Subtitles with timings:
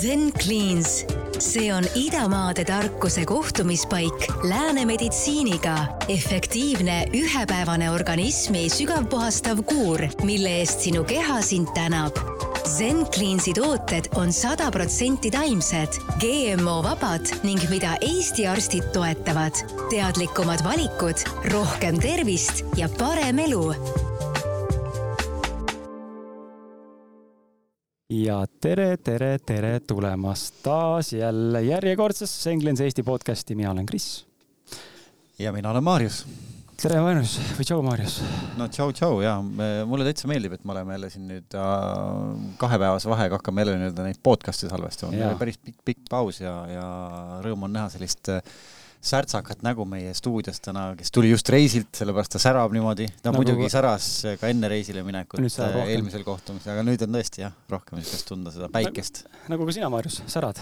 [0.00, 1.04] Zen Cleans,
[1.38, 5.78] see on idamaade tarkuse kohtumispaik lääne meditsiiniga.
[6.08, 12.14] efektiivne ühepäevane organismi sügavpuhastav kuur, mille eest sinu keha sind tänab.
[12.76, 19.52] Zen Cleansi tooted on sada protsenti taimsed, GMO vabad ning mida Eesti arstid toetavad.
[19.90, 23.74] teadlikumad valikud, rohkem tervist ja parem elu
[28.08, 34.26] ja tere, tere, tere tulemast taas jälle järjekordsesse Englands Eesti podcasti, mina olen Kris.
[35.38, 36.22] ja mina olen Maarjus.
[36.80, 38.16] tere, Maarjus või tšau, Maarjus.
[38.56, 39.34] no tšau, tšau ja
[39.84, 44.08] mulle täitsa meeldib, et me oleme jälle siin nüüd äh, kahepäevase vahega hakkame jälle nii-öelda
[44.08, 45.34] neid podcast'e salvestama.
[45.36, 46.88] päris pikk, pikk paus ja, ja
[47.44, 48.40] rõõm on näha sellist äh,
[49.04, 53.06] särtsakat nägu meie stuudios täna, kes tuli just reisilt, sellepärast ta särab niimoodi.
[53.22, 53.42] ta nagu...
[53.42, 54.08] muidugi säras
[54.40, 58.52] ka enne reisile minekut äh, eelmisel kohtumisel, aga nüüd on tõesti jah, rohkem niisugust tunda
[58.54, 59.52] seda päikest nagu,.
[59.54, 60.58] nagu ka sina, Maarjus, särad.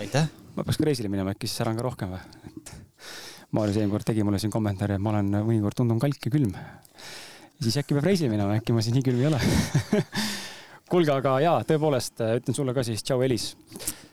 [0.00, 0.30] aitäh.
[0.56, 2.22] ma peaks ka reisile minema, äkki siis säran ka rohkem või?
[2.48, 2.72] et
[3.54, 6.54] Maarjus eelmine kord tegi mulle siin kommentaari, et ma olen mõnikord tundun kalk ja külm.
[7.60, 9.42] siis äkki peab reisile minema, äkki ma siis nii külm ei ole
[10.90, 13.52] kuulge, aga jaa, tõepoolest ütlen sulle ka siis tšau, Elis.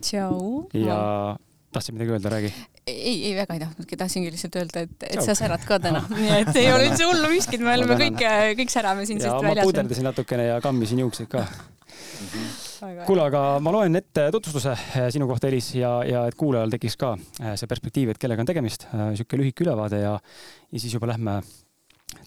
[0.03, 0.67] tšau.
[0.75, 0.99] ja
[1.71, 2.53] tahtsid midagi öelda, räägi.
[2.87, 6.31] Ei, ei väga ei tahtnudki, tahtsingi lihtsalt öelda, et, et sa särad ka täna, nii
[6.41, 8.23] et ei ole üldse hullu miskit, me oleme kõik,
[8.59, 9.61] kõik särame siin siit väljas.
[9.63, 11.45] ma puuderdasin natukene ja kammisin juukseid ka.
[13.05, 16.97] Kuule, aga ma loen ette tutvustuse eh, sinu kohta, Elis, ja, ja et kuulajal tekiks
[16.99, 20.95] ka eh, see perspektiiv, et kellega on tegemist, niisugune eh, lühike ülevaade ja, ja siis
[20.97, 21.39] juba lähme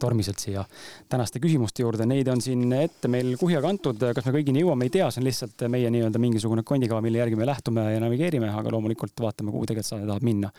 [0.00, 0.64] tormiselt siia
[1.10, 4.94] tänaste küsimuste juurde, neid on siin ette meil kuhja kantud, kas me kõigini jõuame, ei
[4.96, 8.74] tea, see on lihtsalt meie nii-öelda mingisugune kondikava, mille järgi me lähtume ja navigeerime, aga
[8.74, 10.50] loomulikult vaatame, kuhu tegelikult saade tahab minna.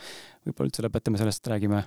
[0.45, 1.81] võib-olla üldse lõpetame sellest, räägime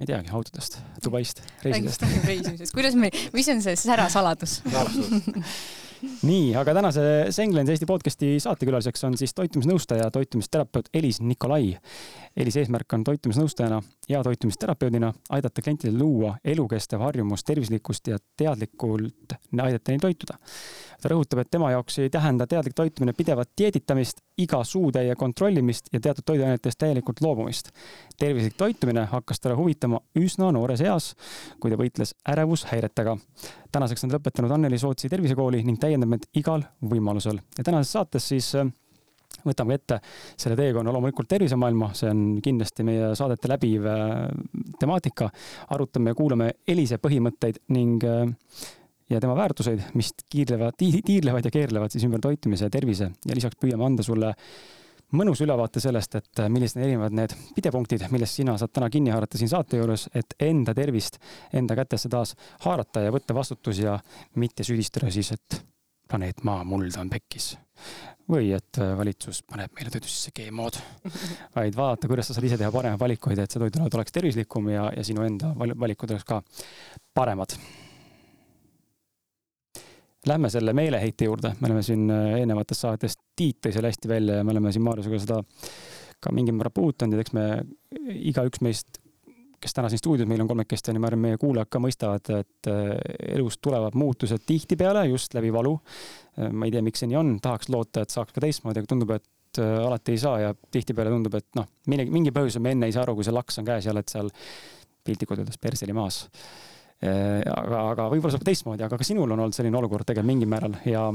[0.00, 2.06] ma ei teagi, autodest, Dubaist, reisidest.
[2.24, 4.60] reisimisest, kuidas me, mis on see särasaladus
[6.30, 11.74] nii, aga tänase Senglens Eesti podcasti saatekülaliseks on siis toitumisnõustaja, toitumisterapeut Elis Nikolai.
[12.36, 19.92] Elis eesmärk on toitumisnõustajana ja toitumisterapeudina aidata klientidel luua elukestev harjumus tervislikust ja teadlikult aidata
[19.92, 20.38] neil toituda.
[21.00, 26.00] ta rõhutab, et tema jaoks ei tähenda teadlik toitumine pidevat dieeditamist, iga suutäie kontrollimist ja
[26.00, 27.70] teatud toiduainetest täielikult loobumist.
[28.20, 31.14] Tervislik toitumine hakkas teda huvitama üsna noores eas,
[31.60, 33.16] kui ta võitles ärevushäiretega.
[33.72, 38.28] tänaseks on ta lõpetanud Anneli Sootsi tervisekooli ning täiendab meid igal võimalusel ja tänases saates
[38.28, 38.54] siis
[39.46, 40.00] võtame ette
[40.36, 44.26] selle teekonna loomulikult tervisemaailma, see on kindlasti meie saadete läbiv äh,
[44.80, 45.30] temaatika.
[45.70, 48.26] arutame ja kuulame Elise põhimõtteid ning äh,
[49.10, 53.58] ja tema väärtuseid, mis kiirlevad, tiirlevad ja keerlevad siis ümber toitumise ja tervise ja lisaks
[53.62, 54.34] püüame anda sulle
[55.16, 59.12] mõnus ülevaate sellest, et äh, millised on erinevad need pidepunktid, millest sina saad täna kinni
[59.14, 61.18] haarata siin saate juures, et enda tervist
[61.56, 63.98] enda kätesse taas haarata ja võtta vastutus ja
[64.40, 65.60] mitte süüdistada siis, et
[66.10, 67.54] planeet Maa muld on pekkis
[68.30, 70.78] või et äh, valitsus paneb meile toidusse GMO-d,
[71.56, 74.88] vaid vaadata, kuidas sa saad ise teha paremaid valikuid, et see toidulaud oleks tervislikum ja,
[74.94, 76.42] ja sinu enda valikud oleks ka
[77.16, 77.56] paremad.
[80.28, 84.40] Lähme selle meeleheite juurde, me oleme siin äh, eelnevates saates, Tiit tõi selle hästi välja
[84.40, 85.38] ja me oleme siin Maarjusega seda
[86.20, 87.46] ka mingil määral puudutanud ja eks me,
[88.28, 89.00] igaüks meist
[89.60, 92.94] kes täna siin stuudios meil on kolmekesti, ma arvan, meie kuulajad ka mõistavad, et äh,
[93.36, 95.74] elus tulevad muutused tihtipeale just läbi valu.
[96.38, 98.90] Äh, ma ei tea, miks see nii on, tahaks loota, et saaks ka teistmoodi, aga
[98.90, 102.74] tundub, et äh, alati ei saa ja tihtipeale tundub, et noh, mingi, mingi põhjusel me
[102.76, 104.32] enne ei saa aru, kui see laks on käes ja oled seal
[105.04, 106.22] piltlikult öeldes perseli maas.
[107.00, 110.74] Aga, aga võib-olla saab teistmoodi, aga ka sinul on olnud selline olukord tegelikult mingil määral
[110.84, 111.06] ja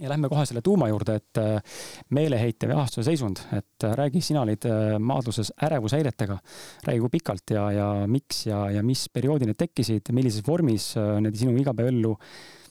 [0.00, 1.80] ja lähme kohe selle tuuma juurde, et äh,
[2.16, 6.38] meeleheite või ahastuse seisund, et äh, räägi, sina olid äh, maadluses ärevushäiretega.
[6.86, 11.36] räägi, kui pikalt ja, ja miks ja, ja mis perioodi need tekkisid, millises vormis need
[11.36, 12.14] sinu igapäevaellu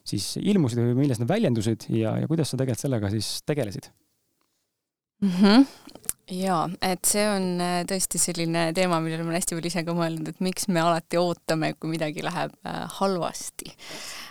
[0.10, 3.92] siis ilmusid või milles nad väljendusid ja, ja kuidas sa tegelikult sellega siis tegelesid
[5.22, 5.36] mm?
[5.36, 9.96] -hmm jaa, et see on tõesti selline teema, millele ma olen hästi palju ise ka
[9.98, 12.56] mõelnud, et miks me alati ootame, kui midagi läheb
[13.00, 13.74] halvasti.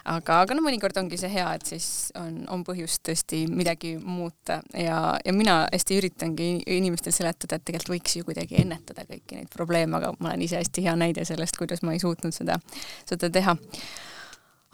[0.08, 1.88] Aga, aga no mõnikord ongi see hea, et siis
[2.18, 4.60] on, on põhjust tõesti midagi muuta.
[4.72, 9.50] Ja, ja mina hästi üritangi inimestele seletada, et tegelikult võiks ju kuidagi ennetada kõiki neid
[9.52, 12.60] probleeme, aga ma olen ise hästi hea näide sellest, kuidas ma ei suutnud seda,
[13.08, 13.58] seda teha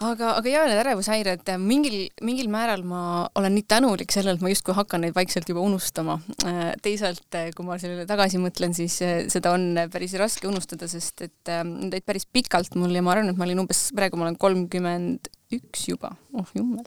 [0.04, 3.00] aga, aga jaa, need ärevushäired, mingil, mingil määral ma
[3.38, 6.18] olen nii tänulik sellele, et ma justkui hakkan neid vaikselt juba unustama.
[6.84, 11.52] teisalt, kui ma sellele tagasi mõtlen, siis eh, seda on päris raske unustada, sest et
[11.68, 14.38] need olid päris pikalt mul ja ma arvan, et ma olin umbes, praegu ma olen
[14.40, 16.86] kolmkümmend üks juba, oh jummel.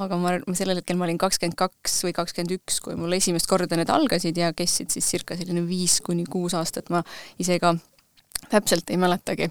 [0.00, 3.78] aga ma, sellel hetkel ma olin kakskümmend kaks või kakskümmend üks, kui mul esimest korda
[3.78, 7.02] need algasid ja kestsid siis circa selline viis kuni kuus aastat, ma
[7.42, 7.74] ise ka
[8.50, 9.50] täpselt ei mäletagi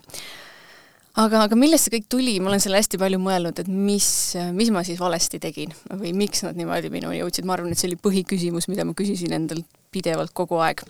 [1.21, 4.07] aga, aga millest see kõik tuli, ma olen selle hästi palju mõelnud, et mis,
[4.55, 7.89] mis ma siis valesti tegin või miks nad niimoodi minuni jõudsid, ma arvan, et see
[7.91, 10.83] oli põhiküsimus, mida ma küsisin endalt pidevalt kogu aeg.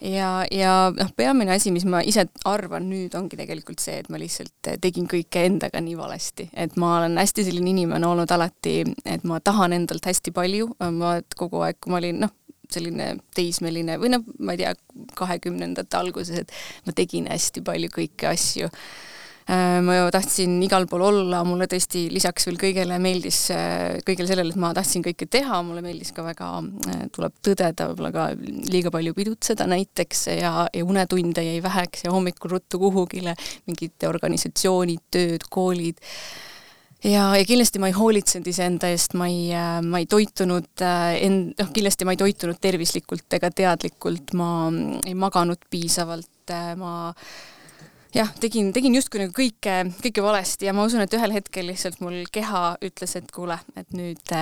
[0.00, 4.20] ja, ja noh, peamine asi, mis ma ise arvan nüüd, ongi tegelikult see, et ma
[4.20, 9.28] lihtsalt tegin kõike endaga nii valesti, et ma olen hästi selline inimene olnud alati, et
[9.28, 12.36] ma tahan endalt hästi palju, ma kogu aeg, kui ma olin noh,
[12.72, 14.72] selline teismeline või noh, ma ei tea,
[15.18, 18.70] kahekümnendate alguses, et ma tegin hästi palju kõiki asju
[19.48, 24.54] ma ju tahtsin igal pool olla, mulle tõesti lisaks veel kõigele meeldis, äh, kõigele sellele,
[24.54, 26.50] et ma tahtsin kõike teha, mulle meeldis ka väga,
[26.92, 28.28] äh, tuleb tõdeda, võib-olla ka
[28.70, 33.34] liiga palju pidutseda näiteks ja, ja unetunde jäi väheks ja hommikul ruttu kuhugile,
[33.66, 35.98] mingid organisatsioonid, tööd, koolid.
[37.02, 39.48] Ja, ja kindlasti ma ei hoolitsenud iseenda eest, ma ei,
[39.82, 44.52] ma ei toitunud end-, noh, kindlasti ma ei toitunud tervislikult ega teadlikult, ma
[45.02, 46.92] ei maganud piisavalt, ma
[48.14, 52.00] jah, tegin, tegin justkui nagu kõike, kõike valesti ja ma usun, et ühel hetkel lihtsalt
[52.04, 54.34] mul keha ütles, et kuule, et nüüd,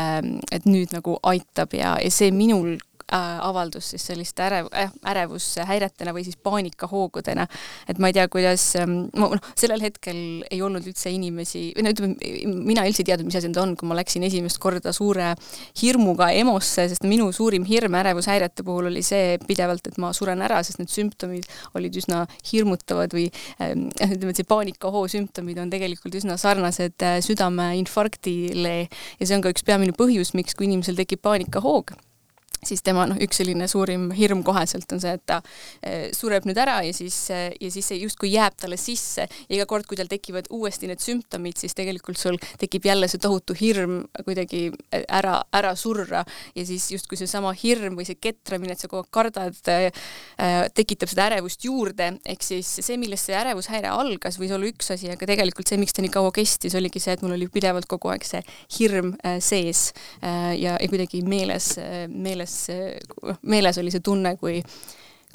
[0.53, 6.15] et nüüd nagu aitab ja, ja see minul Äh, avaldus siis selliste ärev, äh, ärevushäiretena
[6.15, 7.47] või siis paanikahoogudena.
[7.89, 11.93] et ma ei tea, kuidas, ähm, noh, sellel hetkel ei olnud üldse inimesi, või no
[11.95, 12.33] ütleme,
[12.71, 15.33] mina üldse ei teadnud, mis asi need on, kui ma läksin esimest korda suure
[15.81, 20.63] hirmuga EMO-sse, sest minu suurim hirm ärevushäirete puhul oli see pidevalt, et ma suren ära,
[20.67, 21.49] sest need sümptomid
[21.79, 23.29] olid üsna hirmutavad või
[23.61, 29.43] ähm, ütleme, et see paanikahoo sümptomid on tegelikult üsna sarnased äh, südameinfarktile ja see on
[29.45, 31.97] ka üks peamine põhjus, miks, kui inimesel tekib paanikahoog
[32.67, 35.41] siis tema noh, üks selline suurim hirm koheselt on see, et ta
[35.87, 39.27] eh, sureb nüüd ära ja siis, eh, ja siis see justkui jääb talle sisse.
[39.49, 43.23] Ja iga kord, kui tal tekivad uuesti need sümptomid, siis tegelikult sul tekib jälle see
[43.23, 46.25] tohutu hirm kuidagi eh, ära, ära surra.
[46.57, 49.57] Ja siis justkui seesama hirm või see ketramine, et sa kogu aeg kardad,
[50.75, 55.11] tekitab seda ärevust juurde, ehk siis see, millest see ärevushäire algas, võis olla üks asi,
[55.13, 58.11] aga tegelikult see, miks ta nii kaua kestis, oligi see, et mul oli pidevalt kogu
[58.13, 58.43] aeg see
[58.79, 59.91] hirm sees
[60.23, 61.73] ja, ja kuidagi meeles,
[62.11, 64.61] meeles meeles, meeles oli see tunne, kui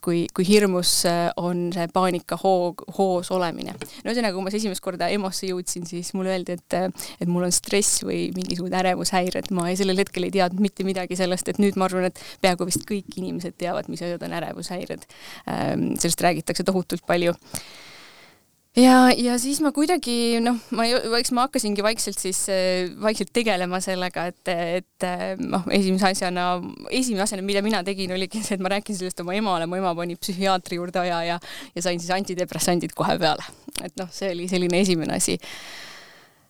[0.06, 3.74] kui, kui hirmus äh, on see paanikahoog, hoos olemine.
[3.74, 6.78] no ühesõnaga, kui ma esimest korda EMO-sse jõudsin, siis mulle öeldi, et
[7.24, 11.50] et mul on stress või mingisugune ärevushäired, ma sellel hetkel ei teadnud mitte midagi sellest,
[11.50, 15.10] et nüüd ma arvan, et peaaegu vist kõik inimesed teavad, mis asjad on ärevushäired.
[15.50, 17.34] Ähm, sellest räägitakse tohutult palju
[18.80, 20.86] ja, ja siis ma kuidagi noh, ma,
[21.20, 26.48] eks ma hakkasingi vaikselt siis, äh, vaikselt tegelema sellega, et, et äh, noh, esimese asjana,
[26.90, 29.96] esimene asjana, mida mina tegin, oligi see, et ma rääkisin sellest oma emale, mu ema
[29.98, 31.40] pani psühhiaatri juurde aja ja,
[31.76, 33.46] ja sain siis antidepressandid kohe peale.
[33.84, 35.36] et noh, see oli selline esimene asi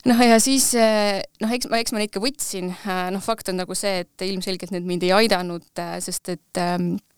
[0.06, 2.74] noh, ja siis äh, noh, eks ma, eks ma neid ka võtsin,
[3.16, 7.15] noh, fakt on nagu see, et ilmselgelt need mind ei aidanud, sest et ähm, Äh,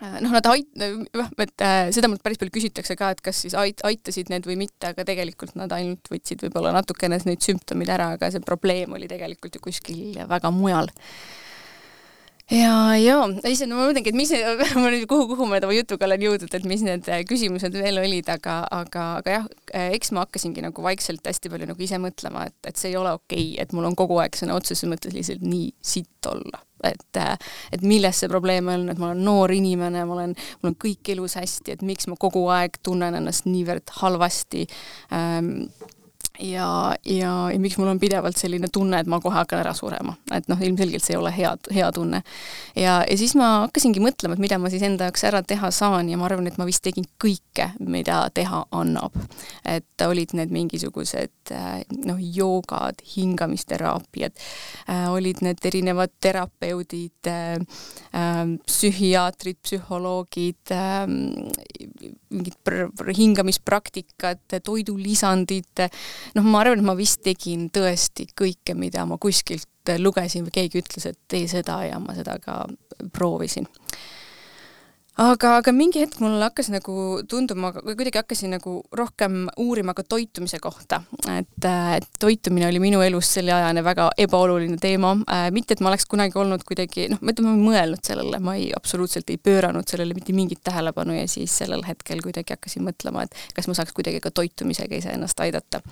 [0.00, 3.56] noh, nad ait-, noh, et äh, seda mult päris palju küsitakse ka, et kas siis
[3.58, 8.14] ait-, aitasid need või mitte, aga tegelikult nad ainult võtsid võib-olla natukene neid sümptomid ära,
[8.16, 10.88] aga see probleem oli tegelikult ju kuskil väga mujal.
[12.48, 13.18] ja, ja,
[13.50, 14.32] issand, ma mõtlengi, et mis
[14.80, 18.00] ma nüüd, kuhu, kuhu ma oma jutuga olen jõudnud, et mis need äh, küsimused veel
[18.00, 19.52] olid, aga, aga, aga jah,
[19.98, 23.12] eks ma hakkasingi nagu vaikselt hästi palju nagu ise mõtlema, et, et see ei ole
[23.20, 27.22] okei okay,, et mul on kogu aeg sõna otseses mõttes lihtsalt nii sitt olla et,
[27.72, 31.12] et milles see probleem on, et ma olen noor inimene, ma olen, mul on kõik
[31.14, 34.66] elus hästi, et miks ma kogu aeg tunnen ennast niivõrd halvasti
[35.14, 35.66] ähm,
[36.40, 40.14] ja, ja, ja miks mul on pidevalt selline tunne, et ma kohe hakkan ära surema,
[40.34, 42.22] et noh, ilmselgelt see ei ole hea, hea tunne.
[42.76, 46.08] ja, ja siis ma hakkasingi mõtlema, et mida ma siis enda jaoks ära teha saan
[46.10, 49.16] ja ma arvan, et ma vist tegin kõike, mida teha annab.
[49.64, 51.32] et olid need mingisugused
[52.06, 54.36] noh, joogad, hingamisteraapiad,
[55.10, 57.30] olid need erinevad terapeudid,
[58.66, 60.74] psühhiaatrid, psühholoogid,
[62.30, 62.72] mingid
[63.18, 65.84] hingamispraktikad, toidulisandid,
[66.38, 70.82] noh, ma arvan, et ma vist tegin tõesti kõike, mida ma kuskilt lugesin või keegi
[70.84, 72.62] ütles, et tee seda ja ma seda ka
[73.12, 73.66] proovisin
[75.20, 76.94] aga, aga mingi hetk mul hakkas nagu
[77.28, 83.32] tunduma, kuidagi hakkasin nagu rohkem uurima ka toitumise kohta, et, et toitumine oli minu elus
[83.36, 85.14] selle ajani väga ebaoluline teema.
[85.30, 88.42] Äh,, mitte et ma oleks kunagi olnud kuidagi noh, ma ütleme, ma ei mõelnud sellele,
[88.44, 92.86] ma ei, absoluutselt ei pööranud sellele mitte mingit tähelepanu ja siis sellel hetkel kuidagi hakkasin
[92.86, 95.82] mõtlema, et kas ma saaks kuidagi ka toitumisega iseennast aidata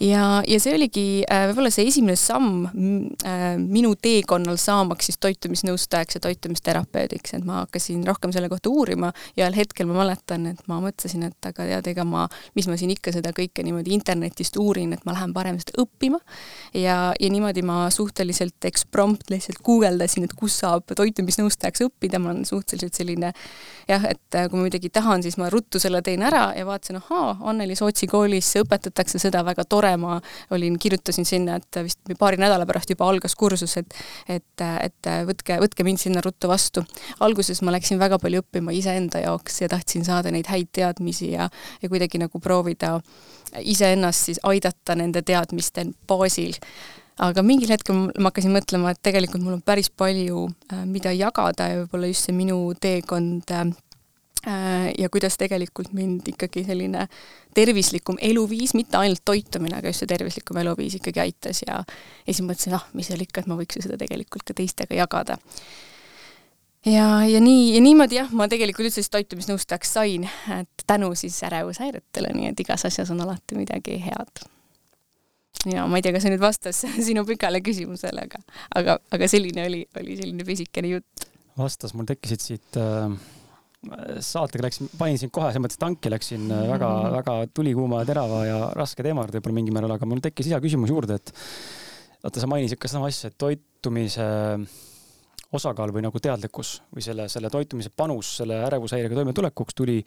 [0.00, 6.18] ja, ja see oligi äh, võib-olla see esimene samm äh, minu teekonnal saamaks siis toitumisnõustajaks
[6.18, 10.62] ja toitumisterapeudiks, et ma hakkasin rohkem selle kohta uurima ja ühel hetkel ma mäletan, et
[10.70, 12.26] ma mõtlesin, et aga tead, ega ma,
[12.58, 16.20] mis ma siin ikka seda kõike niimoodi internetist uurin, et ma lähen parem seda õppima.
[16.74, 22.44] ja, ja niimoodi ma suhteliselt eksprompt lihtsalt guugeldasin, et kus saab toitumisnõustajaks õppida, ma olen
[22.48, 23.32] suhteliselt selline
[23.88, 26.98] jah, et äh, kui ma midagi tahan, siis ma ruttu selle teen ära ja vaatasin,
[27.02, 30.18] ahaa, Anneli Sootsi koolis õpetatakse seda väga tore tore, ma
[30.54, 33.94] olin, kirjutasin sinna, et vist paari nädala pärast juba algas kursus, et
[34.28, 36.84] et, et võtke, võtke mind sinna ruttu vastu.
[37.20, 41.48] alguses ma läksin väga palju õppima iseenda jaoks ja tahtsin saada neid häid teadmisi ja,
[41.82, 42.98] ja kuidagi nagu proovida
[43.60, 46.56] iseennast siis aidata nende teadmiste baasil
[47.22, 51.68] aga mingil hetkel ma hakkasin mõtlema, et tegelikult mul on päris palju, äh, mida jagada
[51.70, 53.68] ja võib-olla just see minu teekond äh,
[54.98, 57.06] ja kuidas tegelikult mind ikkagi selline
[57.54, 62.44] tervislikum eluviis, mitte ainult toitumine, aga just see tervislikum eluviis ikkagi aitas ja ja siis
[62.44, 65.38] mõtlesin, ah, mis seal ikka, et ma võiks ju seda tegelikult ka teistega jagada.
[66.84, 70.26] ja, ja nii, ja niimoodi jah, ma tegelikult üldse siis toitumisnõustajaks sain,
[70.58, 74.44] et tänu siis ärevushäiretele, nii et igas asjas on alati midagi head
[75.72, 78.42] ja ma ei tea, kas see nüüd vastas sinu pikale küsimusele, aga,
[78.76, 81.30] aga, aga selline oli, oli selline pisikene jutt.
[81.56, 83.33] vastas, mul tekkisid siit äh
[84.24, 87.54] saatega läksin, panin sind kohe, selles mõttes tanki läksin väga-väga mm -hmm.
[87.54, 91.20] tulikuuma ja terava ja raske teema juurde võib-olla mingil määral, aga mul tekkis lisaküsimus juurde,
[91.20, 91.34] et
[92.24, 94.66] vaata, sa mainisid ka sama asja, et toitumise äh,
[95.54, 99.98] osakaal või nagu teadlikkus või selle, selle toitumise panus selle ärevushäirega toimetulekuks tuli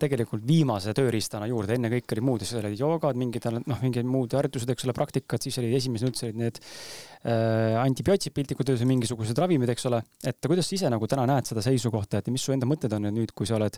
[0.00, 4.36] tegelikult viimase tööriistana juurde, enne kõik olid muud, siis olid joogad, mingid noh, mingid muud
[4.36, 9.38] harjutused, eks ole, praktikad, siis olid esimesed üldse olid need äh, antibiootsid piltlikult öeldes, mingisugused
[9.40, 10.02] ravimid, eks ole.
[10.24, 13.10] et kuidas sa ise nagu täna näed seda seisukohta, et mis su enda mõtted on
[13.10, 13.76] nüüd, kui sa oled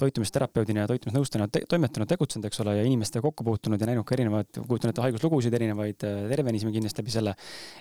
[0.00, 4.16] toitumisterapeudina ja toitumisnõustajana te toimetanud, tegutsenud, eks ole, ja inimestega kokku puutunud ja näinud ka
[4.18, 7.36] erinevaid, kujutan ette haiguslugusid, erinevaid äh, tervenemisi kindlasti läbi selle.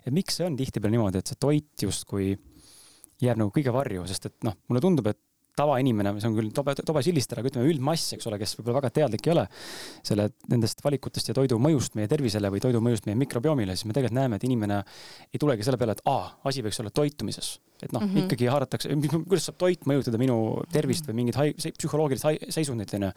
[0.05, 2.35] et miks see on tihtipeale niimoodi, et see toit justkui
[3.23, 5.19] jääb nagu kõige varju, sest et noh, mulle tundub, et
[5.55, 8.91] tavainimene, see on küll tobe, tobe sildistada, aga ütleme üldmass, eks ole, kes võib-olla väga
[8.97, 9.45] teadlik ei ole
[10.03, 13.95] selle, nendest valikutest ja toidu mõjust meie tervisele või toidu mõjust meie mikrobiomile, siis me
[13.95, 14.81] tegelikult näeme, et inimene
[15.31, 17.55] ei tulegi selle peale, et aa, asi võiks olla toitumises.
[17.83, 18.89] Et noh mm -hmm., ikkagi haaratakse,
[19.27, 23.11] kuidas saab toit mõjutada minu tervist või mingit haig-, psühholoogilist seisundit, onju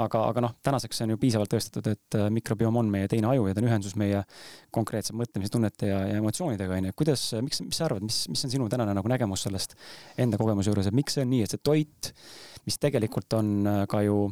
[0.00, 3.48] aga, aga noh, tänaseks on ju piisavalt tõestatud, et äh, mikrobiom on meie teine aju
[3.48, 4.22] ja ta on ühenduses meie
[4.72, 6.94] konkreetse mõtlemise, tunnete ja, ja emotsioonidega, onju.
[6.96, 9.76] kuidas, miks, mis sa arvad, mis, mis on sinu tänane nagu nägemus sellest
[10.20, 12.12] enda kogemuse juures, et miks see on nii, et see toit,
[12.68, 14.24] mis tegelikult on äh, ka ju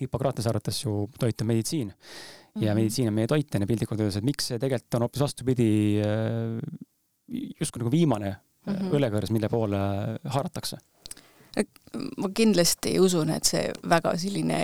[0.00, 2.74] Hippokratese arvates ju toit on meditsiin ja mm -hmm.
[2.80, 5.68] meditsiin on meie toit, onju piltlikult öeldes, et miks see tegelikult on hoopis vastupidi,
[6.00, 6.56] äh,
[7.60, 8.94] justkui nagu viimane mm -hmm.
[8.98, 9.80] õlekõrs, mille poole
[10.24, 10.78] haaratakse.
[12.20, 14.58] Ma kindlasti usun, et see väga selline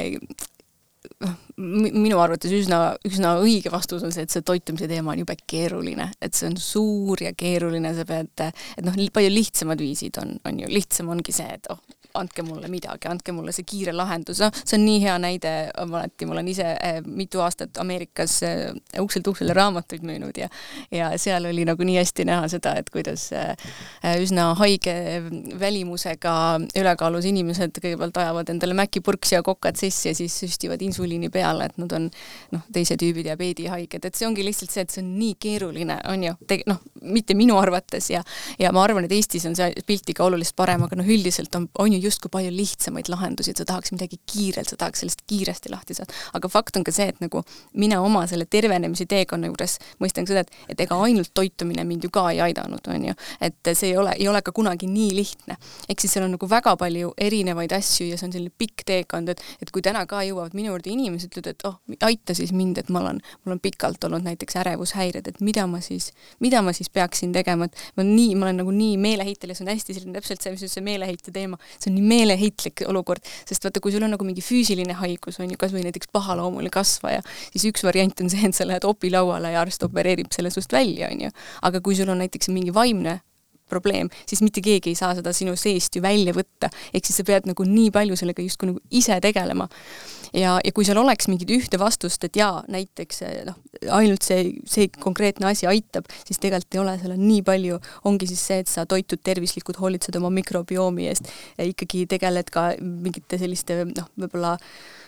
[1.22, 5.36] noh, minu arvates üsna, üsna õige vastus on see, et see toitumise teema on jube
[5.46, 8.44] keeruline, et see on suur ja keeruline, sa pead,
[8.76, 11.80] et noh, palju lihtsamad viisid on, on ju, lihtsam ongi see, et oh,
[12.18, 15.52] andke mulle midagi, andke mulle see kiire lahendus, noh, see on nii hea näide,
[15.82, 20.48] alati ma olen ise äh, mitu aastat Ameerikas äh, ukselt uksele raamatuid müünud ja
[20.92, 23.54] ja seal oli nagu nii hästi näha seda, et kuidas äh,
[24.20, 24.94] üsna haige
[25.60, 26.34] välimusega
[26.78, 31.78] ülekaalus inimesed kõigepealt ajavad endale mäkipurksi ja kokad sissi ja siis süstivad insuliini peale, et
[31.80, 32.08] nad on
[32.52, 36.26] noh, teise tüübi diabeedihaiged, et see ongi lihtsalt see, et see on nii keeruline, on
[36.28, 36.36] ju,
[36.70, 38.22] noh, mitte minu arvates ja
[38.58, 41.68] ja ma arvan, et Eestis on see pilt ikka oluliselt parem, aga noh, üldiselt on,
[41.78, 45.72] on ju justkui palju lihtsamaid lahendusi, et sa tahaks midagi kiirelt, sa tahaks sellest kiiresti
[45.72, 46.14] lahti saada.
[46.38, 47.42] aga fakt on ka see, et nagu
[47.78, 52.12] mina oma selle tervenemise teekonna juures mõistan seda, et, et ega ainult toitumine mind ju
[52.14, 53.16] ka ei aidanud, on ju.
[53.40, 55.58] et see ei ole, ei ole ka kunagi nii lihtne.
[55.88, 59.32] ehk siis seal on nagu väga palju erinevaid asju ja see on selline pikk teekond,
[59.32, 61.78] et, et kui täna ka jõuavad minu juurde inimesed, ütlevad, et oh,
[62.08, 65.80] aita siis mind, et ma olen, mul on pikalt olnud näiteks ärevushäired, et mida ma
[65.84, 69.58] siis, mida ma siis peaksin tegema, et ma nii, ma olen nagu nii meeleheitel ja
[69.58, 73.24] see on hästi selline täpselt see, mis see meeleheite teema, see on nii meeleheitlik olukord,
[73.48, 76.72] sest vaata, kui sul on nagu mingi füüsiline haigus, on ju, kas või näiteks pahaloomuline
[76.72, 80.72] kasvaja, siis üks variant on see, et sa lähed opilauale ja arst opereerib selle sust
[80.72, 81.34] välja, on ju.
[81.68, 83.20] aga kui sul on näiteks mingi vaimne
[83.70, 86.70] probleem, siis mitte keegi ei saa seda sinu seest ju välja võtta.
[86.92, 89.68] ehk siis sa pead nagu nii palju sellega justkui nagu ise tegelema.
[90.32, 93.58] ja, ja kui seal oleks mingit ühte vastust, et jaa, näiteks noh,
[93.98, 97.78] ainult see, see konkreetne asi aitab, siis tegelikult ei ole, seal on nii palju,
[98.08, 101.28] ongi siis see, et sa toitud tervislikult, hoolitsed oma mikrobiomi eest,
[101.58, 104.56] ikkagi tegeled ka mingite selliste noh, võib-olla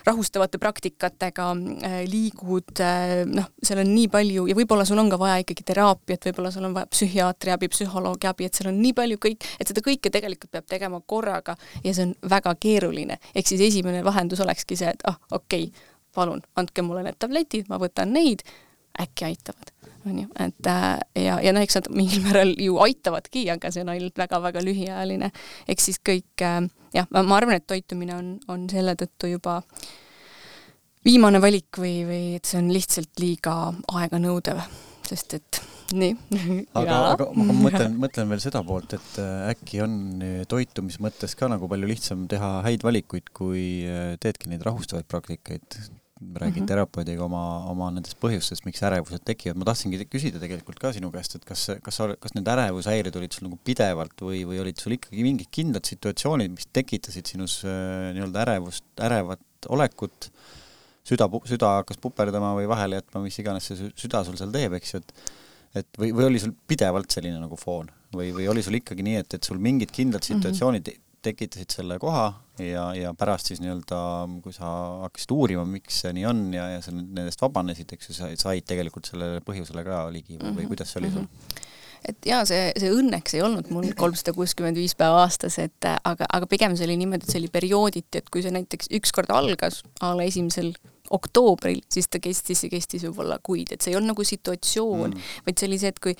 [0.06, 1.46] rahustavate praktikatega,
[1.84, 5.66] äh, liigud, äh, noh, seal on nii palju ja võib-olla sul on ka vaja ikkagi
[5.70, 9.48] teraapiat, võib-olla sul on vaja psühhiaatri abi, psühholoogi abi, et seal on nii palju kõik,
[9.60, 13.18] et seda kõike tegelikult peab tegema korraga ja see on väga keeruline.
[13.34, 17.68] ehk siis esimene lahendus olekski see, et ah, okei okay,, palun, andke mulle need tabletid,
[17.68, 18.44] ma võtan neid,
[19.00, 19.73] äkki aitavad
[20.08, 23.84] on ju, et äh, ja, ja noh, eks nad mingil määral ju aitavadki, aga see
[23.84, 25.30] on ainult väga-väga lühiajaline.
[25.70, 26.62] eks siis kõik äh,
[26.96, 29.60] jah, ma arvan, et toitumine on, on selle tõttu juba
[31.04, 33.56] viimane valik või, või et see on lihtsalt liiga
[34.00, 34.62] aeganõudev,
[35.08, 35.60] sest et
[35.94, 36.14] nii.
[36.80, 39.98] aga, aga ma mõtlen, mõtlen veel seda poolt, et äh, äkki on
[40.50, 43.66] toitumise mõttes ka nagu palju lihtsam teha häid valikuid, kui
[44.20, 45.84] teedki neid rahustavaid praktikaid
[46.34, 46.68] räägid mm -hmm.
[46.68, 51.36] terapeudiga oma, oma nendest põhjustest, miks ärevused tekivad, ma tahtsingi küsida tegelikult ka sinu käest,
[51.36, 54.96] et kas, kas sa, kas need ärevushäired olid sul nagu pidevalt või, või olid sul
[54.96, 60.30] ikkagi mingid kindlad situatsioonid, mis tekitasid sinus äh, nii-öelda ärevust, ärevat olekut,
[61.04, 64.94] süda, süda hakkas puperdama või vahele jätma, mis iganes see süda sul seal teeb, eks
[64.94, 65.32] ju, et
[65.74, 69.16] et või, või oli sul pidevalt selline nagu foon või, või oli sul ikkagi nii,
[69.24, 70.36] et, et sul mingid kindlad mhm.
[70.36, 72.26] situatsioonid mm -hmm tekitasid selle koha
[72.62, 73.98] ja, ja pärast siis nii-öelda,
[74.44, 74.70] kui sa
[75.04, 78.66] hakkasid uurima, miks see nii on ja, ja sa nendest vabanesid, eks ju, sa said
[78.68, 81.26] tegelikult sellele põhjusele ka ligi või, või mhm, kuidas see oli sul?
[81.26, 81.62] Mhm.
[82.12, 86.28] et jaa, see, see õnneks ei olnud mul kolmsada kuuskümmend viis päeva aastas, et aga,
[86.28, 89.82] aga pigem see oli niimoodi, et see oli periooditi, et kui see näiteks ükskord algas
[90.04, 90.74] a la esimesel
[91.14, 95.32] oktoobril, siis ta kestis ja kestis võib-olla kuid, et see ei olnud nagu situatsioon mm.,
[95.46, 96.14] vaid see oli see, et kui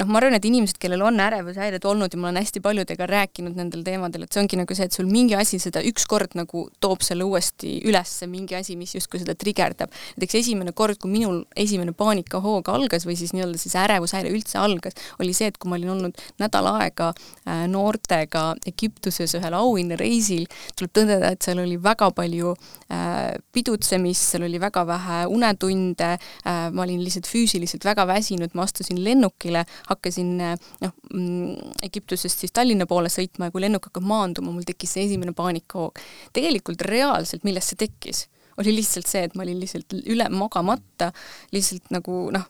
[0.00, 3.58] noh, ma arvan, et inimesed, kellel on ärevushäired olnud ja ma olen hästi paljudega rääkinud
[3.58, 7.04] nendel teemadel, et see ongi nagu see, et sul mingi asi seda ükskord nagu toob
[7.06, 9.92] selle uuesti ülesse, mingi asi, mis justkui seda trigerdab.
[10.16, 14.96] näiteks esimene kord, kui minul esimene paanikahoog algas või siis nii-öelda siis ärevushäire üldse algas,
[15.22, 20.94] oli see, et kui ma olin olnud nädal aega äh, noortega Egiptuses ühel auhinnareisil, tuleb
[20.96, 22.54] tõdeda, et seal oli väga palju
[22.92, 28.64] äh, pidutsemist, seal oli väga vähe unetunde, äh, ma olin lihtsalt füüsiliselt väga väsinud, ma
[28.64, 34.06] astusin lennukile, hakkasin äh, noh, mm, Egiptusest siis Tallinna poole sõitma ja kui lennuk hakkab
[34.06, 35.98] maanduma, mul tekkis see esimene paanikahoog.
[36.32, 38.28] tegelikult reaalselt, millest see tekkis,
[38.58, 41.12] oli lihtsalt see, et ma olin lihtsalt üle magamata,
[41.52, 42.48] lihtsalt nagu noh,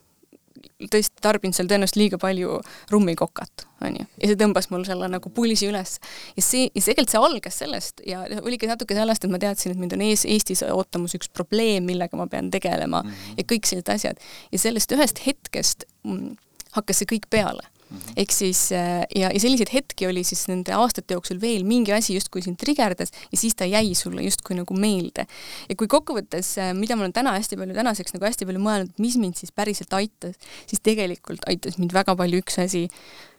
[0.91, 2.59] tõesti tarbinud seal tõenäoliselt liiga palju
[2.91, 4.05] rummikokat, on ju.
[4.21, 5.97] ja see tõmbas mul selle nagu pulsi üles.
[6.37, 9.81] ja see, ja tegelikult see algas sellest ja oligi natuke sellest, et ma teadsin, et
[9.81, 13.37] mind on ees, Eestis ootamas üks probleem, millega ma pean tegelema mm -hmm.
[13.37, 14.17] ja kõik sellised asjad.
[14.51, 16.35] ja sellest ühest hetkest mm,
[16.77, 18.13] hakkas see kõik peale Mhm.
[18.23, 22.15] ehk siis äh, ja, ja selliseid hetki oli siis nende aastate jooksul veel, mingi asi
[22.15, 25.25] justkui sind trigerdas ja siis ta jäi sulle justkui nagu meelde.
[25.67, 28.95] ja kui kokkuvõttes, äh, mida ma olen täna hästi palju, tänaseks nagu hästi palju mõelnud,
[29.03, 30.39] mis mind siis päriselt aitas,
[30.71, 32.85] siis tegelikult aitas mind väga palju üks asi,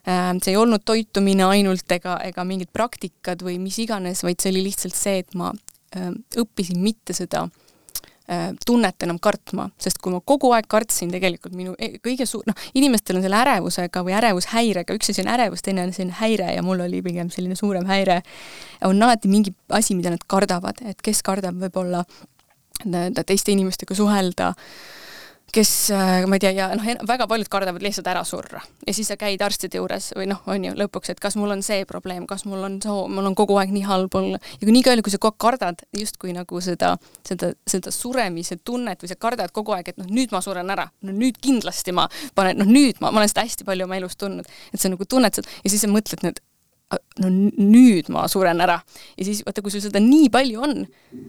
[0.04, 4.52] äh, see ei olnud toitumine ainult ega, ega mingid praktikad või mis iganes, vaid see
[4.52, 5.52] oli lihtsalt see, et ma
[5.92, 7.46] õppisin mitte seda
[8.66, 12.58] tunnet enam kartma, sest kui ma kogu aeg kartsin tegelikult minu e-, kõige suur, noh,
[12.78, 16.64] inimestel on selle ärevusega või ärevushäirega, üks asi on ärevus, teine on selline häire ja
[16.66, 18.20] mul oli pigem selline suurem häire,
[18.88, 22.04] on alati mingi asi, mida nad kardavad, et kes kardab võib-olla
[23.26, 24.52] teiste inimestega suhelda.
[24.52, 25.01] äh,
[25.52, 28.62] kes, äh, ma ei tea, ja noh, väga paljud kardavad lihtsalt ära surra.
[28.86, 31.62] ja siis sa käid arstide juures või noh, on ju, lõpuks, et kas mul on
[31.64, 34.40] see probleem, kas mul on soo, mul on kogu aeg nii halb olla.
[34.40, 36.94] ja kui nii palju, kui sa kogu aeg kardad justkui nagu seda,
[37.28, 40.88] seda, seda suremise tunnet või sa kardad kogu aeg, et noh, nüüd ma suren ära,
[41.04, 44.16] no nüüd kindlasti ma panen, noh nüüd ma, ma olen seda hästi palju oma elus
[44.16, 46.40] tundnud, et sa nagu tunned seda ja siis sa mõtled nüüd,
[47.20, 48.80] no nüüd ma suren ära.
[49.18, 50.86] ja siis vaata, kui sul seda nii palju on,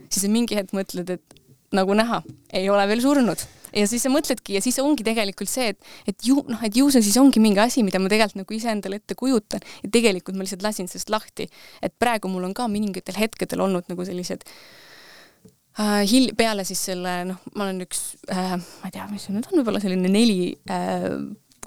[0.08, 1.42] siis sa mingi hetk mõtled, et
[1.74, 2.22] nagu näha,
[2.54, 3.44] ei ole veel surnud.
[3.74, 6.90] Ja siis sa mõtledki ja siis ongi tegelikult see, et, et ju noh, et ju
[6.94, 9.64] see siis ongi mingi asi, mida ma tegelikult nagu iseendale ette kujutan.
[9.84, 11.50] Ja tegelikult ma lihtsalt lasin sellest lahti.
[11.82, 14.46] et praegu mul on ka mõningatel hetkedel olnud nagu sellised
[15.80, 19.36] äh, hil-, peale siis selle, noh, ma olen üks äh,, ma ei tea, mis see
[19.36, 21.10] nüüd on, võib-olla selline neli äh,,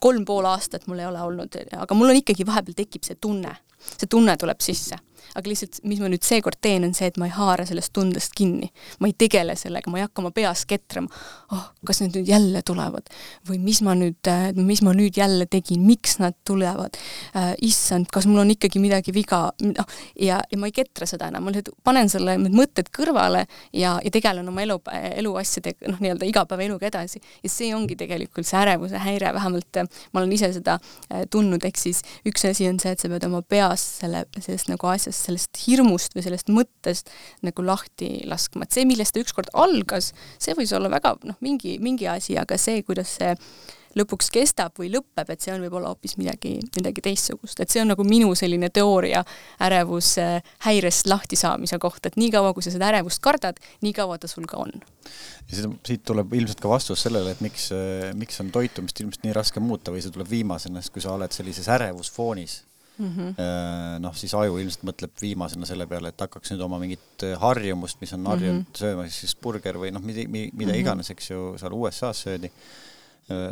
[0.00, 3.54] kolm pool aastat mul ei ole olnud, aga mul on ikkagi vahepeal tekib see tunne,
[3.96, 4.98] see tunne tuleb sisse
[5.34, 8.34] aga lihtsalt, mis ma nüüd seekord teen, on see, et ma ei haara sellest tundest
[8.36, 8.70] kinni.
[9.00, 11.10] ma ei tegele sellega, ma ei hakka oma peas ketrama,
[11.52, 13.10] oh, kas need nüüd jälle tulevad?
[13.48, 16.98] Või mis ma nüüd, äh, mis ma nüüd jälle tegin, miks nad tulevad?
[17.36, 21.30] Äh,, issand, kas mul on ikkagi midagi viga, noh, ja, ja ma ei ketra seda
[21.32, 24.78] enam, ma lihtsalt panen selle, need mõtted kõrvale ja, ja tegelen oma elu,
[25.16, 27.22] eluasjadega, noh, nii-öelda igapäevaeluga edasi.
[27.42, 31.64] ja see ongi tegelikult see ärevuse häire, vähemalt äh, ma olen ise seda äh, tundnud,
[31.66, 35.15] ehk siis üks asi on see, et sa pead oma peas selle, sellest nagu asjast
[35.28, 37.10] sellest hirmust või sellest mõttest
[37.46, 41.78] nagu lahti laskma, et see, millest ta ükskord algas, see võis olla väga noh, mingi,
[41.82, 43.34] mingi asi, aga see, kuidas see
[43.96, 47.90] lõpuks kestab või lõpeb, et see on võib-olla hoopis midagi, midagi teistsugust, et see on
[47.94, 49.22] nagu minu selline teooria
[49.64, 54.60] ärevushäirest lahtisaamise kohta, et niikaua, kui sa seda ärevust kardad, nii kaua ta sul ka
[54.66, 54.76] on.
[54.76, 57.70] ja siis, siit tuleb ilmselt ka vastus sellele, et miks,
[58.20, 61.32] miks on toitumist ilmselt nii raske muuta või see tuleb viimasena, sest kui sa oled
[61.32, 62.60] sellises ärevusfoonis
[62.98, 64.00] mm -hmm.
[64.00, 68.12] noh, siis aju ilmselt mõtleb viimasena selle peale, et hakkaks nüüd oma mingit harjumust, mis
[68.12, 68.78] on harjunud mm -hmm.
[68.78, 70.80] sööma siis burger või noh, mida, mida mm -hmm.
[70.80, 72.52] iganes, eks ju, seal USA-s söödi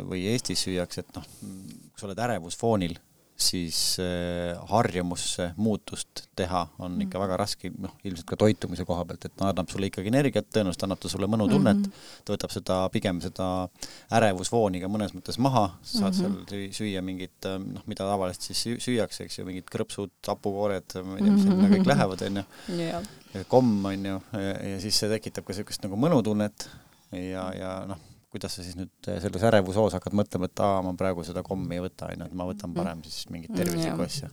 [0.09, 2.95] või Eestis süüakse, et noh, kui sa oled ärevusfoonil
[3.37, 7.01] siis äh, harjumusse muutust teha on mm.
[7.05, 10.47] ikka väga raske, noh, ilmselt ka toitumise koha pealt, et ta annab sulle ikkagi energiat,
[10.55, 12.21] tõenäoliselt annab ta sulle mõnutunnet mm, -hmm.
[12.23, 13.49] ta võtab seda, pigem seda
[14.19, 16.47] ärevusfooni ka mõnes mõttes maha, sa saad mm -hmm.
[16.47, 21.19] seal süüa mingit, äh, noh, mida tavaliselt siis süüakse, eks ju, mingid krõpsud, hapukoored, ma
[21.19, 21.75] ei tea, mis sinna -hmm.
[21.75, 22.43] kõik lähevad, on
[23.35, 24.19] ju, komm, on ju,
[24.71, 26.69] ja siis see tekitab ka niisugust nagu mõnutunnet
[27.11, 30.91] ja, ja noh kuidas sa siis nüüd eh, selles ärevushoos hakkad mõtlema, et aa, ma
[30.99, 32.77] praegu seda kommi ei võta, onju, et ma võtan mm.
[32.77, 34.29] parem siis mingit mm, tervislikku mm, asja.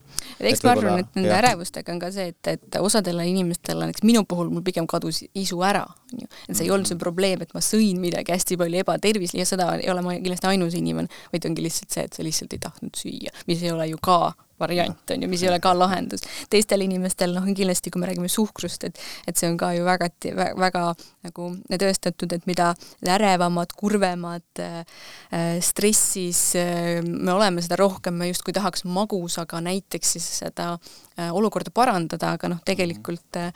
[0.52, 1.42] eks ma arvan, et nende jah.
[1.42, 5.62] ärevustega on ka see, et, et osadele inimestele, näiteks minu puhul mul pigem kadus isu
[5.66, 6.30] ära, onju.
[6.48, 7.04] et see ei olnud see mm.
[7.06, 10.78] probleem, et ma sõin midagi hästi palju ebatervislikku ja seda ei ole ma kindlasti ainus
[10.78, 14.02] inimene, vaid ongi lihtsalt see, et sa lihtsalt ei tahtnud süüa, mis ei ole ju
[14.02, 14.24] ka
[14.62, 16.24] variant, on ju, mis ei ole ka lahendus.
[16.50, 20.10] teistel inimestel noh, kindlasti kui me räägime suhkrust, et et see on ka ju väga,
[20.58, 20.84] väga
[21.22, 22.72] nagu tõestatud, et mida
[23.06, 24.82] ärevamad, kurvemad äh,
[25.62, 31.72] stressis äh, me oleme, seda rohkem me justkui tahaks magusaga näiteks siis seda äh, olukorda
[31.74, 33.52] parandada, aga noh, tegelikult äh,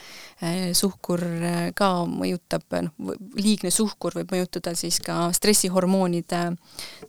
[0.77, 6.43] suhkur äh, ka mõjutab, noh, liigne suhkur võib mõjutada siis ka stressihormoonide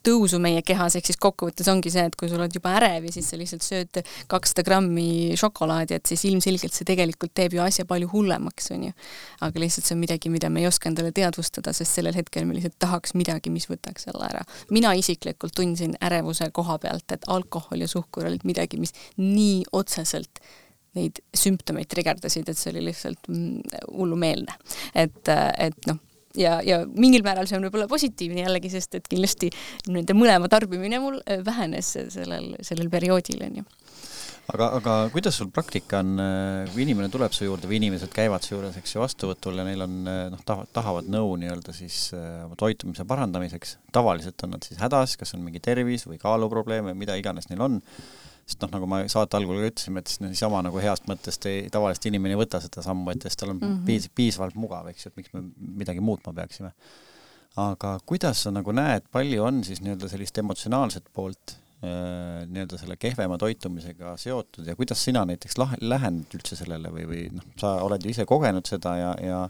[0.06, 3.16] tõusu meie kehas, ehk siis kokkuvõttes ongi see, et kui sa oled juba ärev ja
[3.16, 7.88] siis sa lihtsalt sööd kakssada grammi šokolaadi, et siis ilmselgelt see tegelikult teeb ju asja
[7.88, 8.96] palju hullemaks, on ju.
[9.46, 12.58] aga lihtsalt see on midagi, mida me ei oska endale teadvustada, sest sellel hetkel me
[12.58, 14.44] lihtsalt tahaks midagi, mis võtaks selle ära.
[14.72, 20.42] mina isiklikult tundsin ärevuse koha pealt, et alkohol ja suhkur olid midagi, mis nii otseselt
[20.98, 24.56] neid sümptomeid trigerdasid, et see oli lihtsalt mm, hullumeelne.
[24.96, 26.00] et, et noh,
[26.38, 29.52] ja, ja mingil määral see on võib-olla positiivne jällegi, sest et kindlasti
[29.90, 33.68] nende mõlema tarbimine mul äh, vähenes sellel, sellel perioodil, on ju
[34.54, 38.46] aga, aga kuidas sul praktika on, äh, kui inimene tuleb su juurde või inimesed käivad
[38.46, 42.56] su juures, eks ju, vastuvõtul ja neil on äh, noh, tahavad nõu nii-öelda siis oma
[42.60, 47.20] toitumise parandamiseks, tavaliselt on nad siis hädas, kas on mingi tervis või kaaluprobleem või mida
[47.20, 47.82] iganes neil on
[48.48, 51.68] sest noh, nagu ma saate algul ka ütlesime, et siis niisama nagu heast mõttest ei,
[51.72, 53.86] tavaliselt inimene ei võta seda sammu ette, sest tal on mm -hmm.
[53.90, 55.44] piis-, piisavalt mugav, eks ju, et miks me
[55.84, 56.72] midagi muutma peaksime.
[57.58, 62.96] aga kuidas sa nagu näed, palju on siis nii-öelda sellist emotsionaalset poolt äh, nii-öelda selle
[62.98, 67.76] kehvema toitumisega seotud ja kuidas sina näiteks lah-, lähened üldse sellele või, või noh, sa
[67.86, 69.44] oled ju ise kogenud seda ja, ja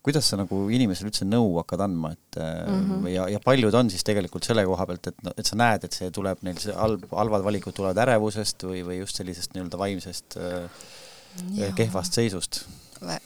[0.00, 3.08] kuidas sa nagu inimesele üldse nõu hakkad andma, et mm -hmm.
[3.12, 6.10] ja, ja paljud on siis tegelikult selle koha pealt, et, et sa näed, et see
[6.10, 11.74] tuleb neil, see halb, halvad valikud tulevad ärevusest või, või just sellisest nii-öelda vaimsest äh,
[11.76, 12.64] kehvast seisust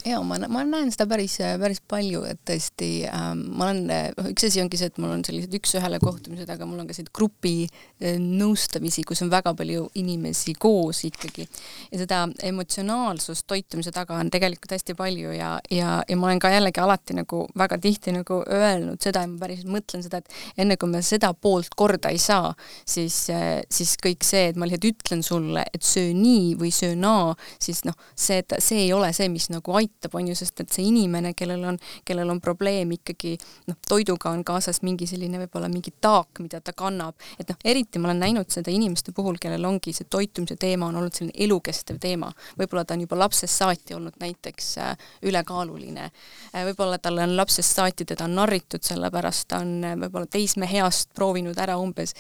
[0.07, 3.91] ja ma, ma näen seda päris, päris palju, et tõesti ähm, ma olen,
[4.31, 7.13] üks asi ongi see, et mul on sellised üks-ühele kohtumised, aga mul on ka selliseid
[7.17, 11.49] grupi äh, nõustamisi, kus on väga palju inimesi koos ikkagi.
[11.91, 16.53] ja seda emotsionaalsust toitumise taga on tegelikult hästi palju ja, ja, ja ma olen ka
[16.55, 20.79] jällegi alati nagu väga tihti nagu öelnud seda ja ma päriselt mõtlen seda, et enne
[20.79, 22.55] kui me seda poolt korda ei saa,
[22.87, 26.95] siis, äh, siis kõik see, et ma lihtsalt ütlen sulle, et söö nii või söö
[26.99, 30.61] naa, siis noh, see, see ei ole see, mis nagu nagu aitab, on ju, sest
[30.61, 33.35] et see inimene, kellel on, kellel on probleem ikkagi
[33.69, 37.99] noh, toiduga on kaasas mingi selline võib-olla mingi taak, mida ta kannab, et noh, eriti
[37.99, 41.99] ma olen näinud seda inimeste puhul, kellel ongi see toitumise teema on olnud selline elukestev
[42.03, 42.31] teema.
[42.59, 46.11] võib-olla ta on juba lapsest saati olnud näiteks äh, ülekaaluline,
[46.53, 51.59] äh, võib-olla talle on lapsest saati teda narritud, sellepärast ta on äh, võib-olla teismeheast proovinud
[51.59, 52.15] ära umbes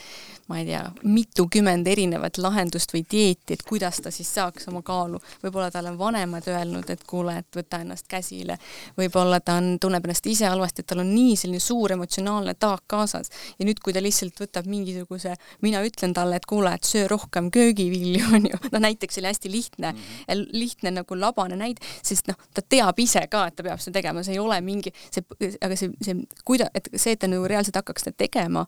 [0.49, 5.21] ma ei tea, mitukümmend erinevat lahendust või dieeti, et kuidas ta siis saaks oma kaalu.
[5.43, 8.57] võib-olla talle on vanemad öelnud, et kuule, et võta ennast käsile.
[8.99, 12.85] võib-olla ta on, tunneb ennast ise halvasti, et tal on nii selline suur emotsionaalne taak
[12.87, 17.09] kaasas ja nüüd, kui ta lihtsalt võtab mingisuguse, mina ütlen talle, et kuule, et söö
[17.11, 20.47] rohkem köögivilju, on ju, noh näiteks oli hästi lihtne mm, -hmm.
[20.53, 24.23] lihtne nagu labane näide, sest noh, ta teab ise ka, et ta peab seda tegema,
[24.23, 25.25] see ei ole mingi, see,
[25.61, 28.67] aga see, see, kuida-, et see, et ta nagu reaalselt hakkaks seda tegema,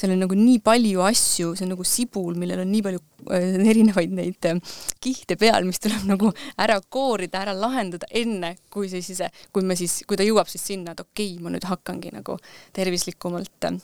[0.00, 3.02] seal on nagu nii palju asju, see on nagu sibul, millel on nii palju
[3.36, 4.60] äh, erinevaid neid äh,
[5.02, 9.76] kihte peal, mis tuleb nagu ära koorida, ära lahendada enne, kui see siis, kui me
[9.78, 12.38] siis, kui ta jõuab siis sinna, et okei okay,, ma nüüd hakkangi nagu
[12.76, 13.80] tervislikumalt äh,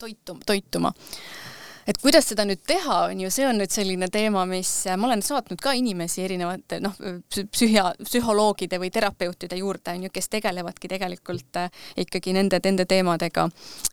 [0.00, 0.92] toitu, toituma
[1.86, 5.22] et kuidas seda nüüd teha, on ju, see on nüüd selline teema, mis ma olen
[5.22, 6.96] saatnud ka inimesi erinevate noh,
[7.30, 11.70] psühhia, psühholoogide või terapeutide juurde, on ju, kes tegelevadki tegelikult äh,
[12.02, 13.46] ikkagi nende, nende teemadega.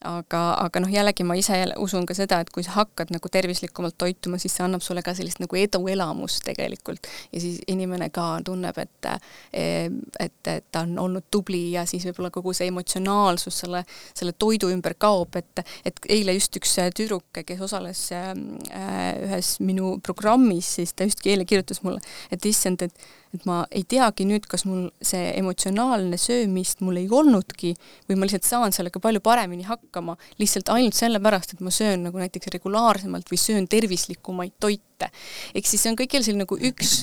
[0.09, 3.97] aga, aga noh, jällegi ma ise usun ka seda, et kui sa hakkad nagu tervislikumalt
[3.97, 8.77] toituma, siis see annab sulle ka sellist nagu eduelamust tegelikult ja siis inimene ka tunneb,
[8.81, 9.21] et äh,
[9.53, 13.83] et, et ta on olnud tubli ja siis võib-olla kogu see emotsionaalsus selle,
[14.17, 19.57] selle toidu ümber kaob, et, et eile just üks tüdruk, kes osales osales äh, ühes
[19.63, 24.27] minu programmis, siis ta just eile kirjutas mulle, et issand, et et ma ei teagi
[24.29, 27.71] nüüd, kas mul see emotsionaalne söömist mul ei olnudki
[28.05, 32.21] või ma lihtsalt saan sellega palju paremini hakkama lihtsalt ainult sellepärast, et ma söön nagu
[32.21, 35.09] näiteks regulaarsemalt või söön tervislikumaid toite.
[35.55, 36.93] ehk siis see on jälle selline nagu üks,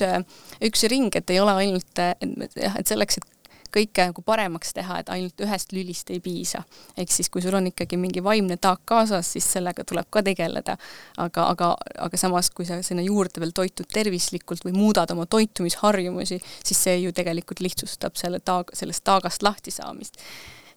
[0.63, 3.40] üks ring, et ei ole ainult, et jah, et selleks, et
[3.73, 6.63] kõike nagu paremaks teha, et ainult ühest lülist ei piisa.
[6.97, 10.77] ehk siis, kui sul on ikkagi mingi vaimne taak kaasas, siis sellega tuleb ka tegeleda.
[11.17, 16.41] aga, aga, aga samas, kui sa sinna juurde veel toitud tervislikult või muudad oma toitumisharjumusi,
[16.63, 20.19] siis see ju tegelikult lihtsustab selle taag, sellest taagast lahti saamist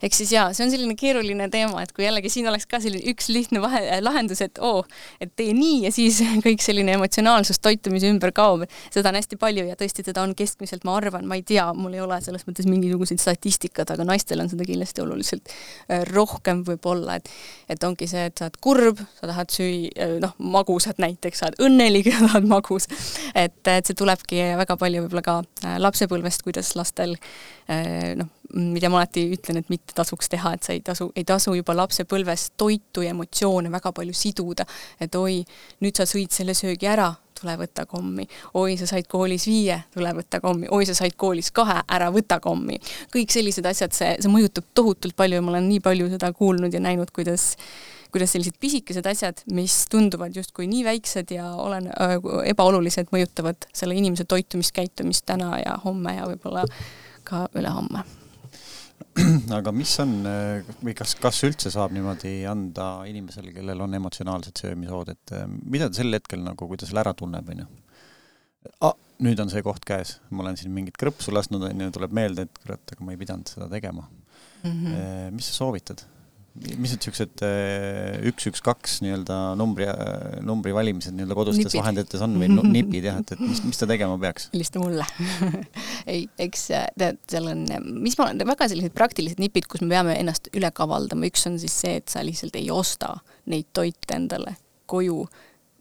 [0.02, 3.04] ehk siis jaa, see on selline keeruline teema, et kui jällegi siin oleks ka selline
[3.12, 4.82] üks lihtne vahe, äh, lahendus, et oo,
[5.22, 9.66] et tee nii ja siis kõik selline emotsionaalsus toitumise ümber kaob, seda on hästi palju
[9.68, 12.68] ja tõesti, teda on keskmiselt, ma arvan, ma ei tea, mul ei ole selles mõttes
[12.70, 17.32] mingisuguseid statistikat, aga naistel on seda kindlasti oluliselt äh, rohkem võib-olla, et
[17.70, 21.50] et ongi see, et sa oled kurb, sa tahad süüa, äh, noh, magusat näiteks, sa
[21.50, 22.88] oled õnnelik ja tahad magus.
[23.34, 27.16] et, et see tulebki väga palju võib-olla ka lapsepõlvest, kuidas lastel
[27.68, 31.54] noh, mida ma alati ütlen, et mitte tasuks teha, et sa ei tasu, ei tasu
[31.56, 34.66] juba lapsepõlves toitu ja emotsioone väga palju siduda,
[35.00, 35.40] et oi,
[35.84, 38.26] nüüd sa sõid selle söögi ära, tule võta kommi.
[38.60, 40.68] oi, sa said koolis viie, tule võta kommi.
[40.70, 42.78] oi, sa said koolis kahe, ära võta kommi.
[43.14, 46.74] kõik sellised asjad, see, see mõjutab tohutult palju ja ma olen nii palju seda kuulnud
[46.74, 47.54] ja näinud, kuidas
[48.14, 52.12] kuidas sellised pisikesed asjad, mis tunduvad justkui nii väiksed ja olen äh,,
[52.46, 56.62] ebaolulised, mõjutavad selle inimese toitumiskäitumist täna ja homme ja võib-olla
[57.26, 58.04] ka ülehomme
[59.58, 60.14] aga mis on
[60.82, 65.88] või kas, kas üldse saab niimoodi anda inimesele, kellel on emotsionaalsed söömishood, et eh, mida
[65.90, 67.68] ta sel hetkel nagu, kui ta selle ära tunneb, onju?
[69.24, 72.58] Nüüd on see koht käes, ma olen siin mingit krõpsu lasknud, onju, tuleb meelde, et
[72.62, 74.70] kurat, aga ma ei pidanud seda tegema mm.
[74.72, 75.36] -hmm.
[75.36, 76.02] mis sa soovitad?
[76.54, 79.88] Mis need niisugused äh, üks, üks, kaks nii-öelda numbri,
[80.46, 81.80] numbri valimised nii-öelda kodustes nipid.
[81.80, 84.46] vahendites on või nipid jah, et, et mis, mis ta tegema peaks?
[84.54, 85.06] helista mulle
[86.12, 87.64] ei, eks äh, tead, seal on,
[88.04, 91.58] mis ma olen, väga sellised praktilised nipid, kus me peame ennast üle kavaldama, üks on
[91.62, 93.16] siis see, et sa lihtsalt ei osta
[93.50, 94.54] neid toite endale
[94.90, 95.24] koju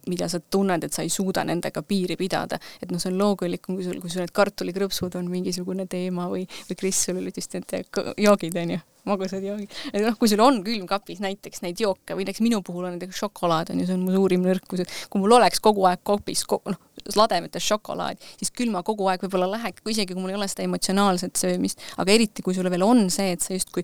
[0.10, 2.60] mida sa tunned, et sa ei suuda nendega piiri pidada.
[2.82, 6.48] et noh, see on loomulikum, kui sul, kui sul need kartulikrõpsud on mingisugune teema või,
[6.70, 9.72] või Kris, sul olid vist need joogid, on ju magusad joogid.
[9.92, 13.20] et noh, kui sul on külmkapis näiteks neid jooke või näiteks minu puhul on näiteks
[13.24, 16.46] šokolaad on ju, see on mu suurim nõrkus, et kui mul oleks kogu aeg kopis
[16.48, 16.80] ko, noh,
[17.20, 20.63] lademetes šokolaad, siis küll ma kogu aeg võib-olla läheks, isegi kui mul ei ole seda
[20.68, 23.84] emotsionaalset söömist, aga eriti kui sul veel on see, et sa justkui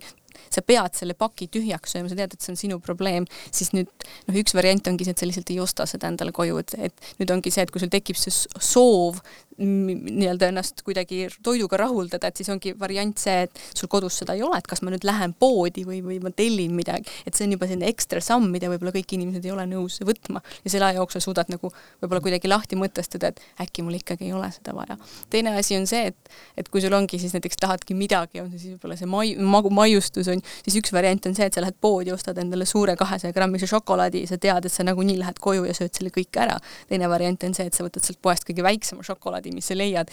[0.52, 3.90] sa pead selle paki tühjaks sööma, sa tead, et see on sinu probleem, siis nüüd
[4.28, 7.12] noh, üks variant ongi see, et sa lihtsalt ei osta seda endale koju, et, et
[7.22, 9.22] nüüd ongi see, et kui sul tekib see soov
[9.60, 14.42] nii-öelda ennast kuidagi toiduga rahuldada, et siis ongi variant see, et sul kodus seda ei
[14.44, 17.54] ole, et kas ma nüüd lähen poodi või, või ma tellin midagi, et see on
[17.56, 21.00] juba selline ekstra samm, mida võib-olla kõik inimesed ei ole nõus võtma ja selle aja
[21.00, 24.96] jooksul suudad nagu võib-olla kuidagi lahti mõtestada, et äkki mul ikkagi ei ole seda vaja.
[25.30, 28.64] teine asi on see, et, et kui sul ongi siis näiteks tahadki midagi, on see
[28.64, 29.72] siis võib-olla see mai-, magu,
[30.20, 33.32] maiustus on, siis üks variant on see, et sa lähed poodi, ostad endale suure kahesaja
[33.32, 36.58] grammise šokolaadi ja sa tead, et sa nagunii lähed koju ja sööd selle kõik ära.
[36.88, 40.10] teine variant on see, et sa võtad sealt poest kõige väiksema šokolaadi, mis sa leiad,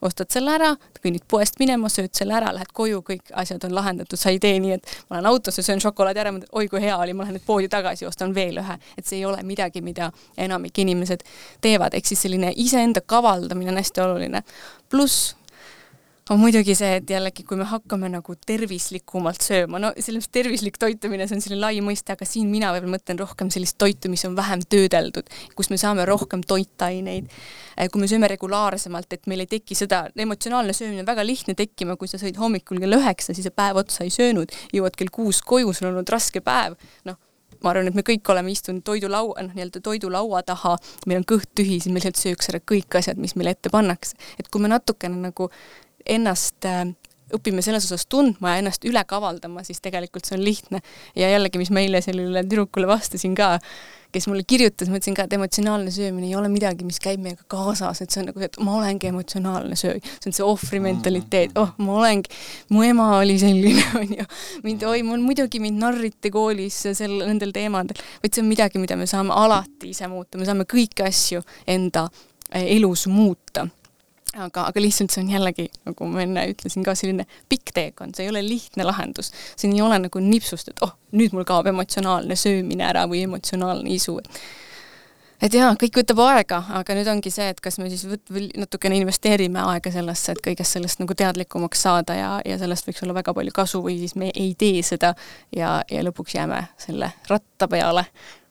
[0.00, 0.70] ostad selle ära,
[1.02, 4.56] kõnnid poest minema, sööd selle ära, lähed koju, kõik asjad on lahendatud, sa ei tee
[4.62, 7.44] nii, et ma lähen autosse, söön šokolaadi ära, oi kui hea oli, ma lähen nüüd
[7.46, 8.78] poodi tagasi, ostan veel ühe.
[8.96, 11.26] et see ei ole midagi, mida enamik inimesed
[11.60, 14.42] teevad, ehk siis selline iseenda kavaldamine on hästi oluline.
[14.90, 15.34] pluss
[16.30, 20.76] on muidugi see, et jällegi, kui me hakkame nagu tervislikumalt sööma, no selles mõttes tervislik
[20.80, 24.24] toitumine, see on selline lai mõiste, aga siin mina võib-olla mõtlen rohkem sellist toitu, mis
[24.28, 27.30] on vähem töödeldud, kus me saame rohkem toitaineid.
[27.76, 31.56] Eh, kui me sööme regulaarsemalt, et meil ei teki seda, emotsionaalne söömine on väga lihtne
[31.58, 35.10] tekkima, kui sa sõid hommikul kell üheksa, siis sa päev otsa ei söönud, jõuad kell
[35.14, 36.78] kuus koju, sul on olnud raske päev,
[37.08, 37.18] noh
[37.64, 40.76] ma arvan, et me kõik oleme istunud toidulaua, noh, nii-öelda toidulaua taha,
[41.10, 44.16] meil on kõht tühi, siis me lihtsalt sööks ära kõik asjad, mis meile ette pannakse.
[44.38, 45.50] et kui me natukene nagu
[46.06, 46.84] ennast äh,
[47.36, 50.82] õpime selles osas tundma ja ennast üle kavaldama, siis tegelikult see on lihtne.
[51.16, 53.56] ja jällegi, mis ma eile sellele tüdrukule vastasin ka,
[54.10, 57.44] kes mulle kirjutas, ma ütlesin ka, et emotsionaalne söömine ei ole midagi, mis käib meiega
[57.50, 60.02] kaasas, et see on nagu et ma olengi emotsionaalne sööja.
[60.02, 62.32] see on see ohvrimentaliteet, oh, ma olengi,
[62.74, 64.26] mu ema oli selline, onju.
[64.66, 68.98] mind, oi, mul muidugi mind narriti koolis sel, nendel teemadel, vaid see on midagi, mida
[68.98, 72.08] me saame alati ise muuta, me saame kõiki asju enda
[72.50, 73.68] eh, elus muuta
[74.38, 78.28] aga, aga lihtsalt see on jällegi, nagu ma enne ütlesin ka, selline pikk teekond, see
[78.28, 79.32] ei ole lihtne lahendus.
[79.56, 83.90] siin ei ole nagu nipsust, et oh, nüüd mul kaob emotsionaalne söömine ära või emotsionaalne
[83.96, 84.20] isu,
[85.40, 89.00] et jaa, kõik võtab aega, aga nüüd ongi see, et kas me siis võt-, natukene
[89.00, 93.34] investeerime aega sellesse, et kõigest sellest nagu teadlikumaks saada ja, ja sellest võiks olla väga
[93.34, 95.14] palju kasu või siis me ei tee seda
[95.56, 98.06] ja, ja lõpuks jääme selle ratta peale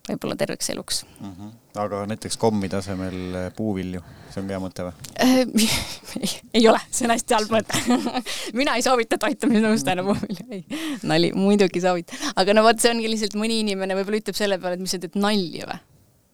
[0.10, 1.32] võib-olla terveks eluks mm.
[1.32, 1.52] -hmm.
[1.84, 4.02] aga näiteks kommi tasemel äh, puuvilju,
[4.34, 5.68] see on hea mõte või
[6.58, 7.84] ei ole, see on hästi halb mõte
[8.60, 10.82] mina ei soovita toitumisnõustajana puuvilju, ei.
[11.04, 12.32] nali, muidugi soovitan.
[12.36, 15.02] aga no vot, see ongi lihtsalt mõni inimene võib-olla ütleb selle peale, et mis sa
[15.02, 15.80] teed nalja või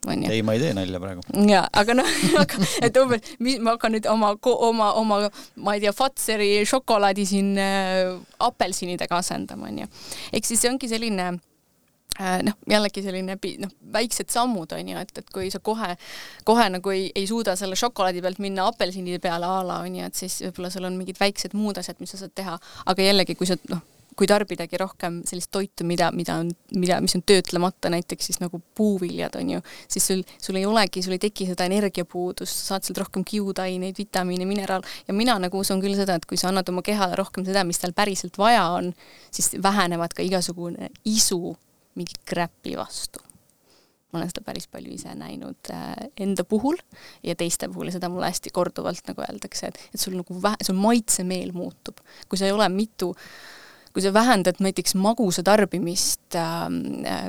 [0.07, 0.31] onju.
[0.31, 1.25] ei, ma ei tee nalja praegu.
[1.49, 5.19] jaa, aga noh, aga et umbes, mis ma hakkan nüüd oma, oma, oma,
[5.57, 8.13] ma ei tea, Fatseri šokolaadi siin äh,
[8.45, 9.89] apelsinidega asendama, onju.
[10.33, 11.43] ehk siis see ongi selline äh,
[12.19, 15.95] noh, jällegi selline noh, väiksed sammud on ju, et, et kui sa kohe,
[16.47, 20.05] kohe nagu ei, ei suuda selle šokolaadi pealt minna apelsinide peale a la on ju,
[20.07, 23.35] et siis võib-olla sul on mingid väiksed muud asjad, mis sa saad teha, aga jällegi,
[23.39, 23.83] kui sa noh,
[24.15, 28.61] kui tarbidagi rohkem sellist toitu, mida, mida on, mida, mis on töötlemata, näiteks siis nagu
[28.77, 32.87] puuviljad, on ju, siis sul, sul ei olegi, sul ei teki seda energiapuudust, sa saad
[32.87, 36.71] sealt rohkem kiudaineid, vitamiine, mineraal, ja mina nagu usun küll seda, et kui sa annad
[36.71, 38.93] oma kehale rohkem seda, mis tal päriselt vaja on,
[39.35, 41.57] siis vähenevad ka igasugune isu
[41.95, 43.23] mingi crap'i vastu
[44.11, 46.79] ma olen seda päris palju ise näinud äh, enda puhul
[47.23, 50.59] ja teiste puhul ja seda mulle hästi korduvalt nagu öeldakse, et, et sul nagu vähe,
[50.63, 51.99] sul maitsemeel muutub.
[52.29, 53.64] kui sa ei ole mitu äh,
[53.95, 56.67] kui sa vähendad näiteks magusa tarbimist äh,,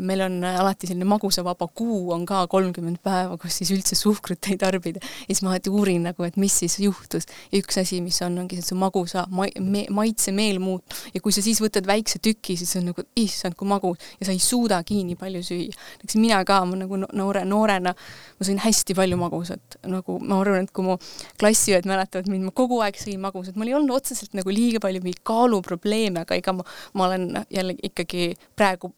[0.02, 4.59] meil on alati selline magusavaba kuu on ka kolmkümmend päeva, kus siis üldse suhkrut ei
[4.59, 7.29] tarbida, ja siis ma alati uurin nagu, et mis siis juhtus.
[7.52, 11.44] ja üks asi, mis on, ongi see magusa ma, me, maitsemeel muut- ja kui sa
[11.44, 14.02] siis võtad väikse tüki, siis on nagu issand, kui magus.
[14.20, 15.76] Ja sa ei suudagi nii palju süüa.
[16.00, 20.66] näiteks mina ka, ma nagu noore, noorena, ma sõin hästi palju magusat, nagu ma arvan,
[20.66, 20.98] et kui mu
[21.40, 25.05] klassiõed mäletavad mind, ma kogu aeg sõin magusat, mul ei olnud otseselt nagu liiga palju
[25.05, 26.64] mingeid kaaluprobleeme, aga ega ma,
[26.95, 28.92] ma olen jälle ikkagi praegu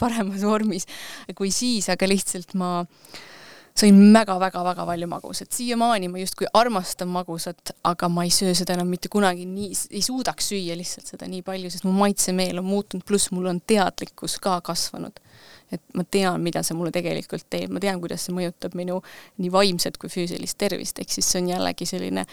[0.00, 0.88] paremas vormis
[1.36, 2.74] kui siis, aga lihtsalt ma
[3.74, 8.90] sõin väga-väga-väga palju magusat, siiamaani ma justkui armastan magusat, aga ma ei söö seda enam
[8.90, 13.04] mitte kunagi nii, ei suudaks süüa lihtsalt seda nii palju, sest mu maitsemeel on muutunud,
[13.06, 15.20] pluss mul on teadlikkus ka kasvanud.
[15.72, 19.00] et ma tean, mida see mulle tegelikult teeb, ma tean, kuidas see mõjutab minu
[19.42, 22.26] nii vaimset kui füüsilist tervist, ehk siis see on jällegi selline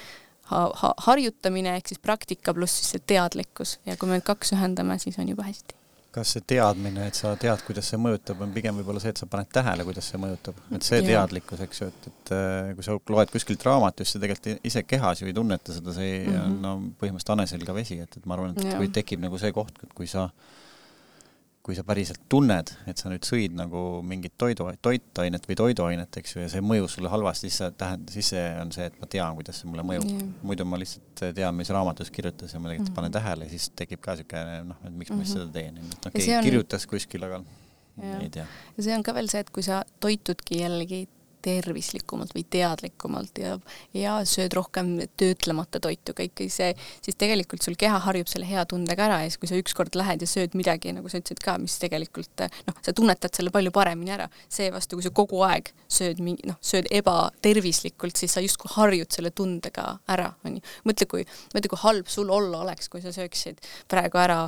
[0.51, 4.55] ha ha harjutamine ehk siis praktika pluss siis see teadlikkus ja kui me need kaks
[4.57, 5.79] ühendame, siis on juba hästi
[6.11, 9.29] kas see teadmine, et sa tead, kuidas see mõjutab, on pigem võib-olla see, et sa
[9.31, 12.97] paned tähele, kuidas see mõjutab, et see teadlikkus, eks ju, et, et äh, kui sa
[13.15, 16.41] loed kuskilt raamatust ja tegelikult ise kehas ju ei tunneta seda, see mm -hmm.
[16.43, 18.75] on no põhimõtteliselt haneselga vesi, et, et ma arvan, et ja.
[18.81, 20.60] kui tekib nagu see koht, et kui sa äh,
[21.61, 26.35] kui sa päriselt tunned, et sa nüüd sõid nagu mingit toidu, toitainet või toiduainet, eks
[26.35, 29.09] ju, ja see mõjus sulle halvasti, siis see tähendab, siis see on see, et ma
[29.11, 30.27] tean, kuidas see mulle mõjub yeah..
[30.47, 32.97] muidu ma lihtsalt tean, mis raamatus kirjutas ja ma tegelikult mm -hmm.
[32.97, 35.19] panen tähele ja siis tekib ka niisugune noh, et miks mm -hmm.
[35.19, 35.43] ma siis mhm.
[35.43, 36.43] seda teen, et okei okay, on...
[36.49, 37.43] kirjutas kuskil, aga
[38.01, 38.19] ja.
[38.19, 38.45] ei tea.
[38.77, 41.07] ja see on ka veel see, et kui sa toitudki jällegi
[41.43, 43.55] tervislikumalt või teadlikumalt ja,
[43.97, 46.71] ja sööd rohkem töötlemata toitu, kõike see,
[47.03, 50.25] siis tegelikult sul keha harjub selle hea tundega ära ja siis, kui sa ükskord lähed
[50.25, 54.15] ja sööd midagi, nagu sa ütlesid ka, mis tegelikult noh, sa tunnetad selle palju paremini
[54.15, 54.27] ära.
[54.51, 59.33] seevastu, kui sa kogu aeg sööd mingi noh, sööd ebatervislikult, siis sa justkui harjud selle
[59.35, 60.61] tundega ära, onju.
[60.87, 61.25] mõtle, kui,
[61.55, 64.45] mõtle, kui halb sul olla oleks, kui sa sööksid praegu ära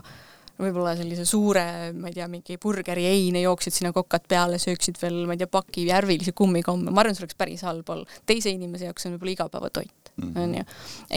[0.65, 1.65] võib-olla sellise suure,
[1.97, 5.49] ma ei tea, mingi burgeri eine, jooksid sinna kokad peale, sööksid veel, ma ei tea,
[5.51, 8.19] paki värvilisi kummikomme, ma arvan, see oleks päris halb olla.
[8.29, 10.39] teise inimese jaoks on võib-olla igapäevatoit, mhm.
[10.45, 10.65] onju.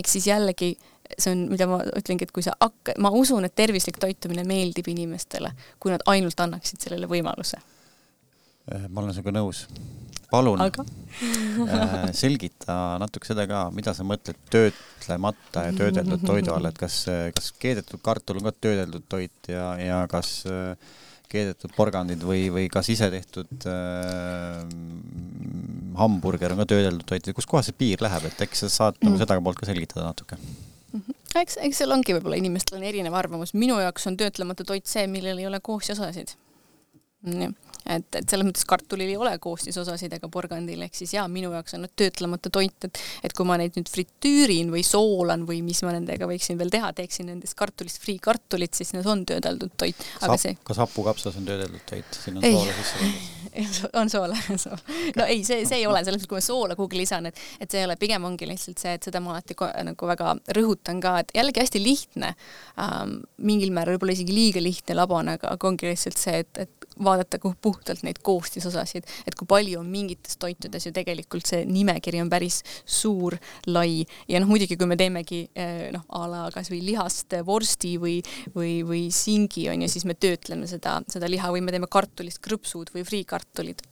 [0.00, 0.74] ehk siis jällegi
[1.14, 4.88] see on, mida ma ütlengi, et kui sa hakka-, ma usun, et tervislik toitumine meeldib
[4.90, 7.60] inimestele, kui nad ainult annaksid sellele võimaluse.
[8.72, 9.66] Eh, ma olen sinuga nõus
[10.30, 10.84] palun Aga?
[11.16, 17.04] Äh, selgita natuke seda ka, mida sa mõtled töötlemata ja töödeldud toidu all, et kas,
[17.36, 20.74] kas keedetud kartul on ka töödeldud toit ja, ja kas äh,
[21.32, 24.62] keedetud porgandid või, või kas isetehtud äh,
[25.98, 28.98] hamburger on ka töödeldud toit või kus kohas see piir läheb, et äkki sa saad
[29.00, 29.22] nagu mm.
[29.24, 30.38] seda poolt ka selgitada natuke?
[30.96, 31.16] Mhm.
[31.36, 35.06] eks, eks seal ongi võib-olla inimestel on erinev arvamus, minu jaoks on töötlemata toit see,
[35.10, 36.36] millel ei ole koostisosasid.
[37.26, 37.54] nii
[37.86, 41.76] et, et selles mõttes kartulil ei ole koostisosasid ega porgandil, ehk siis jaa, minu jaoks
[41.78, 45.82] on nad töötlemata toit, et et kui ma neid nüüd fritüürin või soolan või mis
[45.86, 50.06] ma nendega võiksin veel teha, teeksin nendest kartulist friikartulit, siis need on töödeldud toit.
[50.20, 52.56] aga see kas hapukapsas on töödeldud toit, siin on ei.
[52.56, 53.34] soola sisse pandud?
[54.00, 54.80] on soola, soola.
[55.16, 57.70] no ei, see, see ei ole, selles mõttes, kui ma soola kuhugi lisan, et et
[57.70, 61.18] see ei ole, pigem ongi lihtsalt see, et seda ma alati nagu väga rõhutan ka,
[61.22, 62.32] et jällegi hästi lihtne
[62.82, 66.88] ähm,, mingil määral võib-olla isegi liiga lihtne, labane, aga, aga ongi lihtsalt see, et, et
[67.02, 67.75] vaadata puhtalt
[68.06, 73.36] neid koostisosasid, et kui palju on mingites toitudes ju tegelikult see nimekiri on päris suur,
[73.70, 78.18] lai ja noh, muidugi kui me teemegi eh, noh, a la kasvõi lihast vorsti või,
[78.54, 82.42] või, või singi on ju, siis me töötleme seda, seda liha või me teeme kartulist
[82.44, 83.82] krõpsud või friikartulid.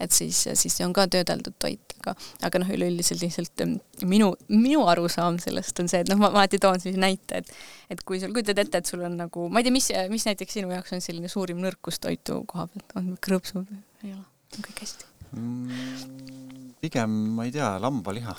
[0.00, 2.14] et siis, siis see on ka töödeldud toit, aga,
[2.46, 3.64] aga noh, üleüldiselt lihtsalt
[4.06, 7.52] minu, minu arusaam sellest on see, et noh, ma alati toon sellise näite, et
[7.90, 10.58] et kui sul kujutad ette, et sul on nagu, ma ei tea, mis, mis näiteks
[10.58, 13.70] sinu jaoks on selline suurim nõrkus toitu koha pealt, on krõpsud?
[14.04, 16.74] ei ole on kõik hästi mm,?
[16.82, 18.36] pigem, ma ei tea, lambaliha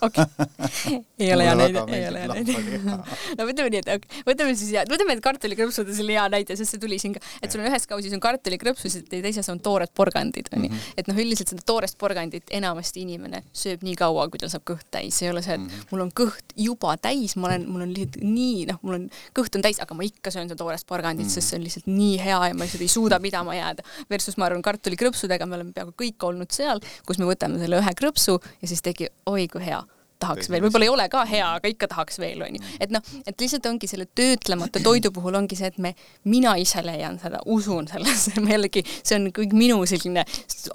[0.00, 0.98] okei okay.
[1.24, 2.78] ei ole hea näide, ei ole hea näide.
[3.38, 4.22] no ütleme nii, et okay.
[4.26, 7.52] võtame siis, võtame need kartulikrõpsud on selle hea näide, sest see tuli siin ka, et
[7.52, 10.70] sul on ühes kausis on kartulikrõpsusid ja teises on toored porgandid, onju.
[10.70, 10.92] Mhm.
[11.00, 14.86] et noh, üldiselt seda toorest porgandit enamasti inimene sööb nii kaua, kui tal saab kõht
[14.94, 15.90] täis, ei ole see, et mm -hmm.
[15.92, 19.56] mul on kõht juba täis, ma olen, mul on lihtsalt nii, noh, mul on, kõht
[19.56, 21.34] on täis, aga ma ikka söön seda toorest porgandit mm, -hmm.
[21.34, 23.82] sest see on lihtsalt nii hea ja ma lihtsalt ei suuda pidama jääda.
[24.10, 27.94] Versus ma arvan, kartulikrõpsudega me oleme peaaegu kõik olnud seal, kus me võtame selle ühe
[27.98, 29.82] krõpsu ja siis tekib, oi kui hea
[30.24, 32.62] tahaks veel, võib-olla ei ole ka hea, aga ikka tahaks veel, onju.
[32.82, 35.94] et noh, et lihtsalt ongi selle töötlemata toidu puhul ongi see, et me,
[36.30, 40.24] mina ise leian seda, usun sellesse, ma jällegi, see on kõik minu selline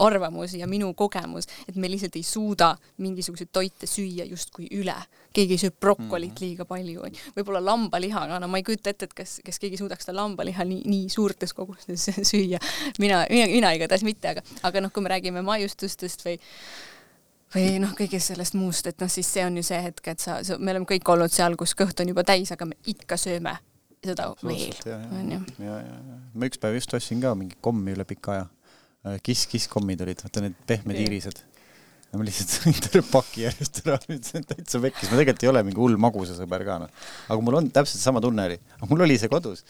[0.01, 4.97] arvamus ja minu kogemus, et me lihtsalt ei suuda mingisuguseid toite süüa justkui üle.
[5.33, 6.41] keegi ei söö brokolit mhm.
[6.41, 7.33] liiga palju, onju.
[7.35, 10.65] võib-olla lambaliha, aga no ma ei kujuta ette, et kas, kas keegi suudaks seda lambaliha
[10.65, 12.61] nii, nii suurtes kogustes süüa.
[12.99, 16.39] mina, mina, mina igatahes mitte, aga, aga noh, kui me räägime maiustustest või
[17.53, 20.39] või noh, kõigest sellest muust, et noh, siis see on ju see hetk, et sa,
[20.45, 23.55] sa, me oleme kõik olnud seal, kus kõht on juba täis, aga me ikka sööme
[24.05, 25.41] seda veel, onju.
[25.59, 28.47] ja, ja, ja ma üks päev just ostsin ka mingi kommi üle pika aja.
[29.07, 31.41] Äh, kiss-kiss kommid olid, vaata need pehmed iirised.
[32.09, 35.63] ja ma lihtsalt sõin terve paki järjest ära, ütlesin täitsa pekkis, ma tegelikult ei ole
[35.67, 37.07] mingi hull magusasõber ka noh.
[37.27, 39.65] aga mul on täpselt sama tunne oli, aga mul oli see kodus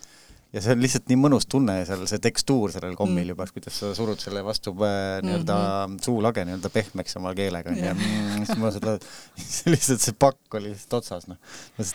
[0.53, 3.33] ja see on lihtsalt nii mõnus tunne seal, see tekstuur sellel kommil mm.
[3.33, 6.03] juba, kuidas sa surud selle vastu äh, nii-öelda mm -hmm.
[6.05, 7.95] suulage nii-öelda pehmeks oma keelega onju yeah.
[7.97, 8.95] mm,, siis ma seda,
[9.73, 11.37] lihtsalt see pakk oli lihtsalt otsas noh.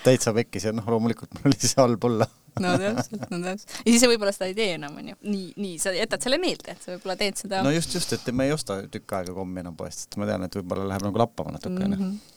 [0.06, 2.28] täitsa pekkis ja noh, loomulikult mul oli see halb olla
[2.62, 3.74] no täpselt, no täpselt.
[3.80, 5.16] ja siis sa võib-olla seda ei tee enam onju.
[5.22, 7.64] nii, nii, sa jätad selle meelde, et sa võib-olla teed seda.
[7.66, 10.46] no just, just, et ma ei osta tükk aega kommi enam poest, et ma tean,
[10.46, 12.33] et võib-olla läheb nagu lappama natuke onju mm -hmm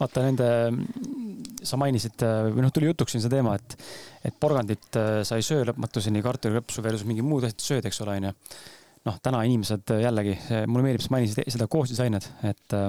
[0.00, 0.50] vaata nende,
[1.62, 3.76] sa mainisid või noh, tuli jutuks siin see teema, et,
[4.28, 8.18] et porgandit äh, sa ei söö lõpmatuseni, kartulikrõpsu versus mingi muud asjad sööd, eks ole,
[8.20, 8.34] onju.
[9.08, 10.36] noh, täna inimesed jällegi,
[10.66, 12.88] mulle meeldib, sa mainisid seda koostisainet, et äh,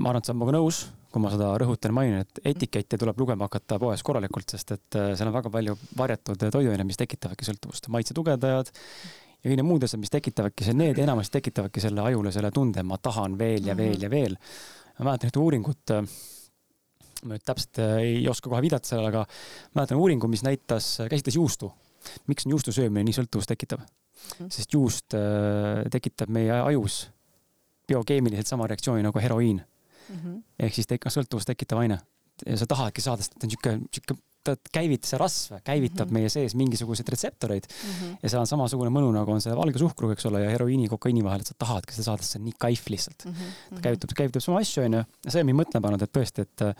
[0.00, 3.18] ma arvan, et sa oled minuga nõus, kui ma seda rõhutan mainin, et etikette tuleb
[3.18, 7.48] lugema hakata poes korralikult, sest et äh, seal on väga palju varjatud toiduaineid, mis tekitavadki
[7.48, 8.70] sõltuvust, maitsetugevdajad
[9.40, 13.38] ja kõige muud asjad, mis tekitavadki, need enamasti tekitavadki selle ajule selle tunde, ma tahan
[13.40, 14.36] veel ja veel ja veel
[15.00, 16.04] ma mäletan ühte uuringut, äh,
[17.24, 19.24] ma nüüd täpselt äh, ei oska kohe viidata sellele, aga
[19.78, 21.72] mäletan uuringu, mis näitas, käsitles juustu.
[22.26, 23.80] miks on juustu söömine nii sõltuvust tekitav?
[24.20, 24.50] -hmm.
[24.52, 27.08] sest juust äh, tekitab meie ajus
[27.88, 30.16] biokeemiliselt sama reaktsiooni nagu heroiin mm.
[30.16, 30.42] -hmm.
[30.58, 31.98] ehk siis tek-, sõltuvust tekitav aine.
[32.46, 34.14] ja sa tahadki saada, sest ta on sihuke, sihuke
[34.44, 36.18] ta käivitab, see rasv käivitab mm -hmm.
[36.18, 38.18] meie sees mingisuguseid retseptoreid mm -hmm.
[38.22, 41.24] ja seal on samasugune mõnu, nagu on see valge suhkruga, eks ole, ja heroiini, kokaiini
[41.24, 43.32] vahel, et sa tahadki seda saada, see on nii kaif lihtsalt mm.
[43.32, 43.74] -hmm.
[43.74, 46.62] ta käivitab, käivitab sama asju, onju, ja see on mind mõtlema pannud, et tõesti, et
[46.62, 46.74] äh,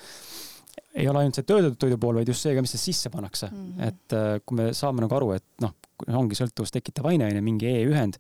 [0.95, 3.51] ei ole ainult see töödeldud toidu pool, vaid just see ka, mis see sisse pannakse
[3.51, 3.67] mm.
[3.67, 3.89] -hmm.
[3.89, 5.75] et äh, kui me saame nagu aru, et noh,
[6.09, 8.19] ongi sõltuvust tekitav aine, on ju, mingi E-ühend,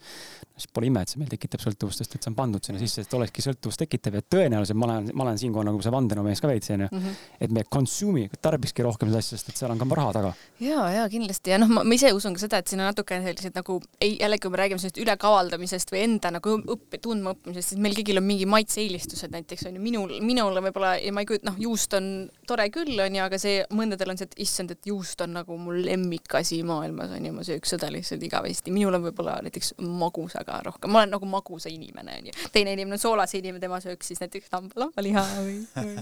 [0.60, 3.04] siis pole ime, et see meil tekitab sõltuvust, sest et see on pandud sinna sisse,
[3.04, 6.50] et olekski sõltuvust tekitav ja tõenäoliselt ma olen, ma olen siinkohal nagu see vandenõumees ka
[6.50, 6.88] veits, on ju.
[6.90, 7.18] Mhm.
[7.40, 10.34] et me consume'i, tarbikski rohkem seda asja, sest et seal on ka raha taga.
[10.60, 13.56] ja, ja kindlasti ja noh, ma ise usun ka seda, et siin on natukene sellised
[13.56, 17.96] nagu ei, jällegi kui me räägime sellest ülekavaldamisest või enda nagu õppe, tundmaõppimisest, siis meil
[17.96, 21.58] kõigil on mingi maitse-eelistused näiteks on ju, minul, minul võib-olla ja ma ei kujuta, noh,
[21.60, 22.10] juust on
[22.48, 25.58] tore küll, on ju, aga see mõndadel on see, et issand, et juust on nagu
[25.60, 28.72] mul lemmikasi maailmas on ju, ma sööks seda lihtsalt igavesti.
[28.74, 32.34] minul on võib-olla näiteks magusaga rohkem, ma olen nagu magusa inimene onju.
[32.52, 35.94] teine inimene on soolase inimene, tema sööks siis näiteks lamba, lambaliha või, või,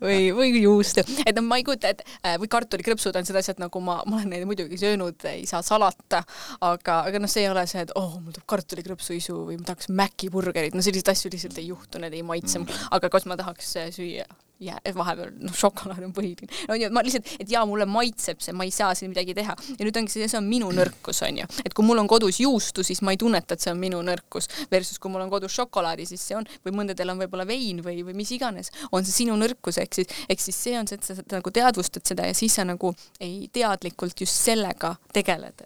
[0.00, 1.04] või, või juustu.
[1.24, 4.20] et noh, ma ei kujuta ette, äh, või kartulikrõpsud on seda asjad nagu ma, ma
[4.20, 6.22] olen neid muidugi söönud, ei saa salata,
[6.66, 9.90] aga, aga noh, see ei ole see, et oh, mul tuleb kartulikrõpsuisu või ma tahaks
[10.00, 12.86] Maci burgerit, no selliseid asju lihtsalt ei juhtu, need ei maitse, mm.
[12.96, 14.28] aga kas ma tahaks äh, süüa
[14.60, 16.50] jää, vahepeal noh, šokolaad on põhiline.
[16.68, 19.56] no ja ma lihtsalt, et jaa, mulle maitseb see, ma ei saa siin midagi teha.
[19.78, 21.48] ja nüüd ongi see, see on minu nõrkus, onju.
[21.64, 24.50] et kui mul on kodus juustu, siis ma ei tunneta, et see on minu nõrkus.
[24.72, 28.04] Versus kui mul on kodus šokolaadi, siis see on, või mõndadel on võib-olla vein või,
[28.06, 31.08] või mis iganes, on see sinu nõrkus, ehk siis, ehk siis see on see, et
[31.08, 35.64] sa nagu teadvustad seda ja siis sa nagu ei teadlikult just sellega tegeled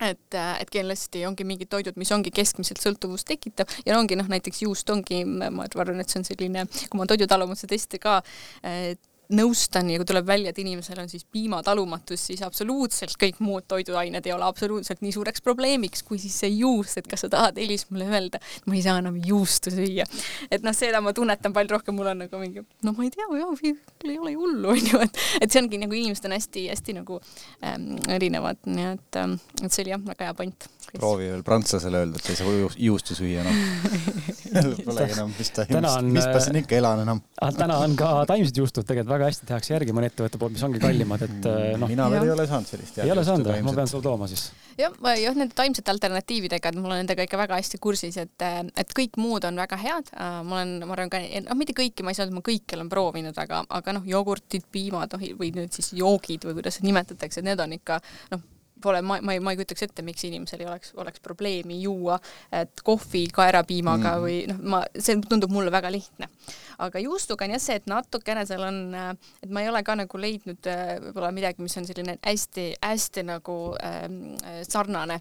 [0.00, 4.28] et, äh, et kindlasti ongi mingid toidud, mis ongi keskmiselt sõltuvust tekitav ja ongi noh,
[4.30, 8.20] näiteks juust ongi, ma arvan, et see on selline, kui ma toidutalumuse teste ka
[8.64, 9.00] et
[9.32, 14.26] nõustan ja kui tuleb välja, et inimesel on siis piimatalumatus, siis absoluutselt kõik muud toiduained
[14.26, 17.86] ei ole absoluutselt nii suureks probleemiks kui siis see juust, et kas sa tahad, Elis,
[17.90, 20.06] mulle öelda, et ma ei saa enam juustu süüa.
[20.50, 23.28] et noh, seda ma tunnetan palju rohkem, mul on nagu mingi, no ma ei tea,
[23.34, 27.20] ei ole ju hullu, onju, et, et see ongi nagu inimesed on hästi-hästi nagu
[27.64, 32.02] ähm, erinevad, nii et ähm,, et see oli jah, väga hea point proovi veel prantslasele
[32.04, 32.56] öelda, et ei saa
[32.88, 37.52] juustu süüa enam Polegi enam, mis ta, mis, mis ma siin ikka elan enam ah,
[37.54, 40.82] täna on ka taimsed juustud tegelikult väga hästi tehakse järgi mõne ettevõtte poolt, mis ongi
[40.82, 41.90] kallimad, et mm, noh.
[41.90, 43.00] mina veel ei ole saanud sellist.
[43.02, 44.46] ei ole saanud, ma pean sulle tooma siis.
[44.78, 48.46] jah, jah, nende taimsete alternatiividega, et mul on nendega ikka väga hästi kursis, et,
[48.80, 50.14] et kõik muud on väga head.
[50.14, 52.78] ma olen, ma arvan ka, noh, mitte kõiki, ma ei saa öelda, et ma kõiki
[52.78, 56.90] olen proovinud, aga, aga noh, jogurtid, piimad, noh, või nüüd siis joogid või kuidas seda
[56.90, 58.00] nimetatakse, et need on ikka
[58.34, 58.50] noh,
[58.84, 62.18] pole, ma, ma ei, ma ei kujutaks ette, miks inimesel ei oleks, oleks probleemi juua,
[62.52, 64.24] et kohvi kaerapiimaga mm.
[64.24, 66.28] või noh, ma, see tundub mulle väga lihtne.
[66.84, 68.78] aga juustuga on jah see, et natukene seal on,
[69.44, 73.58] et ma ei ole ka nagu leidnud äh, võib-olla midagi, mis on selline hästi-hästi nagu
[73.78, 74.34] ähm,
[74.66, 75.20] sarnane.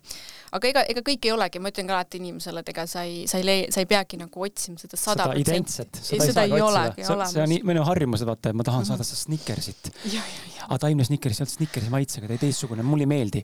[0.52, 3.24] aga ega, ega kõik ei olegi, ma ütlen ka alati inimesele, et ega sa ei,
[3.30, 6.02] sa ei lei-, sa ei peagi nagu otsima seda sada protsenti.
[6.04, 7.36] seda, ei, olegi olemas.
[7.36, 8.98] see on minu harjumus, vaata, et ma tahan mm -hmm.
[8.98, 9.92] saada seda Snickersit.
[10.64, 13.44] aga taimne Snickers ei olnud Snickersi maitsega, ta oli teistsugune, mulle ei meeldi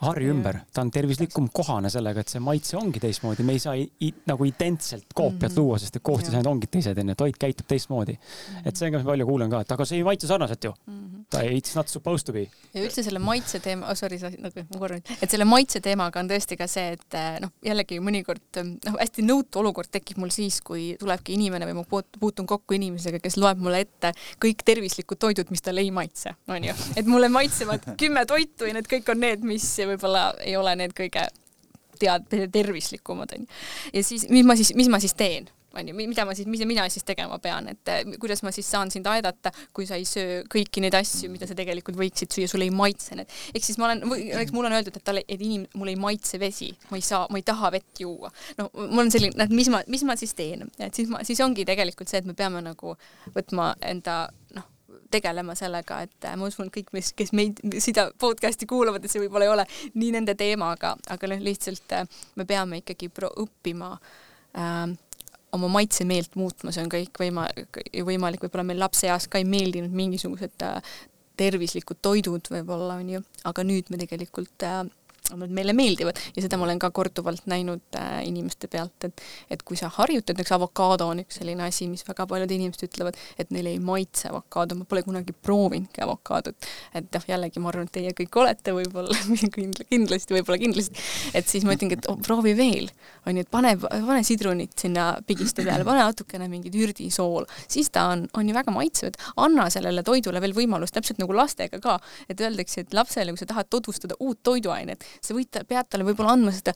[0.00, 3.74] harju ümber, ta on tervislikum, kohane sellega, et see maitse ongi teistmoodi, me ei saa
[4.30, 5.58] nagu identselt koopiat mm -hmm.
[5.60, 8.54] luua, sest et koostisaineid ongi teised onju, toit käitub teistmoodi mm.
[8.54, 8.68] -hmm.
[8.68, 10.64] et see on ka, mis ma palju kuulen ka, et aga see ei maitse sarnaselt
[10.64, 10.94] ju mm.
[10.94, 11.24] -hmm.
[11.30, 12.46] ta ei, it's not supposed to be.
[12.74, 16.30] ja üldse selle maitse teema oh,, sorry, nagu ma korra, et selle maitse teemaga on
[16.30, 20.60] tõesti ka see, et eh, noh, jällegi mõnikord noh, hästi nõutu olukord tekib mul siis,
[20.60, 21.84] kui tulebki inimene või ma
[22.20, 26.74] puutun kokku inimesega, kes loeb mulle ette kõik tervislikud toidud, mis talle ei maitse, onju.
[26.96, 30.96] et mulle maitsevad kümme toitu ja need kõik on need, mis võib-olla ei ole need
[30.96, 31.28] kõige
[32.00, 33.48] tead-, tervislikumad onju.
[33.94, 35.50] ja siis, mis ma siis, mis ma siis teen?
[35.70, 38.90] onju, mida ma siis, mis mina siis tegema pean, et eh, kuidas ma siis saan
[38.90, 42.66] sind aidata, kui sa ei söö kõiki neid asju, mida sa tegelikult võiksid süüa, sulle
[42.66, 43.30] ei maitse need.
[43.54, 46.40] ehk siis ma olen, näiteks mulle on öeldud, et talle, et inim-, mulle ei maitse
[46.42, 48.32] vesi, ma ei saa, ma ei taha vett juua.
[48.58, 51.42] no mul on selline, et mis ma, mis ma siis teen, et siis ma, siis
[51.46, 52.96] ongi tegelikult see, et me peame nagu
[53.36, 54.24] võtma enda
[54.58, 54.66] noh,
[55.10, 59.22] tegelema sellega, et äh, ma usun, kõik, mis, kes meid, seda podcast'i kuulavad, et see
[59.24, 63.92] võib-olla ei ole nii nende teema, aga, aga noh, lihtsalt äh, me peame ikkagi õppima
[63.96, 64.82] äh,
[65.52, 70.66] oma maitsemeelt muutma, see on kõik võimalik, võimalik, võib-olla meil lapseeas ka ei meeldinud mingisugused
[70.66, 70.94] äh,
[71.40, 74.82] tervislikud toidud võib-olla onju, aga nüüd me tegelikult äh,
[75.38, 76.18] nad meile meeldivad.
[76.36, 80.36] Ja seda ma olen ka korduvalt näinud äh, inimeste pealt, et et kui sa harjutad,
[80.36, 84.28] näiteks avokaado on üks selline asi, mis väga paljud inimesed ütlevad, et neile ei maitse
[84.30, 86.68] avokaado, ma pole kunagi proovinudki avokaadot.
[86.94, 89.16] et noh, jällegi ma arvan, et teie kõik olete võib-olla
[89.90, 91.04] kindlasti, võib-olla kindlasti,
[91.34, 92.90] et siis ma ütlengi, et oh, proovi veel,
[93.26, 98.08] on ju, et pane, pane sidrunit sinna pigiste peale, pane natukene mingit ürdisoola, siis ta
[98.14, 101.98] on, on ju väga maitsev, et anna sellele toidule veel võimalust, täpselt nagu lastega ka,
[102.30, 106.36] et öeldakse, et lapsele, kui sa tahad tutvustada uut toiduainet, sa võid, pead talle võib-olla
[106.36, 106.74] andma seda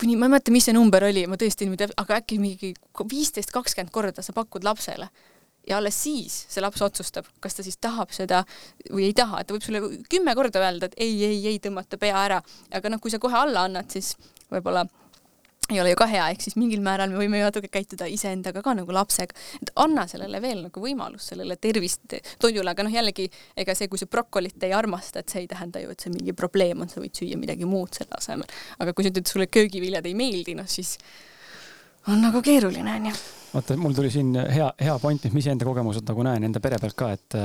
[0.00, 2.72] kuni, ma ei mäleta, mis see number oli, ma tõesti niimoodi, aga äkki mingi
[3.10, 5.08] viisteist, kakskümmend korda sa pakud lapsele.
[5.64, 8.42] Ja alles siis see laps otsustab, kas ta siis tahab seda
[8.90, 9.80] või ei taha, et ta võib sulle
[10.12, 12.42] kümme korda öelda, et ei, ei, ei tõmmata pea ära,
[12.74, 14.12] aga noh, kui sa kohe alla annad, siis
[14.52, 14.84] võib-olla
[15.72, 18.60] ei ole ju ka hea, ehk siis mingil määral me võime ju natuke käituda iseendaga
[18.64, 23.28] ka nagu lapsega, et anna sellele veel nagu võimalus sellele tervist toidule, aga noh, jällegi
[23.56, 26.34] ega see, kui sa brokolit ei armasta, et see ei tähenda ju, et see mingi
[26.36, 28.50] probleem on, sa võid süüa midagi muud selle asemel.
[28.78, 30.98] aga kui sa ütled, sulle köögiviljad ei meeldi, noh siis
[32.12, 33.16] on nagu keeruline, onju.
[33.54, 36.82] vaata, mul tuli siin hea, hea point, mis ma iseenda kogemused nagu näen enda pere
[36.82, 37.40] pealt ka, et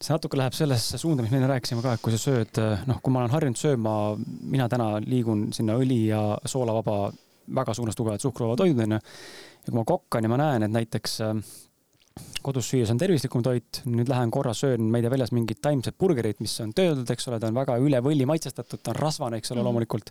[0.00, 3.00] see natuke läheb sellesse suunda, mis me enne rääkisime ka, et kui sa sööd, noh,
[3.02, 3.94] kui ma olen harjunud sööma,
[4.52, 7.12] mina täna liigun sinna õli ja soolavaba,
[7.56, 8.98] väga suunas tugevad suhkruvaba toidud onju.
[8.98, 11.38] ja kui ma kokkan ja ma näen, et näiteks äh,
[12.46, 15.96] kodus süües on tervislikum toit, nüüd lähen korra söön, ma ei tea, väljas mingit taimset
[16.00, 19.40] burgerit, mis on töödeldud, eks ole, ta on väga üle võlli maitsestatud, ta on rasvane,
[19.40, 19.68] eks ole mm, -hmm.
[19.68, 20.10] loomulikult.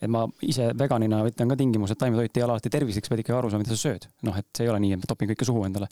[0.00, 3.24] et ma ise veganina ütlen ka tingimuse, et taimetoit ei ole alati tervislik, sa pead
[3.24, 4.08] ikkagi aru saama, mida sa sööd.
[4.22, 5.88] noh, et see ei ole nii, et ma topin kõike suhu endale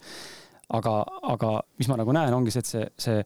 [0.75, 0.93] aga,
[1.31, 3.21] aga mis ma nagu näen, ongi see, et see, see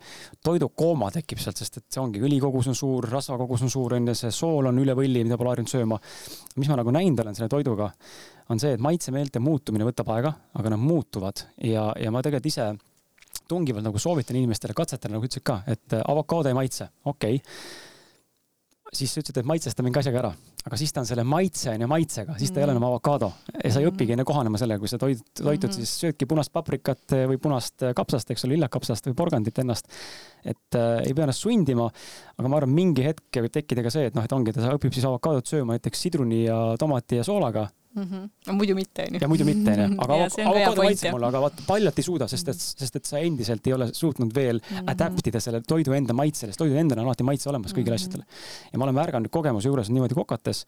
[0.46, 4.18] toidukooma tekib sealt, sest et see ongi, õlikogus on suur, rasvakogus on suur, on ju,
[4.18, 6.00] see sool on üle võlli, mida pole harjunud sööma.
[6.62, 7.92] mis ma nagu näinud olen selle toiduga,
[8.54, 11.46] on see, et maitsemeelte muutumine võtab aega, aga nad muutuvad.
[11.66, 12.72] Ja, ja ma tegelikult ise
[13.50, 17.42] tungivalt nagu soovitan inimestele katsetada, nagu ütlesid ka, et avokaado ei maitse, okei.
[17.42, 17.90] okay
[18.92, 20.30] siis sa ütlesid, et maitsesta mingi asjaga ära,
[20.66, 23.30] aga siis ta on selle maitse on ju maitsega, siis ta ei ole enam avokaado
[23.54, 25.78] ja sa ei õpigi enne kohanema sellega, kui sa toid, toitud mm, -hmm.
[25.78, 29.88] siis söödki punast paprikat või punast kapsast, eks ole, lillakapsast või porgandit ennast.
[30.44, 31.88] et äh, ei pea ennast sundima,
[32.38, 34.94] aga ma arvan, mingi hetk võib tekkida ka see, et noh, et ongi, ta õpib
[34.94, 38.04] siis avokaadot sööma näiteks sidruni ja tomati ja soolaga mm.
[38.04, 38.30] -hmm.
[38.48, 39.20] no muidu mitte, onju.
[39.22, 40.00] ja muidu mitte, onju.
[40.04, 43.68] aga avokaado maitseb mulle, aga vaata, paljalt ei suuda, sest et, sest et sa endiselt
[43.68, 44.92] ei ole suutnud veel mm -hmm.
[44.96, 48.04] adapt ida selle toidu enda maitsele, sest toidul endal on alati maitse olemas kõigile mm
[48.04, 48.12] -hmm.
[48.12, 48.26] asjadele.
[48.74, 50.66] ja ma olen märganud kogemuse juures niimoodi kokates,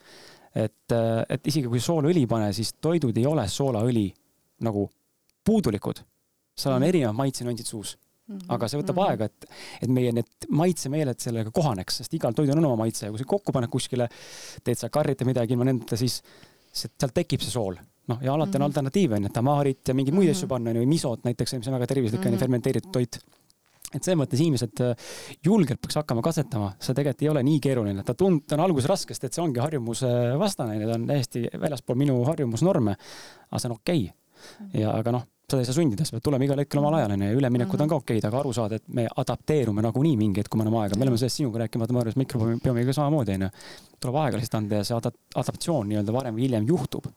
[0.56, 0.98] et,
[1.30, 4.14] et isegi kui soolaõli ei pane, siis toidud ei ole soolaõli
[4.62, 4.90] nagu
[5.46, 6.00] puudulikud.
[6.58, 6.90] seal on mhm.
[6.90, 7.98] erinevad maitsenüansid suus
[8.48, 9.10] aga see võtab mm -hmm.
[9.12, 9.46] aega, et,
[9.84, 13.26] et meie need maitsemeeled sellega kohaneks, sest igal toidul on oma maitse ja kui sa
[13.28, 14.08] kokku paned kuskile,
[14.64, 16.22] teed sa karrita midagi ilma nendeta, siis
[16.74, 18.56] sealt tekib see sool noh, ja alati mm -hmm.
[18.56, 18.66] on mhm.
[18.66, 20.38] alternatiive, on ju, tamaarit ja mingeid muid mm -hmm.
[20.38, 22.32] asju panna, on ju, misot näiteks, mis on väga tervislik mm, -hmm.
[22.32, 22.40] mhm.
[22.40, 23.20] fermenteeritud toit.
[23.94, 24.96] et selles mõttes inimesed äh,
[25.46, 28.90] julgelt peaks hakkama katsetama, see tegelikult ei ole nii keeruline, ta tund-, ta on alguses
[28.90, 30.08] raske, sest et see ongi harjumuse
[30.40, 32.96] vastane, ta on täiesti väljaspool minu harjumusnorme.
[33.52, 34.82] aga see on okei okay.
[34.82, 37.30] ja, aga noh, seda ei saa sundida, see peab tulema igal hetkel omal ajal, onju,
[37.30, 40.62] ja üleminekud on ka okeid, aga aru saada, et me adapteerume nagunii mingi hetk, kui
[40.62, 43.50] me anname aega, me oleme sellest sinuga rääkimata, ma arvan, et mikrobiomiga samamoodi, onju.
[44.00, 47.12] tuleb aega lihtsalt anda ja see adaptatsioon nii-öelda varem või hiljem juhtub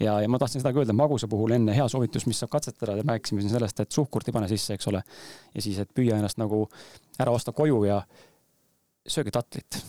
[0.00, 2.96] ja, ja ma tahtsin seda ka öelda, magusa puhul enne hea soovitus, mis saab katsetada,
[3.02, 5.02] rääkisime siin sellest, et suhkurt ei pane sisse, eks ole.
[5.54, 6.64] ja siis, et püüa ennast nagu
[7.20, 8.00] ära osta koju ja
[9.06, 9.82] sööge tatlit.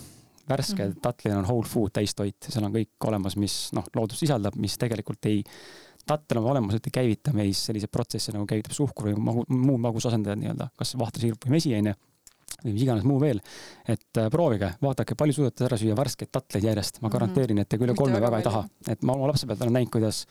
[0.49, 1.01] värske mm -hmm.
[1.01, 5.25] tatlina on whole food täistoit, seal on kõik olemas, mis noh, loodus sisaldab, mis tegelikult
[5.25, 5.43] ei,
[6.07, 10.41] tattel oma olemuselt ei käivita meis selliseid protsesse nagu käivitab suhkur või magu, muud magusasendajad
[10.41, 11.97] nii-öelda, kas vahtrisiirup või mesi, onju
[12.61, 13.39] või mis iganes muu veel.
[13.89, 17.13] et äh, proovige, vaadake, palju suudate ära süüa värskeid tatleid järjest, ma mhm.
[17.15, 18.65] garanteerin, et te üle kolme väga ei taha.
[18.87, 20.25] et ma oma lapse pealt olen näinud, kuidas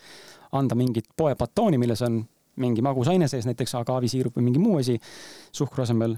[0.52, 2.20] anda mingit poebatooni, milles on
[2.60, 4.98] mingi magusaine sees, näiteks agaavisiirup või mingi muu asi
[5.52, 6.16] suhkru asemel.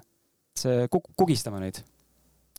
[0.58, 1.80] see kuk-, kugistame neid.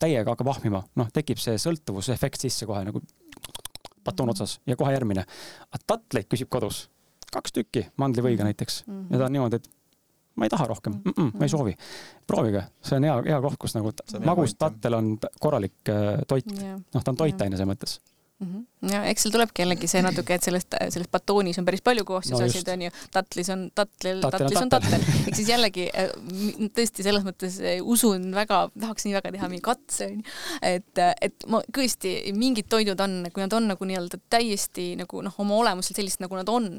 [0.00, 3.00] täiega hakkab ahmima, noh, tekib see sõltuvusefekt sisse kohe nagu
[4.04, 4.34] batoon mhm.
[4.36, 5.26] otsas ja kohe järgmine.
[5.70, 6.88] aga tatleid küsib kodus
[7.32, 8.52] kaks tükki mandlivõiga mhm.
[8.52, 9.12] näiteks mm -hmm.
[9.12, 9.70] ja ta on niimoodi, et
[10.36, 11.76] ma ei taha rohkem mm, -mm, ma ei soovi.
[12.26, 13.92] proovige, see on hea, hea koht, kus nagu
[14.24, 15.92] magus tattel on korralik
[16.28, 16.46] toit.
[16.94, 18.00] noh, ta on toitaine selles mõttes.
[18.90, 22.66] Ja eks seal tulebki jällegi see natuke, et sellest, sellest batoonis on päris palju koostisosid
[22.66, 26.10] no, onju, tatlis on tatlil, tatlis on tattel, ehk siis jällegi äh,
[26.74, 30.34] tõesti selles mõttes äh, usun väga, tahaks nii väga teha mingi katse onju,
[30.66, 35.40] et, et ma tõesti, mingid toidud on, kui nad on nagu nii-öelda täiesti nagu noh,
[35.44, 36.70] oma olemuselt sellised, nagu nad on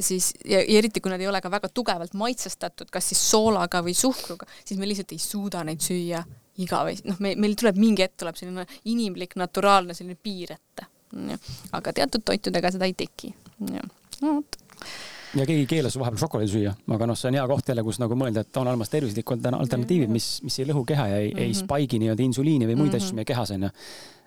[0.00, 3.84] siis ja, ja eriti, kui nad ei ole ka väga tugevalt maitsestatud, kas siis soolaga
[3.84, 6.24] või suhkruga, siis me lihtsalt ei suuda neid süüa
[6.58, 10.88] igavesti, noh, me, meil tuleb mingi hetk tuleb selline inimlik, naturaalne selline piir ette.
[11.72, 13.34] aga teatud toitudega seda ei teki.
[14.22, 14.36] no
[15.36, 18.16] ja keegi keelas vahepeal šokolaadi süüa, aga noh, see on hea koht jälle, kus nagu
[18.18, 21.44] mõelda, et on olemas tervislikud alternatiivid, mis, mis ei lõhu keha ja ei mm, -hmm.
[21.44, 21.60] ei mhm.
[21.64, 23.04] spaigi nii-öelda insuliini või muid mm -hmm.
[23.04, 23.70] asju meie kehas onju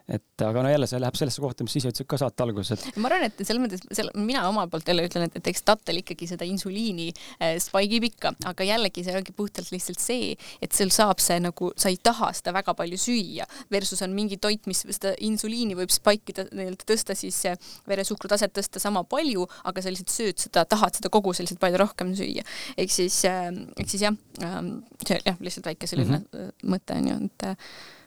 [0.06, 2.76] et aga no jälle see läheb sellesse kohta, mis sa ise ütlesid ka saate alguses,
[2.76, 2.98] et.
[3.02, 5.98] ma arvan, et selles mõttes, seal mina omalt poolt jälle ütlen, et, et eks tattel
[6.02, 10.94] ikkagi seda insuliini äh, spaigib ikka, aga jällegi see ongi puhtalt lihtsalt see, et sul
[10.94, 14.84] saab see nagu, sa ei taha seda väga palju süüa, versus on mingi toit, mis
[14.86, 17.42] seda insuliini võib spaikida, nii-öelda tõsta siis
[17.90, 21.82] veresuhkru taset tõsta sama palju, aga sa lihtsalt sööd seda, tahad seda koguselt lihtsalt palju
[21.82, 22.46] rohkem süüa.
[22.78, 23.50] ehk siis äh,,
[23.82, 24.14] ehk siis jah
[24.46, 24.62] äh,,
[25.02, 26.72] see jah, lihtsalt väike selline mm -hmm.
[26.76, 27.50] mõte on ju, et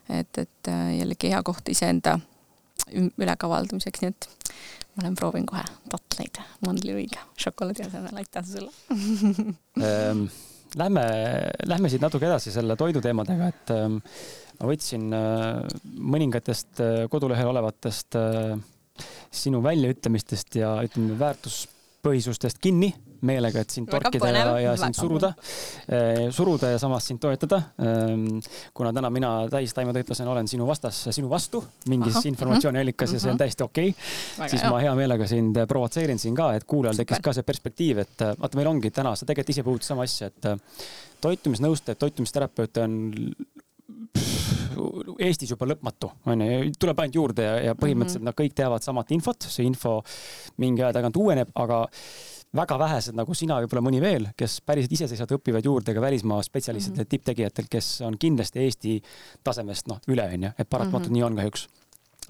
[0.08, 2.18] et, et äh, jällegi hea koht iseenda
[2.88, 4.28] ülekavaldamiseks, nii et
[4.96, 8.72] ma lähen proovin kohe tatleid mandliõiga šokolaadi asemel, aitäh sulle!
[9.82, 10.28] Ähm,
[10.76, 11.00] Lähme,
[11.64, 13.94] lähme siit natuke edasi selle toiduteemadega, et ähm,
[14.58, 15.62] ma võtsin äh,
[16.12, 18.18] mõningatest äh, kodulehel olevatest
[19.32, 22.90] sinu väljaütlemistest ja ütleme väärtuspõhisustest kinni
[23.26, 25.32] meelega, et sind torkida ja, ja sind suruda,
[25.88, 27.60] eh, suruda ja samas sind toetada.
[27.82, 28.40] Ehm,
[28.74, 33.42] kuna täna mina täistaimetoitlasena olen sinu vastas, sinu vastu mingis informatsiooniallikas ja see on mhm.
[33.44, 37.34] täiesti okei okay., siis ma hea meelega sind provotseerin siin ka, et kuulajal tekkis ka
[37.36, 40.52] see perspektiiv, et vaata, meil ongi täna, sa tegelikult ise puudutasid sama asja, et
[41.24, 43.00] toitumisnõustajaid, toitumisterapeute on
[45.18, 48.30] Eestis juba lõpmatu, onju, tuleb ainult juurde ja, ja põhimõtteliselt mm -hmm.
[48.30, 49.98] nad kõik teavad samat infot, see info
[50.62, 51.80] mingi aja tagant uueneb, aga
[52.56, 56.98] väga vähesed, nagu sina, võib-olla mõni veel, kes päriselt iseseisvalt õpivad juurde ka välismaa spetsialistidelt
[56.98, 57.10] mm -hmm.
[57.10, 59.02] tipptegijatelt, kes on kindlasti Eesti
[59.44, 61.18] tasemest noh, üle onju, et paratamatult mm -hmm.
[61.18, 61.68] nii on kahjuks.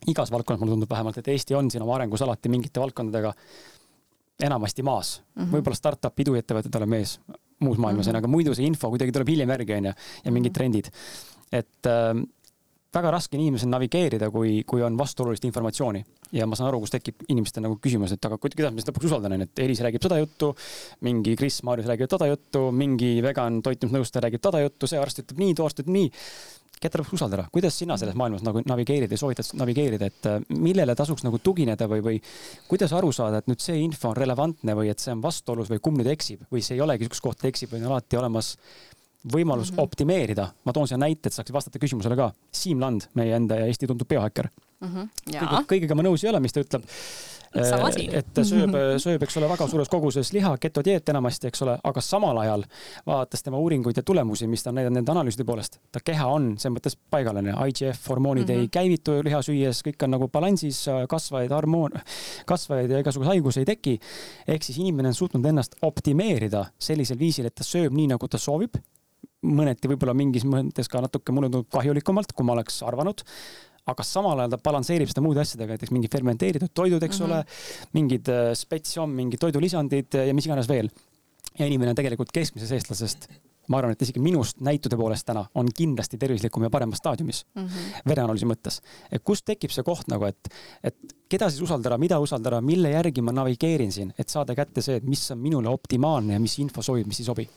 [0.07, 3.33] igas valdkonnas mulle tundub vähemalt, et Eesti on siin oma arengus alati mingite valdkondadega
[4.41, 5.53] enamasti maas mm -hmm..
[5.53, 7.21] võib-olla startup iduettevõtted oleme ees
[7.61, 8.19] muus maailmas mm, -hmm.
[8.19, 9.93] aga muidu see info kuidagi tuleb hiljem järgi onju
[10.25, 10.55] ja mingid mm -hmm.
[10.55, 10.87] trendid.
[11.53, 12.15] et äh,
[12.95, 16.93] väga raske on inimesel navigeerida, kui, kui on vastuolulist informatsiooni ja ma saan aru, kus
[16.93, 20.05] tekib inimestel nagu küsimus, et aga kuidas ma siis lõpuks usaldan, onju, et Elis räägib
[20.05, 20.53] seda juttu,
[21.07, 25.45] mingi Kris Maarjus räägib toda juttu, mingi vegan toitumisnõustaja räägib toda juttu, see arst ütleb
[25.45, 26.11] nii, too arst ütleb nii.
[26.79, 30.95] keda lõpuks usaldada, kuidas sina selles maailmas nagu navigeerida ja soovitad navigeerida, et äh, millele
[30.95, 32.21] tasuks nagu tugineda või, või
[32.69, 35.83] kuidas aru saada, et nüüd see info on relevantne või et see on vastuolus või
[35.83, 38.53] kumb nüüd eksib või see ei olegi üks koht eksib, või on alati olemas
[39.25, 39.83] võimalus mm -hmm.
[39.83, 40.49] optimeerida.
[40.65, 42.33] ma toon siia näite, et saaks vastata küsimusele ka.
[42.53, 44.49] Siim Land, meie enda ja Eesti tuntud biohäkker
[44.81, 44.89] mm.
[44.89, 45.09] -hmm.
[45.33, 46.85] Kõige, kõigega ma nõus ei ole, mis ta ütleb.
[48.13, 52.01] et ta sööb, sööb, eks ole, väga suures koguses liha, getodieet enamasti, eks ole, aga
[52.01, 52.65] samal ajal
[53.07, 56.51] vaadates tema uuringuid ja tulemusi, mis ta on näidanud nende analüüside poolest, ta keha on
[56.59, 58.59] selles mõttes paigalane, IGF hormoonid mm -hmm.
[58.59, 58.71] ei mhm.
[58.71, 61.93] käivitu liha süües, kõik on nagu balansis, kasvajaid hormoon,
[62.47, 63.99] kasvajaid ja igasuguseid haigusi ei teki.
[64.49, 68.39] ehk siis inimene on suutnud ennast optimeerida sellisel viisil, et ta sööb nii, nagu ta
[68.39, 68.77] soovib
[69.47, 73.23] mõneti võib-olla mingis mõttes ka natuke mulle tundub kahjulikumalt, kui ma oleks arvanud
[73.89, 77.37] aga samal ajal ta balansseerib seda muude asjadega, näiteks mingi fermenteeritud toidud, eks mm -hmm.
[77.39, 80.91] ole, mingid äh, spetsiom, mingid toidulisandid ja mis iganes veel.
[81.59, 83.29] ja inimene on tegelikult keskmisest eestlasest
[83.69, 87.67] ma arvan, et isegi minust näitude poolest täna on kindlasti tervislikum ja paremas staadiumis mm
[87.67, 88.03] -hmm.
[88.09, 88.81] vereanalüüsi mõttes.
[89.13, 90.49] et kust tekib see koht nagu, et,
[90.83, 90.97] et
[91.29, 95.05] keda siis usaldada, mida usaldada, mille järgi ma navigeerin siin, et saada kätte see, et
[95.05, 97.49] mis on minule optimaalne ja mis info sobib, mis ei sobi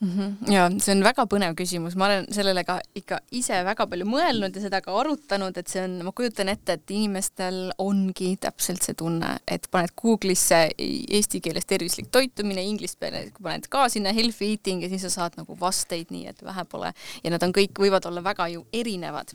[0.00, 0.10] mm.
[0.10, 0.52] -hmm.
[0.52, 4.56] ja see on väga põnev küsimus, ma olen sellele ka ikka ise väga palju mõelnud
[4.56, 8.94] ja seda ka arutanud, et see on, ma kujutan ette, et inimestel ongi täpselt see
[8.94, 14.82] tunne, et paned Google'isse eesti keeles tervislik toitumine, inglise keeles paned ka sinna healthy eating
[14.82, 16.92] ja siis sa saad nagu vasteid nii, et vähe pole
[17.24, 19.34] ja nad on kõik, võivad olla väga ju erinevad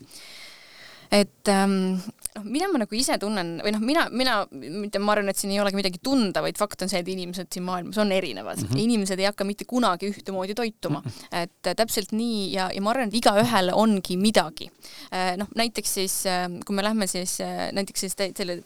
[1.12, 2.00] et ähm,
[2.36, 5.52] noh, mida ma nagu ise tunnen või noh, mina, mina, mitte ma arvan, et siin
[5.52, 8.70] ei olegi midagi tunda, vaid fakt on see, et inimesed siin maailmas on erinevad mm.
[8.70, 8.84] -hmm.
[8.86, 11.10] inimesed ei hakka mitte kunagi ühtemoodi toituma mm.
[11.10, 11.42] -hmm.
[11.44, 14.70] et äh, täpselt nii ja, ja ma arvan, et igaühele ongi midagi.
[15.12, 17.38] Äh, noh, näiteks siis, äh, kui me lähme siis
[17.72, 18.64] näiteks siis selle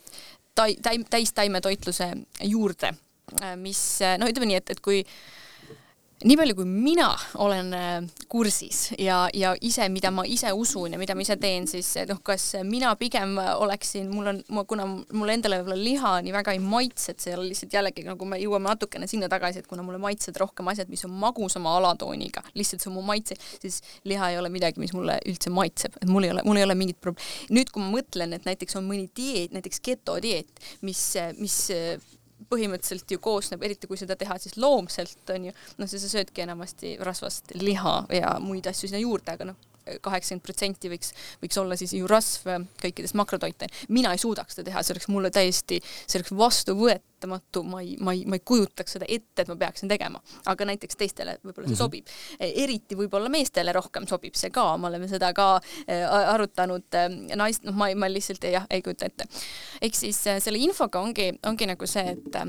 [0.55, 0.77] tai-,
[1.09, 2.11] täistaimetoitluse
[2.43, 2.93] juurde,
[3.57, 3.81] mis
[4.19, 5.01] noh, ütleme nii, et, et kui
[6.25, 7.09] nii palju, kui mina
[7.43, 7.95] olen äh,
[8.31, 12.21] kursis ja, ja ise, mida ma ise usun ja mida ma ise teen, siis noh,
[12.25, 17.13] kas mina pigem oleksin, mul on, kuna mulle endale võib-olla liha nii väga ei maitse,
[17.13, 20.73] et ole lihtsalt jällegi nagu me jõuame natukene sinna tagasi, et kuna mulle maitsevad rohkem
[20.73, 24.81] asjad, mis on magusama alatooniga, lihtsalt see on mu maitse, siis liha ei ole midagi,
[24.81, 27.53] mis mulle üldse maitseb, et mul ei ole, mul ei ole mingit probleemi.
[27.53, 31.05] nüüd, kui ma mõtlen, et näiteks on mõni dieet, näiteks getodieet, mis,
[31.37, 31.59] mis
[32.49, 36.43] põhimõtteliselt ju koosneb, eriti kui seda teha siis loomselt, on ju, noh, siis sa söödki
[36.45, 41.11] enamasti rasvast liha ja muid asju sinna juurde, aga noh, kaheksakümmend protsenti võiks,
[41.41, 42.47] võiks olla siis ju rasv
[42.81, 43.67] kõikidest makrotoite.
[43.89, 48.15] mina ei suudaks seda teha, see oleks mulle täiesti, see oleks vastuvõetamatu, ma ei, ma
[48.15, 50.21] ei, ma ei kujutaks seda ette, et ma peaksin tegema.
[50.45, 51.83] aga näiteks teistele võib-olla see -hmm.
[51.83, 52.07] sobib.
[52.39, 57.63] eriti võib-olla meestele rohkem sobib see ka, me oleme seda ka äh, arutanud äh, naist,
[57.63, 59.27] noh, ma, ma lihtsalt jah, ei kujuta ette.
[59.81, 62.41] ehk siis äh, selle infoga ongi, ongi nagu see, et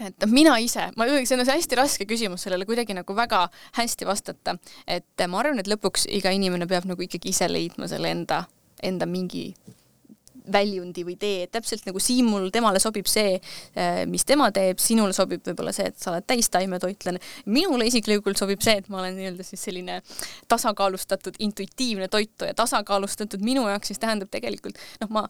[0.00, 3.44] et noh, mina ise, ma, see on hästi raske küsimus sellele kuidagi nagu väga
[3.78, 8.12] hästi vastata, et ma arvan, et lõpuks iga inimene peab nagu ikkagi ise leidma selle
[8.14, 8.44] enda,
[8.82, 9.50] enda mingi
[10.52, 13.36] väljundi või tee, et täpselt nagu Siimul, temale sobib see,
[13.76, 17.20] eh, mis tema teeb, sinule sobib võib-olla see, et sa oled täistaimetoitlane.
[17.46, 20.02] minule isiklikult sobib see, et ma olen nii-öelda siis selline
[20.48, 23.40] tasakaalustatud intuitiivne toituja, tasakaalustatud.
[23.40, 25.28] Minu jaoks siis tähendab tegelikult noh, ma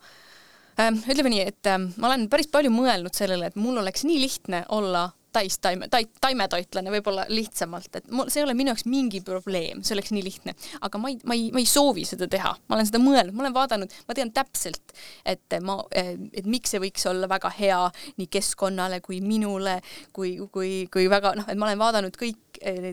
[0.80, 4.64] ütleme nii, et ähm, ma olen päris palju mõelnud sellele, et mul oleks nii lihtne
[4.72, 5.86] olla täistaime,
[6.20, 10.24] taimetoitlane võib-olla lihtsamalt, et mul, see ei ole minu jaoks mingi probleem, see oleks nii
[10.26, 10.54] lihtne,
[10.84, 13.46] aga ma ei, ma ei, ma ei soovi seda teha, ma olen seda mõelnud, ma
[13.46, 14.92] olen vaadanud, ma tean täpselt,
[15.24, 17.80] et ma, et miks see võiks olla väga hea
[18.20, 19.78] nii keskkonnale kui minule,
[20.12, 22.51] kui, kui, kui väga noh, et ma olen vaadanud kõik Eh,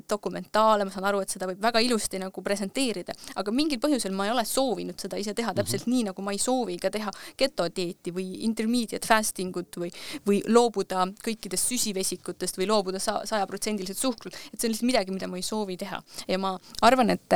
[0.09, 4.27] dokumentaale, ma saan aru, et seda võib väga ilusti nagu presenteerida, aga mingil põhjusel ma
[4.27, 5.95] ei ole soovinud seda ise teha, täpselt mm -hmm.
[5.95, 9.91] nii, nagu ma ei soovi ka teha getodieeti või intermediate fasting ut või,
[10.27, 15.27] või loobuda kõikidest süsivesikutest või loobuda sa-, sajaprotsendiliselt suhkrut, et see on lihtsalt midagi, mida
[15.27, 16.01] ma ei soovi teha.
[16.27, 17.33] Ja ma arvan, et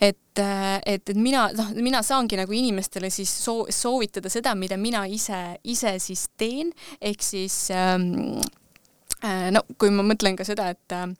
[0.00, 0.38] et,
[0.86, 5.60] et, et mina, noh, mina saangi nagu inimestele siis soo-, soovitada seda, mida mina ise,
[5.64, 8.59] ise siis teen, ehk siis ähm, Äh,
[9.54, 11.10] no kui ma mõtlen ka seda, et äh,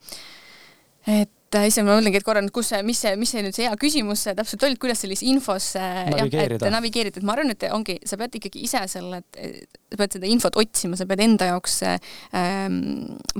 [1.11, 3.57] et äh, ise ma mõtlengi, et korra nüüd, kus see, mis see, mis see nüüd
[3.57, 5.83] see hea küsimus täpselt oli, et kuidas sellise infosse
[6.13, 10.31] navigeerida, navigeerida, et ma arvan, et ongi, sa pead ikkagi ise selle, sa pead seda
[10.31, 12.77] infot otsima, sa pead enda jaoks ähm,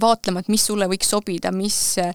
[0.01, 2.11] vaatlema, et mis sulle võiks sobida, mis äh,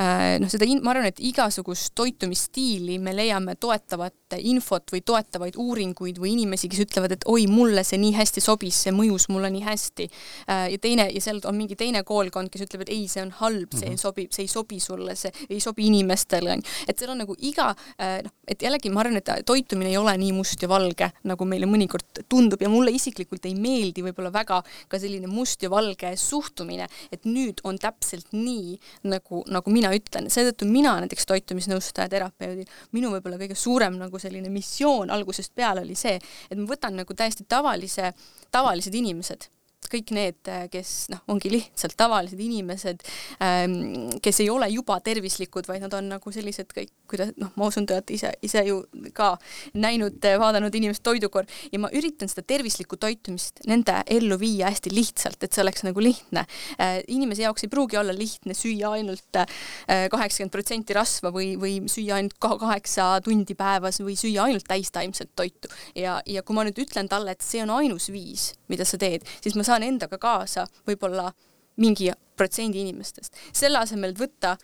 [0.00, 5.58] Äh, noh, seda in-, ma arvan, et igasugust toitumisstiili me leiame toetavat infot või toetavaid
[5.60, 9.50] uuringuid või inimesi, kes ütlevad, et oi, mulle see nii hästi sobis, see mõjus mulle
[9.52, 10.08] nii hästi.
[10.48, 13.34] Äh, ja teine, ja seal on mingi teine koolkond, kes ütleb, et ei, see on
[13.42, 14.00] halb, see mm -hmm.
[14.00, 16.70] sobib, see ei sobi sulle, see ei sobi inimestele, on ju.
[16.88, 20.16] et seal on nagu iga äh, noh, et jällegi ma arvan, et toitumine ei ole
[20.16, 24.62] nii must ja valge, nagu meile mõnikord tundub ja mulle isiklikult ei meeldi võib-olla väga
[24.88, 29.90] ka selline must ja valge suhtumine, et nüüd on täpselt nii, nagu, nagu mina mina
[29.96, 35.82] ütlen, seetõttu mina näiteks toitumisnõustaja terapeudil, minu võib-olla kõige suurem nagu selline missioon algusest peale
[35.84, 36.18] oli see,
[36.50, 38.12] et ma võtan nagu täiesti tavalise,
[38.54, 39.50] tavalised inimesed
[39.90, 43.02] kõik need, kes noh, ongi lihtsalt tavalised inimesed,
[43.42, 47.68] ähm, kes ei ole juba tervislikud, vaid nad on nagu sellised kõik, kuidas noh, ma
[47.70, 48.80] usun, te olete ise, ise ju
[49.16, 49.34] ka
[49.74, 55.40] näinud, vaadanud inimeste toidukorv ja ma üritan seda tervislikku toitumist nende ellu viia hästi lihtsalt,
[55.42, 56.46] et see oleks nagu lihtne.
[56.78, 61.78] Äh, inimese jaoks ei pruugi olla lihtne süüa ainult äh, kaheksakümmend protsenti rasva või, või
[61.90, 66.78] süüa ainult kaheksa tundi päevas või süüa ainult täistaimset toitu ja, ja kui ma nüüd
[66.82, 70.66] ütlen talle, et see on ainus viis, mida sa teed, siis ma saan endaga kaasa
[70.86, 71.32] võib-olla
[71.76, 73.36] mingi protsendi inimestest.
[73.52, 74.56] selle asemel, et võtta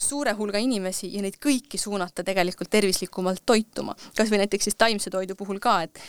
[0.00, 3.96] suure hulga inimesi ja neid kõiki suunata tegelikult tervislikumalt toituma.
[4.16, 6.00] kas või näiteks siis taimse toidu puhul ka, et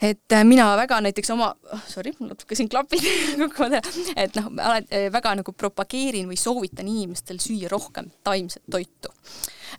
[0.00, 3.02] et äh, mina väga näiteks oma, oh, sorry, mul natuke siin klapid
[3.40, 9.10] kukuvad ära, et noh, äh, väga nagu propageerin või soovitan inimestel süüa rohkem taimset toitu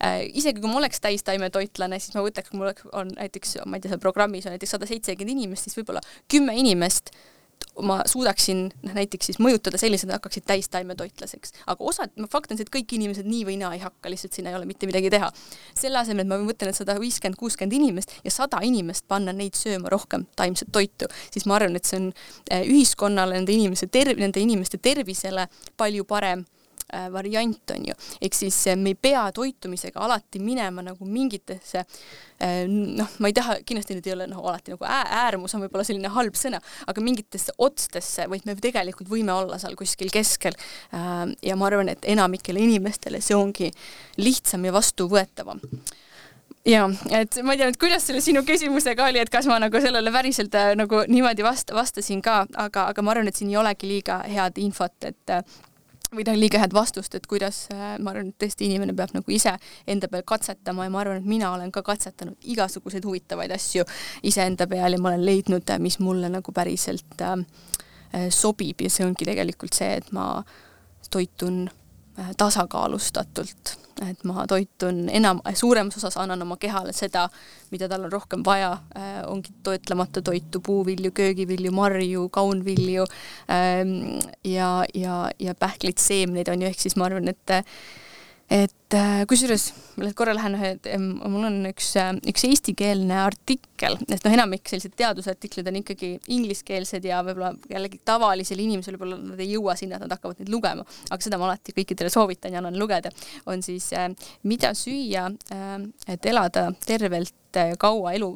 [0.03, 0.25] äh,.
[0.33, 3.93] isegi kui ma oleks täistaimetoitlane, siis ma võtaks, kui mul on näiteks, ma ei tea,
[3.93, 7.13] seal programmis on näiteks sada seitsekümmend inimest, siis võib-olla kümme inimest
[7.82, 11.53] ma suudaksin noh, näiteks siis mõjutada sellised, et hakkaksid täistaimetoitlaseks.
[11.68, 14.49] aga osad, fakt on see, et kõik inimesed nii või naa ei hakka, lihtsalt siin
[14.51, 15.32] ei ole mitte midagi teha.
[15.78, 19.55] selle asemel, et ma mõtlen, et sada viiskümmend, kuuskümmend inimest ja sada inimest panna neid
[19.55, 22.12] sööma rohkem taimset toitu, siis ma arvan, et see on
[22.51, 25.47] eh, ühiskonnale, nende inimese terv-, nende inimeste tervisele
[25.78, 26.59] palju parem Äh,
[27.13, 27.95] variant, on ju.
[28.21, 33.35] ehk siis äh, me ei pea toitumisega alati minema nagu mingitesse äh, noh, ma ei
[33.37, 37.03] taha, kindlasti nüüd ei ole noh, alati nagu äärmus on võib-olla selline halb sõna, aga
[37.05, 40.55] mingitesse otstesse, vaid me tegelikult võime olla seal kuskil keskel.
[41.45, 43.71] ja ma arvan, et enamikele inimestele see ongi
[44.19, 45.61] lihtsam ja vastuvõetavam
[46.67, 46.85] ja
[47.15, 50.11] et ma ei tea, et kuidas selle sinu küsimusega oli, et kas ma nagu sellele
[50.13, 54.21] päriselt nagu niimoodi vast-, vastasin ka, aga, aga ma arvan, et siin ei olegi liiga
[54.27, 55.35] head infot, et
[56.16, 59.34] või noh, liiga head vastust, et kuidas, äh, ma arvan, et tõesti inimene peab nagu
[59.34, 59.53] ise
[59.89, 63.86] enda peal katsetama ja ma arvan, et mina olen ka katsetanud igasuguseid huvitavaid asju
[64.26, 67.36] iseenda peal ja ma olen leidnud, äh, mis mulle nagu päriselt äh,
[68.14, 68.82] äh, sobib.
[68.82, 70.32] Ja see ongi tegelikult see, et ma
[71.10, 71.68] toitun
[72.38, 73.76] tasakaalustatult.
[74.07, 77.26] Et ma toitun enam, suuremas osas annan oma kehale seda,
[77.72, 83.03] mida tal on rohkem vaja äh,, ongi toitlemata toitu, puuvilju, köögivilju, marju, kaunvilju
[83.51, 87.59] ähm, ja, ja, ja pähkleid, seemneid on ju, ehk siis ma arvan, et
[88.49, 93.97] et äh, kusjuures, ma nüüd korra lähen ühe, mul on üks, äh, üks eestikeelne artikkel,
[94.09, 99.43] sest noh, enamik sellised teadusartiklid on ikkagi ingliskeelsed ja võib-olla jällegi tavalisel inimesel võib-olla nad
[99.43, 102.63] ei jõua sinna, et nad hakkavad neid lugema, aga seda ma alati kõikidele soovitan ja
[102.63, 103.13] annan lugeda,
[103.49, 104.09] on siis äh,
[104.49, 105.27] Mida süüa,
[106.09, 108.29] et elada tervelt ja kaua elu,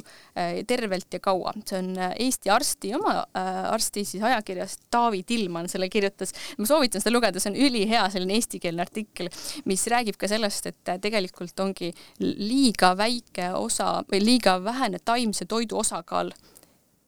[0.68, 1.54] tervelt ja kaua.
[1.66, 3.26] see on Eesti arsti oma
[3.72, 6.34] arsti siis ajakirjast Taavi Tillmann selle kirjutas.
[6.58, 9.30] ma soovitan seda lugeda, see on ülihea selline eestikeelne artikkel,
[9.66, 15.78] mis räägib ka sellest, et tegelikult ongi liiga väike osa või liiga vähene taimse toidu
[15.78, 16.34] osakaal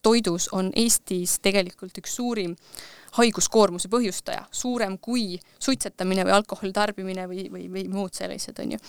[0.05, 2.53] toidus on Eestis tegelikult üks suurim
[3.17, 8.81] haiguskoormuse põhjustaja, suurem kui suitsetamine või alkoholi tarbimine või, või, või muud sellised, on ju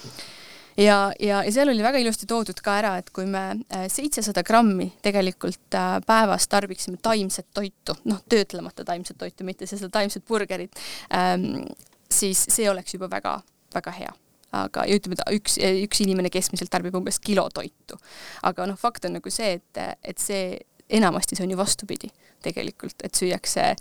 [0.77, 4.45] ja, ja, ja seal oli väga ilusti toodud ka ära, et kui me äh, seitsesada
[4.47, 10.79] grammi tegelikult äh, päevas tarbiksime taimset toitu, noh, töötlemata taimset toitu, mitte seda taimset burgerit
[11.14, 11.66] ähm,,
[12.12, 13.41] siis see oleks juba väga,
[13.74, 14.14] väga hea
[14.57, 17.99] aga, ja ütleme, et üks, üks inimene keskmiselt tarbib umbes kilo toitu.
[18.47, 20.57] aga noh, fakt on nagu see, et, et see
[20.91, 22.11] enamasti see on ju vastupidi
[22.47, 23.72] tegelikult, et süüakse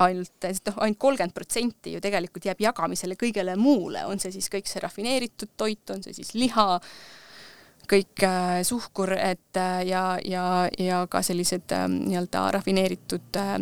[0.00, 4.70] ainult, noh, ainult kolmkümmend protsenti ju tegelikult jääb jagamisele kõigele muule, on see siis kõik
[4.70, 6.80] see rafineeritud toit, on see siis liha,
[7.88, 10.46] kõik äh, suhkur, et äh, ja, ja,
[10.78, 13.54] ja ka sellised äh, nii-öelda rafineeritud äh,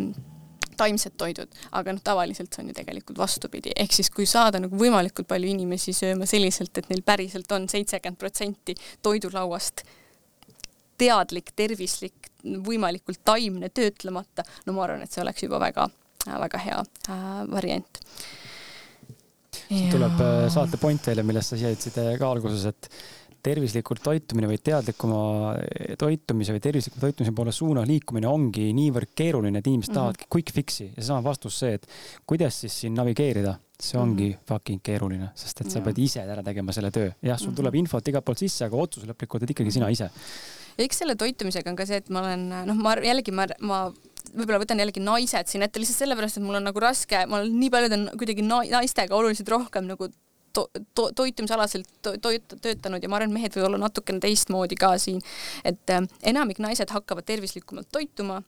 [0.77, 4.77] taimsed toidud, aga noh, tavaliselt see on ju tegelikult vastupidi, ehk siis kui saada nagu
[4.77, 9.85] võimalikult palju inimesi sööma selliselt, et neil päriselt on seitsekümmend protsenti toidulauast
[10.97, 12.26] teadlik, tervislik,
[12.65, 15.87] võimalikult taimne, töötlemata, no ma arvan, et see oleks juba väga,
[16.27, 18.01] väga hea äh, variant.
[19.67, 22.91] siin tuleb äh, saate point teile, millest sa siia ka alguses, et
[23.47, 25.19] tervislikult toitumine või teadlikuma
[25.99, 29.99] toitumise või tervisliku toitumise poole suuna liikumine ongi niivõrd keeruline, et inimesed mm -hmm.
[30.01, 31.87] tahavadki quick fix'i ja seesama vastus see, et
[32.27, 34.47] kuidas siis siin navigeerida, see ongi mm -hmm.
[34.49, 35.85] fucking keeruline, sest et sa ja.
[35.85, 37.11] pead ise ära tegema selle töö.
[37.21, 37.55] jah, sul mm -hmm.
[37.55, 40.09] tuleb infot igalt poolt sisse, aga otsus lõplikult oled ikkagi sina ise.
[40.85, 43.81] Eks selle toitumisega on ka see, et ma olen, noh, ma jällegi ma, ma
[44.33, 47.57] võib-olla võtan jällegi naised siin ette lihtsalt sellepärast, et mul on nagu raske, ma olen
[47.61, 50.09] nii paljude kuidagi naistega oluliselt rohkem nagu
[50.53, 50.67] to,
[50.97, 54.93] to, toitumisalaselt to, to, töötanud ja ma arvan, et mehed võivad olla natukene teistmoodi ka
[55.01, 55.21] siin,
[55.67, 58.41] et äh, enamik naised hakkavad tervislikumalt toituma,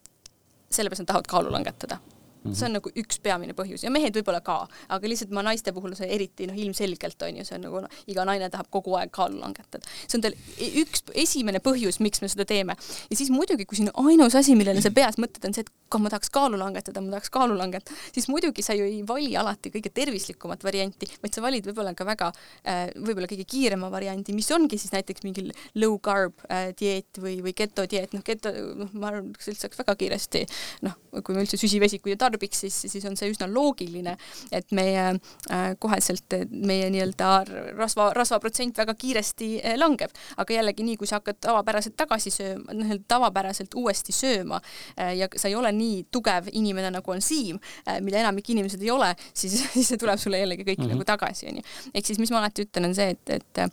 [0.70, 2.00] sellepärast nad tahavad kaalu langetada
[2.40, 2.56] Mm -hmm.
[2.56, 5.94] see on nagu üks peamine põhjus ja mehed võib-olla ka, aga lihtsalt ma naiste puhul
[5.96, 9.10] see eriti noh, ilmselgelt on ju, see on nagu no, iga naine tahab kogu aeg
[9.12, 9.84] kaalu langetada.
[10.06, 10.36] see on tal
[10.82, 12.76] üks esimene põhjus, miks me seda teeme.
[13.10, 16.00] ja siis muidugi, kui sinu ainus asi, millele sa peas mõtled, on see, et kui
[16.00, 19.72] ma tahaks kaalu langetada, ma tahaks kaalu langetada, siis muidugi sa ju ei vali alati
[19.74, 22.30] kõige tervislikumat varianti, vaid sa valid võib-olla ka väga
[22.64, 27.40] äh, võib-olla kõige kiirema variandi, mis ongi siis näiteks mingi low carb äh, dieet või,
[27.44, 30.44] või keto dieet, noh keto, noh ma arvan, see üldse saaks väga kiiresti
[30.86, 34.16] noh, kui me üldse süsivesikuid ei tarbi, tarbiks, siis, siis on see üsna loogiline,
[34.52, 35.06] et meie
[35.50, 37.30] äh, koheselt meie nii-öelda
[37.78, 40.14] rasva, rasvaprotsent väga kiiresti äh, langeb.
[40.36, 44.60] aga jällegi nii, kui sa hakkad tavapäraselt tagasi sööma, noh, tavapäraselt uuesti sööma
[44.96, 48.82] äh, ja sa ei ole nii tugev inimene, nagu on Siim äh,, mida enamik inimesed
[48.82, 50.98] ei ole, siis, siis see tuleb sulle jällegi kõik mm -hmm.
[50.98, 51.66] nagu tagasi, onju.
[51.94, 53.64] ehk siis, mis ma alati ütlen, on see, et, et,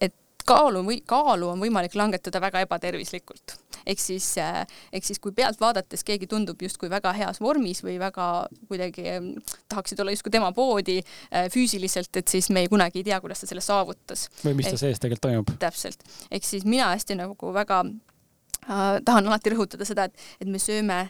[0.00, 0.14] et
[0.46, 3.56] kaalu kaalu on võimalik langetada väga ebatervislikult.
[3.86, 4.62] Ehk siis, äh,
[4.92, 8.26] ehk siis kui pealt vaadates keegi tundub justkui väga heas vormis või väga
[8.68, 9.30] kuidagi ähm,
[9.68, 13.44] tahaksid olla justkui tema poodi äh, füüsiliselt, et siis me ei kunagi ei tea, kuidas
[13.44, 14.28] ta selle saavutas.
[14.44, 15.54] või mis ta sees tegelikult toimub.
[15.62, 20.62] täpselt, ehk siis mina hästi nagu väga äh, tahan alati rõhutada seda, et, et me
[20.62, 21.02] sööme,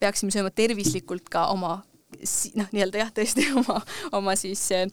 [0.00, 1.80] peaksime sööma tervislikult ka oma
[2.58, 3.80] noh, nii-öelda jah, tõesti oma,
[4.16, 4.88] oma siis äh,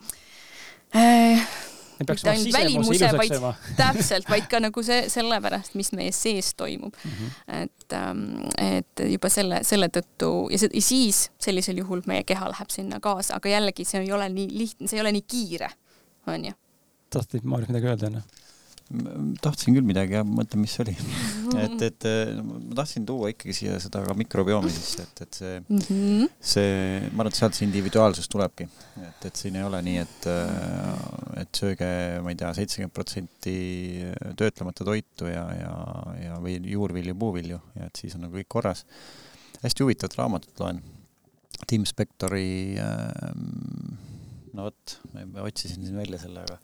[1.99, 3.35] mitte ainult välimuse, vaid
[3.81, 7.11] täpselt, vaid ka nagu see, sellepärast, mis meie sees toimub mm.
[7.11, 7.61] -hmm.
[7.61, 8.23] et, ähm,
[8.61, 12.99] et juba selle, selle tõttu ja, see, ja siis sellisel juhul meie keha läheb sinna
[12.99, 15.69] kaasa, aga jällegi see ei ole nii lihtne, see ei ole nii kiire,
[16.27, 16.53] onju.
[17.09, 18.25] tahtsid, Maarja, midagi öelda enne?
[19.41, 20.93] Tahtsin küll midagi mõtlen, mis see oli.
[21.63, 22.05] et, et
[22.45, 26.29] ma tahtsin tuua ikkagi siia seda ka mikrobiomi sisse, et, et see mm, -hmm.
[26.53, 26.75] see,
[27.09, 28.69] ma arvan, et sealt see individuaalsus tulebki.
[29.01, 30.29] et, et siin ei ole nii, et,
[31.41, 31.89] et sööge,
[32.21, 33.57] ma ei tea, seitsekümmend protsenti
[34.37, 35.75] töötlemata toitu ja, ja,
[36.21, 38.85] ja või juurvilju, puuvilju ja et siis on nagu kõik korras.
[39.63, 40.83] hästi huvitavat raamatut loen.
[41.65, 43.95] Tim Spectori ähm,
[44.53, 46.59] no vot, ma otsisin siin välja selle, aga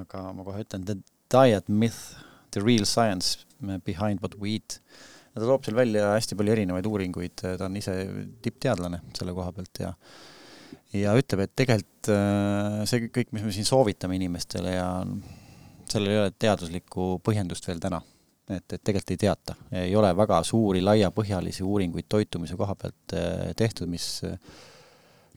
[0.00, 0.84] aga ma kohe ütlen,
[1.32, 2.18] diet myth,
[2.52, 3.46] the real science
[3.84, 4.80] behind what we eat.
[5.32, 7.94] ta toob seal välja hästi palju erinevaid uuringuid, ta on ise
[8.44, 9.92] tippteadlane selle koha pealt ja
[10.96, 14.88] ja ütleb, et tegelikult äh, see kõik, mis me siin soovitame inimestele ja
[15.88, 18.02] sellel ei ole teaduslikku põhjendust veel täna.
[18.52, 19.54] et, et tegelikult ei teata,
[19.84, 24.20] ei ole väga suuri laiapõhjalisi uuringuid toitumise koha pealt äh, tehtud, mis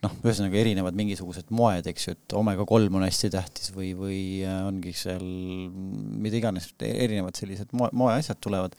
[0.05, 4.21] noh, ühesõnaga erinevad mingisugused moed, eks ju, et omega kolm on hästi tähtis või, või
[4.45, 5.25] äh, ongi seal
[6.21, 8.77] mida iganes, erinevad sellised moe, moeasjad tulevad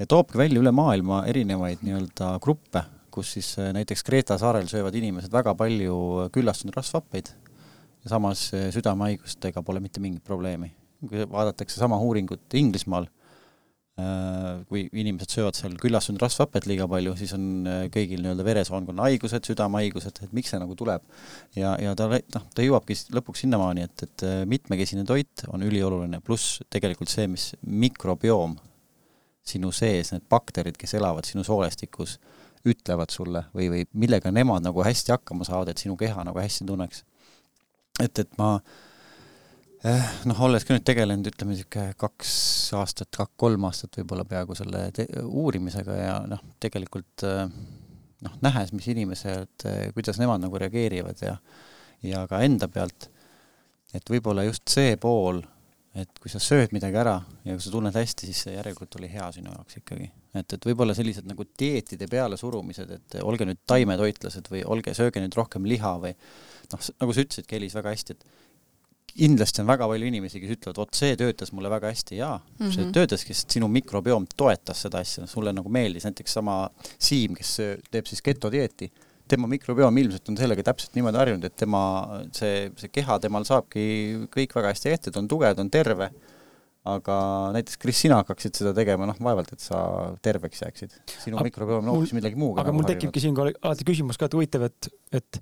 [0.00, 2.84] ja toobki välja üle maailma erinevaid nii-öelda gruppe,
[3.14, 8.70] kus siis äh, näiteks Kreeta saarel söövad inimesed väga palju küllastunud rasvhappeid ja samas äh,
[8.74, 10.72] südamehaigustega pole mitte mingit probleemi.
[11.04, 13.23] kui vaadatakse sama uuringut Inglismaal Äh,
[13.94, 19.46] kui inimesed söövad seal küllastunud rasvhapet liiga palju, siis on äh, kõigil nii-öelda veresoonkonna haigused,
[19.46, 21.04] südamehaigused, et miks see nagu tuleb.
[21.54, 26.18] ja, ja ta noh, ta jõuabki lõpuks sinnamaani, et, et äh, mitmekesine toit on ülioluline,
[26.26, 28.56] pluss tegelikult see, mis mikrobioom
[29.46, 32.16] sinu sees, need bakterid, kes elavad sinu soolestikus,
[32.66, 36.66] ütlevad sulle või, või millega nemad nagu hästi hakkama saavad, et sinu keha nagu hästi
[36.66, 37.04] tunneks.
[38.02, 38.82] et, et ma äh,
[39.84, 42.34] noh, olles ka nüüd tegelenud, ütleme niisugune kaks
[42.78, 44.86] aastat, kolm aastat võib-olla peaaegu selle
[45.24, 47.42] uurimisega ja noh, tegelikult eh,
[48.24, 51.38] noh, nähes, mis inimesed, eh, kuidas nemad nagu reageerivad ja
[52.04, 53.08] ja ka enda pealt,
[53.96, 55.38] et võib-olla just see pool,
[55.96, 57.14] et kui sa sööd midagi ära
[57.46, 60.10] ja kui sa tunned hästi, siis see järelikult oli hea sinu jaoks ikkagi.
[60.34, 65.36] et, et võib-olla sellised nagu dieetide pealesurumised, et olge nüüd taimetoitlased või olge, sööge nüüd
[65.38, 66.12] rohkem liha või
[66.72, 68.43] noh, nagu sa ütlesidki, Elis, väga hästi, et
[69.14, 72.58] kindlasti on väga palju inimesi, kes ütlevad, vot see töötas mulle väga hästi, jaa mm,
[72.58, 72.74] -hmm.
[72.74, 76.56] see töötaski, sest sinu mikrobioom toetas seda asja, sulle nagu meeldis, näiteks sama
[76.98, 77.56] Siim, kes
[77.90, 78.90] teeb siis getodieeti,
[79.28, 81.80] tema mikrobiom ilmselt on sellega täpselt niimoodi harjunud, et tema
[82.36, 83.84] see, see keha temal saabki
[84.34, 86.10] kõik väga hästi ette, ta on tugev, ta on terve,
[86.84, 87.16] aga
[87.56, 89.80] näiteks Kris, sina hakkaksid seda tegema, noh, vaevalt, et sa
[90.24, 90.96] terveks jääksid.
[91.24, 92.60] sinu mikrobiom on hoopis millegi muuga.
[92.60, 95.40] aga nagu mul tekibki siinkohal alati küsimus ka, et huvitav, et, et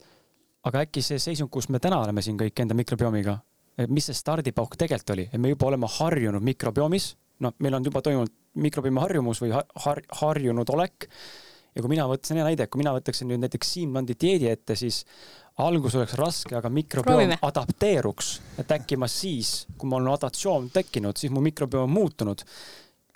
[0.70, 3.40] aga äkki see seisund, kus me täna oleme siin kõik enda mikrobiomiga,
[3.88, 7.12] mis see stardipauk tegelikult oli, et me juba oleme harjunud mikrobiomis,
[7.44, 11.08] noh, meil on juba toimunud mikrobiomi harjumus või har harjunud olek.
[11.74, 15.06] ja kui mina võtsin näide, kui mina võtaksin nüüd näiteks Siim Landi dieedi ette, siis
[15.64, 17.38] algus oleks raske, aga mikrobiom Proovime.
[17.42, 22.44] adapteeruks, et äkki ma siis, kui mul on adaptatsioon tekkinud, siis mu mikrobiom on muutunud.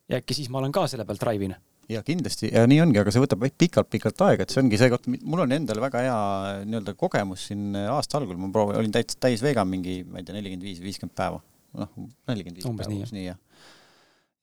[0.09, 1.57] ja äkki siis ma olen ka selle pealt drive in
[1.93, 2.51] ja kindlasti.
[2.55, 5.57] Ja nii ongi, aga see võtab pikalt-pikalt aega, et see ongi see koht, mul on
[5.57, 6.21] endal väga hea
[6.67, 10.37] nii-öelda kogemus siin aasta algul, ma proovin, olin täitsa täis vegan mingi, ma ei tea,
[10.39, 11.43] nelikümmend viis, viiskümmend päeva.
[11.77, 11.93] noh,
[12.31, 13.43] nelikümmend viis päeva, umbes nii jah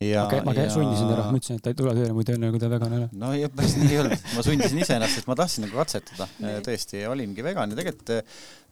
[0.06, 0.68] ja okay, ma ja...
[0.74, 3.02] sundisin ära, ma ütlesin, et ta ei tule tööle muidu enne, kui ta vegan ei
[3.02, 3.10] ole.
[3.22, 6.28] no jah, päris nii ei olnud, ma sundisin iseennast, sest ma tahtsin nagu katsetada
[6.66, 8.14] tõesti, olingi vegan ja tegelikult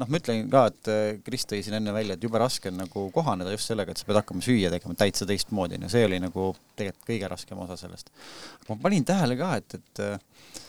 [0.02, 2.80] noh, ma ütlen ka, et äh, Kris tõi siin enne välja, et jube raske on
[2.82, 6.22] nagu kohaneda just sellega, et sa pead hakkama süüa tegema täitsa teistmoodi, no see oli
[6.24, 8.14] nagu tegelikult kõige raskem osa sellest.
[8.70, 10.62] ma panin tähele ka, et, et äh,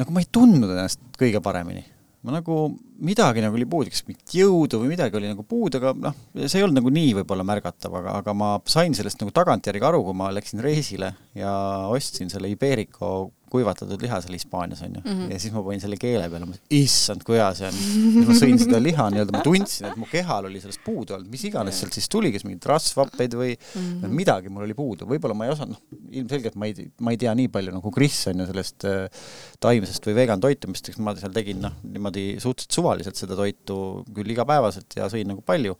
[0.00, 1.84] nagu ma ei tundnud ennast kõige paremini
[2.22, 2.56] ma nagu
[3.02, 6.60] midagi nagu oli puudu, kas mingit jõudu või midagi oli nagu puudu, aga noh, see
[6.60, 10.18] ei olnud nagu nii võib-olla märgatav, aga, aga ma sain sellest nagu tagantjärgi aru, kui
[10.20, 11.52] ma läksin reisile ja
[11.92, 15.32] ostsin selle Iberico kuivatatud liha seal Hispaanias onju mm -hmm.
[15.32, 17.78] ja siis ma panin selle keele peale, issand, kui hea see on.
[17.80, 21.28] siis ma sõin seda liha nii-öelda, ma tundsin, et mu kehal oli sellest puudu olnud,
[21.32, 24.14] mis iganes sealt siis tuli, kas mingeid rasvhappeid või mm -hmm.
[24.20, 27.34] midagi mul oli puudu, võib-olla ma ei osanud, noh, ilmselgelt ma ei, ma ei tea
[27.42, 29.26] nii palju nagu Kris on ju sellest äh,
[29.60, 33.76] taimsest või vegan toitumist, eks ma seal tegin noh, niimoodi suhteliselt suvaliselt seda toitu
[34.14, 35.76] küll igapäevaselt ja sõin nagu palju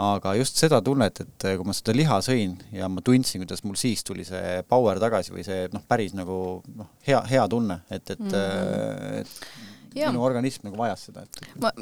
[0.00, 3.78] aga just seda tunnet, et kui ma seda liha sõin ja ma tundsin, kuidas mul
[3.80, 6.36] siis tuli see power tagasi või see noh, päris nagu
[6.76, 9.20] noh, hea, hea tunne, et, et mm, -hmm.
[9.20, 10.10] et ja.
[10.10, 11.40] minu organism nagu vajas seda, et.
[11.60, 11.72] ma,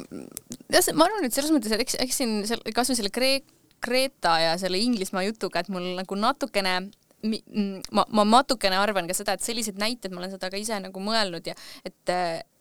[0.73, 3.45] jah, ma arvan, et selles mõttes, et eks, eks siin seal kasvõi selle Kree-,
[3.83, 6.75] Kreeta ja selle Inglismaa jutuga, et mul nagu natukene
[7.23, 10.79] mm, ma, ma natukene arvan ka seda, et selliseid näiteid, ma olen seda ka ise
[10.83, 11.55] nagu mõelnud ja
[11.85, 12.15] et,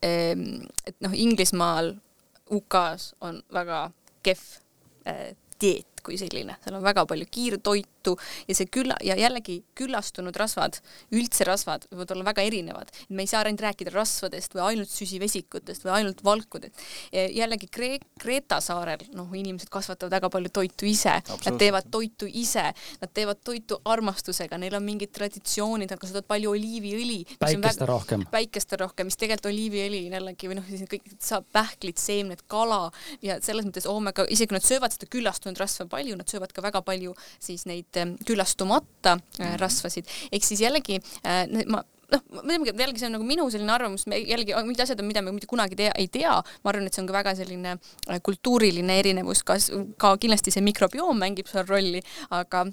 [0.05, 1.97] et noh, Inglismaal,
[2.49, 3.89] UK-s on väga
[4.25, 4.47] kehv
[5.61, 7.98] dieet kui selline, seal on väga palju kiirtoitu
[8.49, 10.79] ja see külla ja jällegi küllastunud rasvad,
[11.15, 12.93] üldse rasvad võivad olla väga erinevad.
[13.09, 16.75] me ei saa ainult rääkida rasvadest või ainult süsivesikutest või ainult valkudest.
[17.13, 22.73] jällegi Kree-, Kreeta saarel, noh, inimesed kasvatavad väga palju toitu ise, nad teevad toitu ise,
[23.01, 27.21] nad teevad toitu armastusega, neil on mingid traditsioonid, nad kasutavad palju oliiviõli.
[27.39, 28.27] päikest on rohkem.
[28.31, 32.91] päikest on rohkem, mis tegelikult oliiviõli jällegi või noh, kõik saab pähklid, seemned, kala
[33.25, 36.65] ja selles mõttes oomega, isegi kui nad söövad seda küllastunud rasva palju, nad söövad ka
[36.65, 39.61] väga palju siis neid küllastumata äh, mhm.
[39.63, 41.83] rasvasid, ehk siis jällegi äh, ma
[42.13, 45.23] noh, muidugi jällegi see on nagu minu selline arvamus, me jällegi mingid asjad on, mida
[45.25, 47.77] me mitte kunagi tea, ei tea, ma arvan, et see on ka väga selline
[48.25, 49.69] kultuuriline erinevus, kas
[50.01, 52.01] ka kindlasti see mikrobioom mängib seal rolli,
[52.33, 52.65] aga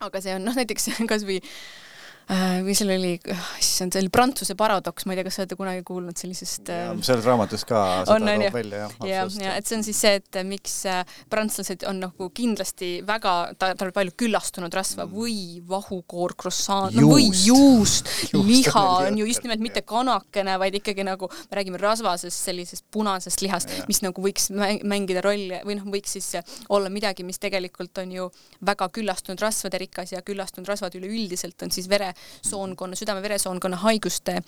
[0.00, 1.89] aga see on noh, näiteks kasvõi Äh,
[2.30, 5.56] või seal oli, ah, issand, see oli Prantsuse paradoks, ma ei tea, kas sa olete
[5.58, 8.92] kunagi kuulnud sellisest äh, selles raamatus ka seda on, toob välja, jah.
[9.08, 11.00] ja, ja et see on siis see, et miks äh,
[11.32, 15.16] prantslased on nagu kindlasti väga, tal on palju küllastunud rasva mm.
[15.16, 15.38] või
[15.70, 21.06] vahukoor, croissant no, või juust, juust, liha on ju just nimelt mitte kanakene, vaid ikkagi
[21.08, 26.14] nagu me räägime rasvasest sellisest punasest lihast, mis nagu võiks mängida rolli või noh, võiks
[26.14, 26.30] siis
[26.70, 28.30] olla midagi, mis tegelikult on ju
[28.66, 32.12] väga küllastunud rasvade rikas ja küllastunud rasvad üleüldiselt on siis vere
[32.46, 34.40] soonkonna, südame-veresoonkonna haiguste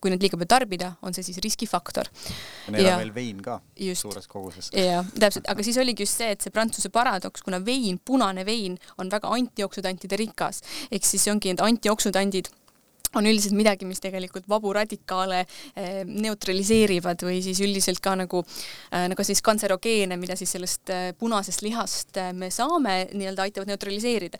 [0.00, 2.08] kui neid liiga palju tarbida, on see siis riskifaktor.
[2.72, 4.70] Neil on veel vein ka just, suures koguses.
[4.72, 8.78] jah, täpselt, aga siis oligi just see, et see Prantsuse paradoks, kuna vein, punane vein
[8.98, 12.48] on väga antioksüdantide rikas, ehk siis ongi need antioksüdandid
[13.18, 18.42] on üldiselt midagi, mis tegelikult vabu radikaale eh, neutraliseerivad või siis üldiselt ka nagu,
[18.90, 24.38] eh, nagu siis kantserogeene, mida siis sellest eh, punasest lihast me saame, nii-öelda aitavad neutraliseerida.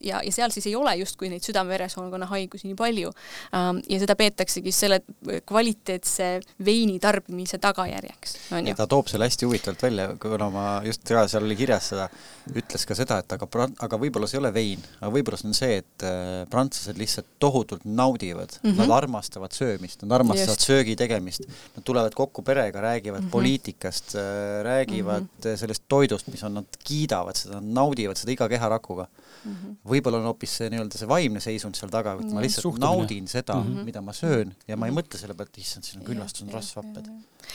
[0.00, 3.10] ja, ja seal siis ei ole justkui neid südame-veresoonkonna haigusi nii palju.
[3.52, 5.00] Ja seda peetaksegi selle
[5.46, 6.28] kvaliteetse
[6.64, 8.36] veini tarbimise tagajärjeks.
[8.76, 12.08] ta toob selle hästi huvitavalt välja, kuna ma just, seal oli kirjas seda,
[12.54, 15.58] ütles ka seda, et aga, aga võib-olla see ei ole vein, aga võib-olla see on
[15.58, 16.06] see, et
[16.50, 18.76] prantslased lihtsalt tohutult naudavad naudivad mm, -hmm.
[18.76, 20.60] nad armastavad söömist, nad armastavad Just.
[20.60, 21.40] söögi tegemist,
[21.76, 23.30] nad tulevad kokku perega, räägivad mm -hmm.
[23.30, 25.56] poliitikast, äh, räägivad mm -hmm.
[25.56, 29.06] sellest toidust, mis on, nad kiidavad seda, naudivad seda iga keharakuga
[29.44, 29.76] mm -hmm..
[29.94, 32.86] võib-olla on hoopis see nii-öelda see vaimne seisund seal taga, et ma lihtsalt Suhtumine.
[32.86, 33.90] naudin seda mm, -hmm.
[33.90, 37.10] mida ma söön ja ma ei mõtle selle pealt, issand, siin on küllastunud rasvhapped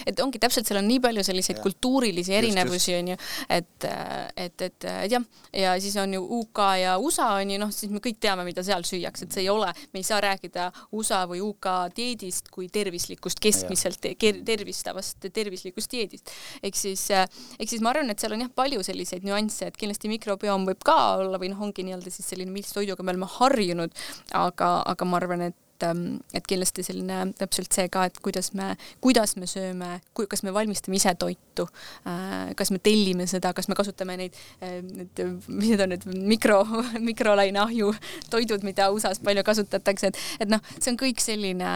[0.05, 1.63] et ongi täpselt, seal on nii palju selliseid ja.
[1.63, 3.17] kultuurilisi erinevusi onju,
[3.49, 5.23] et, et, et, et jah,
[5.55, 8.85] ja siis on ju UK ja USA onju, noh, siis me kõik teame, mida seal
[8.87, 13.41] süüakse, et see ei ole, me ei saa rääkida USA või UK dieedist kui tervislikust,
[13.43, 16.31] keskmiselt tervistavast tervislikust dieedist.
[16.63, 20.11] ehk siis, ehk siis ma arvan, et seal on jah, palju selliseid nüansse, et kindlasti
[20.11, 23.95] mikrobioom võib ka olla või noh, ongi nii-öelda siis selline, millise toiduga me oleme harjunud,
[24.33, 28.51] aga, aga ma arvan, et et, ähm, et kindlasti selline täpselt see ka, et kuidas
[28.57, 31.67] me, kuidas me sööme, kas me valmistame ise toitu,
[32.07, 36.05] äh, kas me tellime seda, kas me kasutame neid, äh, need, mis need on need
[36.05, 36.63] mikro,
[37.09, 37.93] mikrolaineahju
[38.31, 41.73] toidud, mida USA-s palju kasutatakse, et, et noh, see on kõik selline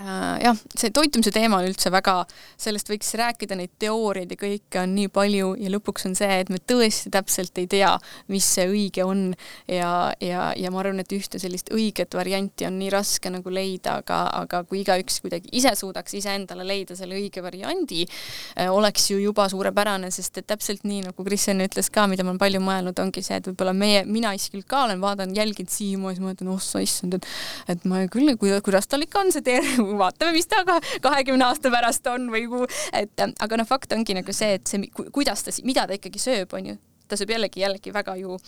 [0.00, 2.22] jah, see toitumise teema on üldse väga,
[2.60, 6.48] sellest võiks rääkida, neid teooriaid ja kõike on nii palju ja lõpuks on see, et
[6.48, 7.90] me tõesti täpselt ei tea,
[8.32, 9.34] mis see õige on.
[9.68, 13.98] Ja, ja, ja ma arvan, et ühte sellist õiget varianti on nii raske nagu leida,
[14.00, 18.06] aga, aga kui igaüks kuidagi ise suudaks iseendale leida selle õige variandi,
[18.56, 22.32] äh, oleks ju juba suurepärane, sest et täpselt nii, nagu Kristjan ütles ka, mida ma
[22.32, 26.16] olen palju mõelnud, ongi see, et võib-olla meie, mina isiklikult ka olen vaadanud, jälginud siiamaani,
[26.16, 27.30] siis ma mõtlen, oh sa issand, et
[27.72, 31.72] et ma küll, kuidas tal ikka on see terve vaatame, mis ta ka kahekümne aasta
[31.72, 35.54] pärast on või kuhu, et aga noh, fakt ongi nagu see, et see, kuidas ta,
[35.66, 36.78] mida ta ikkagi sööb, on ju,
[37.08, 38.38] ta sööb jällegi, jällegi väga ju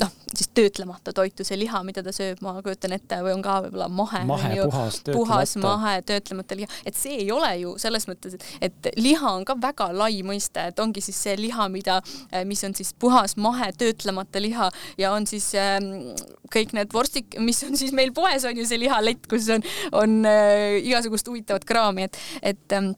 [0.00, 3.56] noh, siis töötlemata toitu, see liha, mida ta sööb, ma kujutan ette, või on ka
[3.66, 8.36] võib-olla mahe, mahe, puhas, puhas mahe, töötlemata liha, et see ei ole ju selles mõttes,
[8.38, 12.00] et, et liha on ka väga lai mõiste, et ongi siis see liha, mida,
[12.48, 14.70] mis on siis puhas mahe, töötlemata liha
[15.00, 16.14] ja on siis ähm,
[16.52, 19.64] kõik need vorstik, mis on siis meil poes on ju see lihalett, kus on,
[19.96, 22.20] on äh, igasugust huvitavat kraami, et,
[22.54, 22.92] et ähm,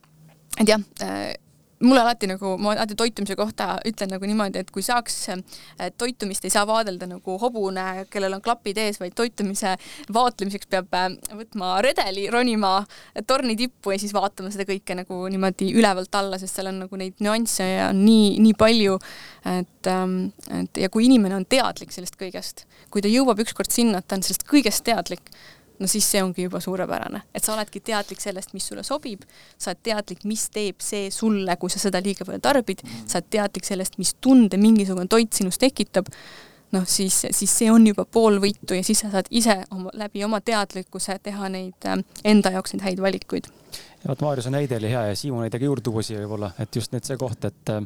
[0.60, 1.34] et jah äh,,
[1.82, 5.16] mulle alati nagu, ma alati toitumise kohta ütlen nagu niimoodi, et kui saaks,
[5.98, 9.74] toitumist ei saa vaadelda nagu hobune, kellel on klapid ees, vaid toitumise
[10.12, 12.74] vaatlemiseks peab äh, võtma redeli, ronima
[13.26, 17.00] torni tippu ja siis vaatama seda kõike nagu niimoodi ülevalt alla, sest seal on nagu
[17.00, 18.98] neid nüansse ja nii, nii palju,
[19.56, 20.20] et, ähm,
[20.60, 24.18] et ja kui inimene on teadlik sellest kõigest, kui ta jõuab ükskord sinna, et ta
[24.18, 25.32] on sellest kõigest teadlik,
[25.82, 29.24] no siis see ongi juba suurepärane, et sa oledki teadlik sellest, mis sulle sobib,
[29.58, 33.08] sa oled teadlik, mis teeb see sulle, kui sa seda liiga palju tarbid, mm.
[33.10, 36.10] sa oled teadlik sellest, mis tunde mingisugune toit sinus tekitab,
[36.72, 40.24] noh siis, siis see on juba pool võitu ja siis sa saad ise oma, läbi
[40.24, 43.50] oma teadlikkuse teha neid äh, enda jaoks neid häid valikuid
[44.08, 46.94] vot Maarjuse näide oli hea ja Siimu näide ka juurde tuua siia võib-olla, et just
[46.94, 47.82] nüüd see koht, et äh,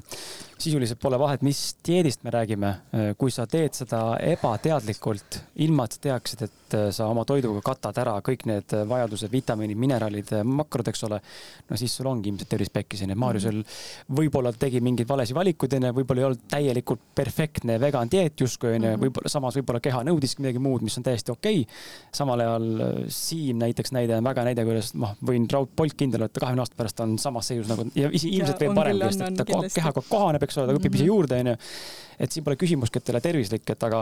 [0.58, 5.96] sisuliselt pole vahet, mis dieedist me räägime, äh, kui sa teed seda ebateadlikult, ilma et
[5.96, 10.88] sa teaksid, et äh, sa oma toiduga katad ära kõik need vajadused, vitamiinid, mineraalid, makrod,
[10.92, 11.20] eks ole,
[11.68, 13.18] no siis sul ongi ilmselt tervis pekkis, onju.
[13.20, 13.60] Maarjusel
[14.16, 18.94] võib-olla tegi mingeid valesid valikuid, onju, võib-olla ei olnud täielikult perfektne vegan dieet justkui, onju,
[18.94, 19.04] mhm.
[19.04, 21.78] võib-olla samas võib-olla keha nõudiski midagi muud, mis on täiesti okei okay..
[22.16, 22.72] samal ajal
[23.12, 26.78] Siim näiteks näide on väga näide, kuidas, noh, võin raudpolt kindel et ta kahekümne aasta
[26.78, 30.58] pärast on samas seisus nagu ja ilmselt veel paremgi, sest et ta keha kohaneb, eks
[30.60, 31.10] ole, ta õpib ise mhm.
[31.10, 31.54] juurde, onju.
[32.22, 34.00] et siin pole küsimustki, et ei ole tervislik, et aga,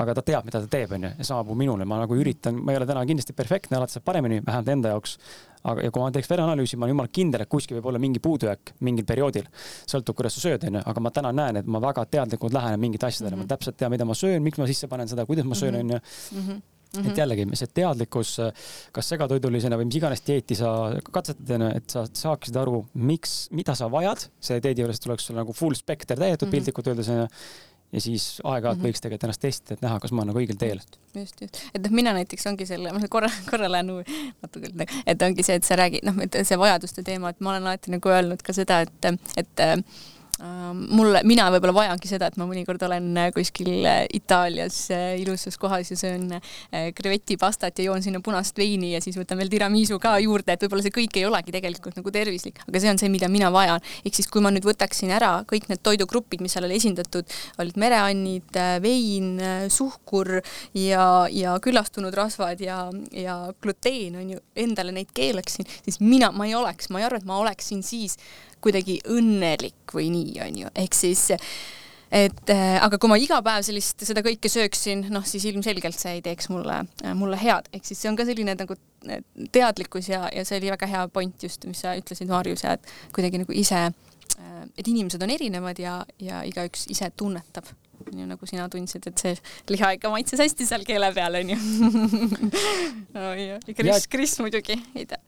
[0.00, 1.12] aga ta teab, mida ta teeb, onju.
[1.18, 4.06] ja sama puhul minule, ma nagu üritan, ma ei ole täna kindlasti perfektne, alati saab
[4.08, 5.16] paremini, vähemalt enda jaoks.
[5.60, 8.22] aga, ja kui ma teeks vereanalüüsi, ma olen jumala kindel, et kuskil võib olla mingi
[8.24, 9.48] puudujääk mingil perioodil.
[9.84, 13.06] sõltub, kuidas sa sööd, onju, aga ma täna näen, et ma väga teadlikult lähenen mingite
[13.06, 13.50] asjadele mm, -hmm.
[13.50, 16.00] ma täpselt tean, mida ma söön, miks ma sisse panen seda, kuidas ma söön, onju
[16.32, 16.62] mhm.
[16.90, 17.10] Mm -hmm.
[17.10, 18.36] et jällegi see teadlikkus,
[18.92, 20.70] kas segatoidulisena või mis iganes dieeti sa
[21.12, 25.36] katsetad, onju, et sa saaksid aru, miks, mida sa vajad, selle dieedi juures tuleks sul
[25.38, 26.56] nagu full spekter täidetud mm -hmm.
[26.56, 27.28] piltlikult öeldes onju
[27.92, 28.88] ja siis aeg-ajalt mm -hmm.
[28.88, 30.80] võiks tegelikult ennast testida, et näha, kas ma olen nagu õigel teel.
[31.14, 33.90] just, just, et noh, mina näiteks ongi selle, ma korra, korra lähen
[34.42, 34.70] natuke,
[35.06, 37.90] et ongi see, et sa räägid, noh, et see vajaduste teema, et ma olen alati
[37.90, 39.64] nagu öelnud ka seda, et, et
[40.40, 45.58] mulle, mina võib-olla vajangi seda, et ma mõnikord olen äh, kuskil äh, Itaalias äh, ilusas
[45.60, 46.32] kohas ja söön
[46.96, 50.84] krevetipastat ja joon sinna punast veini ja siis võtan veel tiramisu ka juurde, et võib-olla
[50.84, 53.82] see kõik ei olegi tegelikult nagu tervislik, aga see on see, mida mina vajan.
[54.04, 57.28] ehk siis, kui ma nüüd võtaksin ära kõik need toidugrupid, mis seal oli esindatud,
[57.60, 59.32] olid mereannid, vein,
[59.72, 60.38] suhkur
[60.76, 66.48] ja, ja küllastunud rasvad ja, ja gluteen on ju, endale neid keelaksin, siis mina, ma
[66.48, 68.16] ei oleks, ma ei arva, et ma oleksin siis
[68.60, 71.30] kuidagi õnnelik või nii, on ju, ehk siis
[72.10, 76.16] et äh, aga kui ma iga päev sellist, seda kõike sööksin, noh siis ilmselgelt see
[76.18, 78.76] ei teeks mulle, äh, mulle head, ehk siis see on ka selline nagu
[79.06, 79.22] äh,
[79.54, 82.90] teadlikkus ja, ja see oli väga hea point just, mis sa ütlesid, Marjus, ja et
[83.14, 83.90] kuidagi nagu ise,
[84.78, 87.68] et inimesed on erinevad ja, ja igaüks ise tunnetab.
[88.00, 89.34] Onju, nagu sina tundsid, et see
[89.68, 91.58] liha ikka maitses hästi seal keele peal, onju.
[93.16, 95.20] no ja Kris, Kris muidugi ei tea,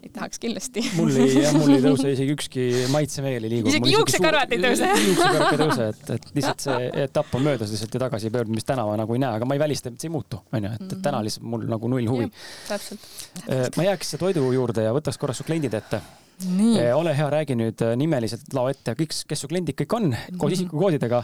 [0.00, 0.84] ei tahaks kindlasti.
[0.96, 3.72] mul ei, jah, mul ei tõuse isegi ükski maitsemeel ei liigu.
[3.72, 4.88] isegi juuksekarvad ei tõuse.
[5.08, 9.18] juuksekarvad ei tõuse, et, et lihtsalt see etapp on möödas lihtsalt ja tagasipöördumist tänava nagu
[9.18, 11.28] ei näe, aga ma ei välista, et see ei muutu, onju, et, et täna mhm.
[11.28, 12.32] lihtsalt mul nagu null huvi.
[12.68, 13.06] täpselt.
[13.46, 16.02] Äh, ma jääks toidu juurde ja võtaks korraks su kliendid ette
[16.42, 20.08] Eh, ole hea, räägi nüüd eh, nimeliselt, lao ette, kõik, kes su kliendid kõik on
[20.10, 20.56] koos mhm.
[20.56, 21.22] isikukoodidega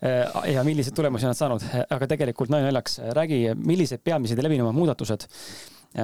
[0.00, 4.74] eh, ja milliseid tulemusi nad saanud, aga tegelikult nalja naljaks, räägi, millised peamised ja levinumad
[4.76, 5.28] muudatused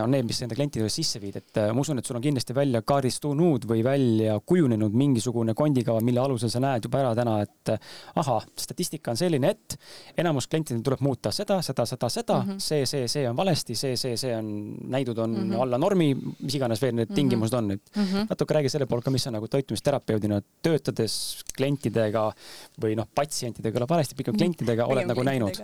[0.01, 2.25] on need, mis enda klientide juures sisse viid, et äh, ma usun, et sul on
[2.25, 7.35] kindlasti välja kaardistunud või välja kujunenud mingisugune kondikava, mille alusel sa näed juba ära täna,
[7.45, 7.91] et äh,
[8.23, 9.77] ahah, statistika on selline, et
[10.23, 12.63] enamus klientidel tuleb muuta seda, seda, seda, seda mm, -hmm.
[12.65, 14.49] see, see, see on valesti, see, see, see on,
[14.95, 15.63] näidud on mm -hmm.
[15.67, 17.15] alla normi, mis iganes veel need mhm.
[17.15, 18.27] tingimused on, et mm -hmm.
[18.31, 22.33] natuke räägi selle poolt ka, mis sa nagu toitumisterapeudina töötades klientidega
[22.81, 25.61] või noh, patsientidega, kõlab valesti, pigem klientidega oled nagu näinud.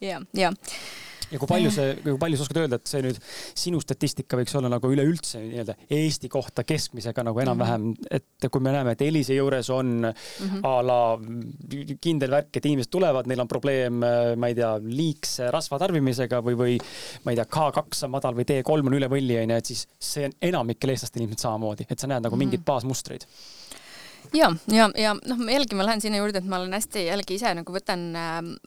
[0.00, 0.52] ja, ja
[1.30, 3.18] ja kui palju see, kui palju sa oskad öelda, et see nüüd
[3.58, 8.20] sinu statistika võiks olla nagu üleüldse nii-öelda Eesti kohta keskmisega nagu enam-vähem, mhm.
[8.20, 10.60] et kui me näeme, et Elise juures on mm -hmm.
[10.62, 11.00] a la
[12.00, 14.00] kindel värk, et inimesed tulevad, neil on probleem,
[14.36, 16.78] ma ei tea, liigse rasva tarbimisega või, või
[17.24, 20.26] ma ei tea, K2 on madal või T3 on üle võlli onju, et siis see
[20.26, 22.72] on enamikel eestlastel ilmselt samamoodi, et sa näed nagu mingeid mm -hmm.
[22.72, 23.26] baasmustreid
[24.34, 27.52] ja, ja, ja noh, jällegi ma lähen sinna juurde, et ma olen hästi jällegi ise
[27.56, 28.06] nagu võtan,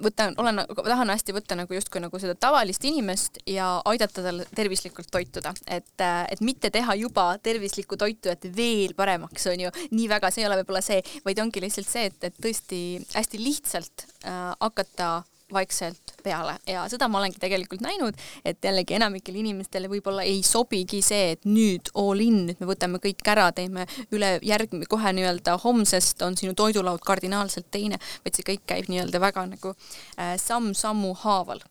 [0.03, 5.11] võtan, olen, tahan hästi võtta nagu justkui nagu seda tavalist inimest ja aidata tal tervislikult
[5.11, 10.31] toituda, et, et mitte teha juba tervislikku toitu, et veel paremaks on ju, nii väga
[10.33, 12.81] see ei ole võib-olla see, vaid ongi lihtsalt see, et, et tõesti
[13.15, 15.19] hästi lihtsalt äh, hakata
[15.53, 16.57] vaikselt peale.
[16.67, 21.47] Ja seda ma olengi tegelikult näinud, et jällegi enamikele inimestele võib-olla ei sobigi see, et
[21.49, 26.37] nüüd all in, nüüd me võtame kõik ära, teeme üle järg-, kohe nii-öelda homsest on
[26.39, 31.63] sinu toidulaud kardinaalselt teine, vaid see kõik käib nii-öelda väga nagu äh, samm sammu haaval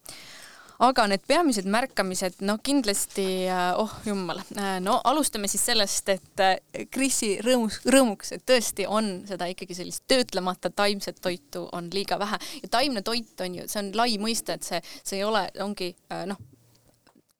[0.79, 6.43] aga need peamised märkamised, no kindlasti, äh, oh jumal, äh, no alustame siis sellest, et
[6.45, 12.19] äh, Krisi rõõmus, rõõmuks, et tõesti on seda ikkagi sellist töötlemata taimset toitu on liiga
[12.21, 12.39] vähe.
[12.63, 15.91] Ja taimne toit on ju, see on lai mõiste, et see, see ei ole, ongi
[16.31, 16.39] noh,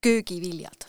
[0.03, 0.89] köögiviljad.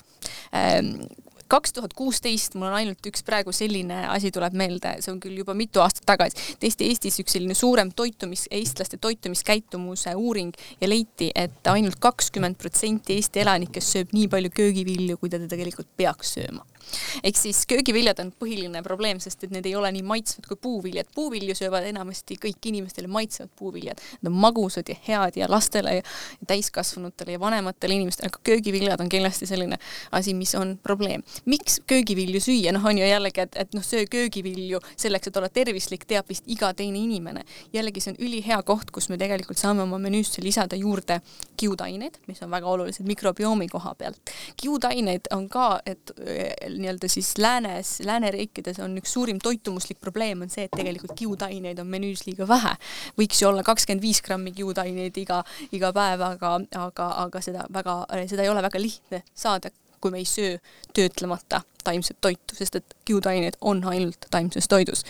[0.55, 1.05] Ähm,
[1.49, 5.37] kaks tuhat kuusteist, mul on ainult üks praegu selline asi tuleb meelde, see on küll
[5.41, 11.31] juba mitu aastat tagasi, tehti Eestis üks selline suurem toitumis, eestlaste toitumiskäitumuse uuring ja leiti,
[11.35, 16.65] et ainult kakskümmend protsenti Eesti elanikest sööb nii palju köögivilju, kui ta tegelikult peaks sööma
[17.23, 21.09] ehk siis köögiviljad on põhiline probleem, sest et need ei ole nii maitsvad kui puuviljad.
[21.15, 24.01] puuvilju söövad enamasti kõik inimestele maitsevad puuviljad.
[24.21, 26.03] Need on magusad ja head ja lastele ja
[26.47, 29.79] täiskasvanutele ja vanematele inimestele, aga köögiviljad on kindlasti selline
[30.11, 31.23] asi, mis on probleem.
[31.45, 35.49] miks köögivilju süüa, noh, on ju jällegi, et, et noh, söö köögivilju selleks, et olla
[35.49, 37.45] tervislik, teab vist iga teine inimene.
[37.73, 41.21] jällegi, see on ülihea koht, kus me tegelikult saame oma menüüsse lisada juurde
[41.57, 44.33] kiudaineid, mis on väga olulised mikrobiomi koha pealt.
[44.57, 46.11] kiudaineid on ka, et
[46.81, 51.89] nii-öelda siis läänes, lääneriikides on üks suurim toitumuslik probleem on see, et tegelikult kiudaineid on
[51.91, 52.75] menüüs liiga vähe.
[53.19, 55.43] võiks ju olla kakskümmend viis grammi kiudaineid iga,
[55.75, 57.99] iga päev, aga, aga, aga seda väga,
[58.31, 60.57] seda ei ole väga lihtne saada, kui me ei söö
[60.95, 65.05] töötlemata taimset toitu, sest et kiudaineid on ainult taimses toidus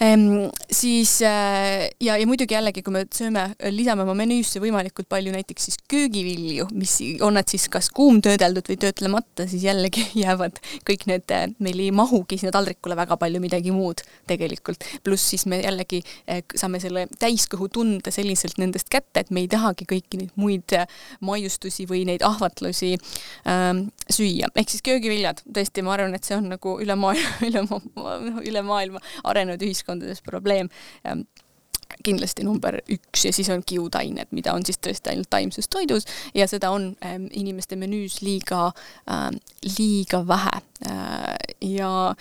[0.00, 0.50] ehm,.
[0.70, 5.68] siis äh, ja, ja muidugi jällegi, kui me sööme, lisame oma menüüsse võimalikult palju näiteks
[5.68, 6.96] siis köögivilju, mis
[7.26, 11.90] on nad siis kas kuumtöödeldud või töötlemata, siis jällegi jäävad kõik need, äh, meil ei
[11.94, 14.86] mahugi sinna taldrikule väga palju midagi muud tegelikult.
[15.04, 19.88] pluss siis me jällegi äh, saame selle täiskõhutunde selliselt nendest kätte, et me ei tahagi
[19.90, 20.74] kõiki neid muid
[21.24, 22.94] maiustusi või neid ahvatlusi
[23.48, 24.48] ähm, süüa.
[24.54, 27.64] ehk siis köögiviljad, tõesti, ma arvan, et see on nagu üle maailma, üle,
[28.46, 30.68] üle maailma arenenud ühiskond ühiskondades probleem.
[32.04, 36.06] Kindlasti number üks ja siis on kiudained, mida on siis tõesti ainult taimses toidus.
[36.34, 38.70] Ja seda on ähm, inimeste menüüs liiga
[39.10, 39.30] äh,,
[39.78, 40.62] liiga vähe.
[40.86, 42.14] Äh, ja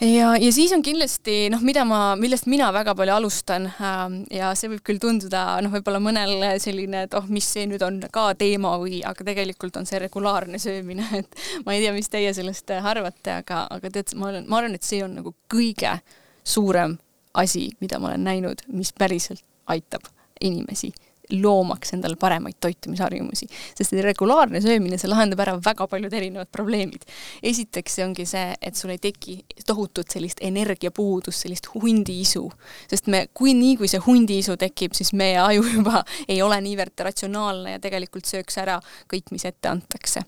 [0.00, 4.02] ja, ja siis on kindlasti noh, mida ma, millest mina väga palju alustan äh,
[4.40, 8.00] ja see võib küll tunduda noh, võib-olla mõnel selline, et oh, mis see nüüd on
[8.08, 12.32] ka teema või, aga tegelikult on see regulaarne söömine, et ma ei tea, mis teie
[12.34, 16.00] sellest arvate, aga, aga tead, ma olen, ma arvan, et see on nagu kõige
[16.46, 16.96] suurem
[17.36, 20.06] asi, mida ma olen näinud, mis päriselt aitab
[20.40, 20.92] inimesi
[21.30, 27.02] loomaks endale paremaid toitumisharjumusi, sest regulaarne söömine, see lahendab ära väga paljud erinevad probleemid.
[27.42, 32.44] esiteks see ongi see, et sul ei teki tohutut sellist energiapuudust, sellist hundiisu,
[32.90, 37.06] sest me, kui nii, kui see hundiisu tekib, siis meie aju juba ei ole niivõrd
[37.08, 38.78] ratsionaalne ja tegelikult sööks ära
[39.10, 40.22] kõik, mis ette antakse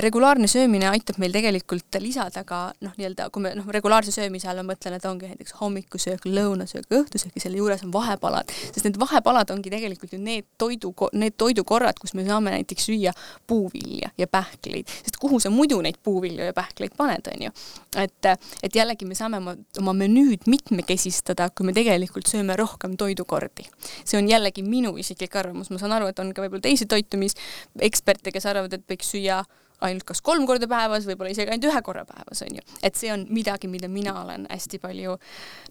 [0.00, 4.60] regulaarne söömine aitab meil tegelikult lisada ka noh, nii-öelda kui me noh, regulaarse söömise all
[4.62, 8.98] ma mõtlen, et ongi näiteks hommikusöök, lõunasöök, õhtusöök ja selle juures on vahepalad, sest need
[9.00, 13.14] vahepalad ongi tegelikult ju need toidu, need toidukorrad, kus me saame näiteks süüa
[13.50, 17.54] puuvilja ja pähkleid, sest kuhu sa muidu neid puuvilju ja pähkleid paned, on ju.
[17.98, 18.30] et,
[18.62, 23.66] et jällegi me saame oma, oma menüüd mitmekesistada, kui me tegelikult sööme rohkem toidukordi.
[24.04, 28.32] see on jällegi minu isiklik arvamus, ma saan aru, et on ka võib-olla teisi toitumiseksperte,
[28.34, 29.42] kes arvavad, et võiks süüa
[29.84, 32.64] ainult kas kolm korda päevas, võib-olla isegi ainult ühe korra päevas, on ju.
[32.82, 35.16] et see on midagi, mida mina olen hästi palju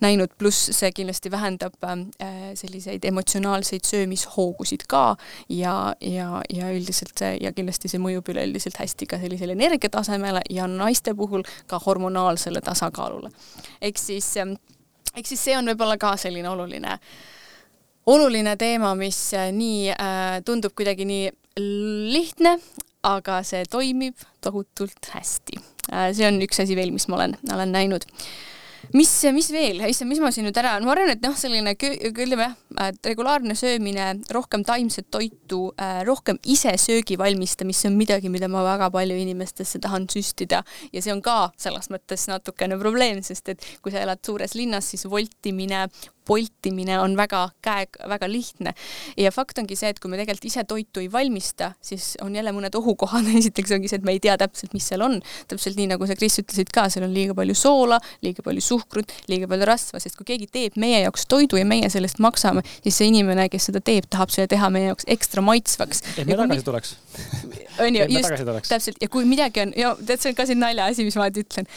[0.04, 5.04] näinud, pluss see kindlasti vähendab äh, selliseid emotsionaalseid söömishoogusid ka
[5.50, 10.68] ja, ja, ja üldiselt see ja kindlasti see mõjub üleüldiselt hästi ka sellisele energiatasemele ja
[10.72, 13.32] naiste puhul ka hormonaalsele tasakaalule.
[13.82, 14.56] ehk siis äh,,
[15.16, 17.00] ehk siis see on võib-olla ka selline oluline
[18.08, 21.32] oluline teema, mis äh, nii äh, tundub kuidagi nii
[22.14, 22.58] lihtne,
[23.08, 25.62] aga see toimib tohutult hästi.
[25.92, 28.08] Äh, see on üks asi veel, mis ma olen, olen näinud.
[28.96, 32.46] Mis, mis veel, issand, mis ma siin nüüd ära, ma arvan, et noh, selline ütleme
[32.46, 32.54] jah,
[32.86, 38.48] et regulaarne söömine, rohkem taimset toitu, äh, rohkem ise söögi valmistamist, see on midagi, mida
[38.52, 40.62] ma väga palju inimestesse tahan süstida.
[40.96, 44.88] Ja see on ka selles mõttes natukene probleem, sest et kui sa elad suures linnas,
[44.94, 45.88] siis voltimine,
[46.28, 48.74] poltimine on väga käe, väga lihtne.
[49.18, 52.54] ja fakt ongi see, et kui me tegelikult ise toitu ei valmista, siis on jälle
[52.56, 55.20] mõned ohukohad, esiteks ongi see, et me ei tea täpselt, mis seal on,
[55.52, 59.14] täpselt nii, nagu sa, Kris, ütlesid ka, seal on liiga palju soola, liiga palju suhkrut,
[59.32, 62.64] liiga palju rasva, sest kui keegi teeb meie jaoks toidu ja meie selle eest maksame,
[62.84, 66.04] siis see inimene, kes seda teeb, tahab selle teha meie jaoks ekstra maitsvaks.
[66.18, 66.96] et me tagasi tuleks.
[67.84, 71.06] on ju, just, täpselt, ja kui midagi on, ja tead, see on ka siin naljaasi,
[71.08, 71.70] mis ma alati ütlen.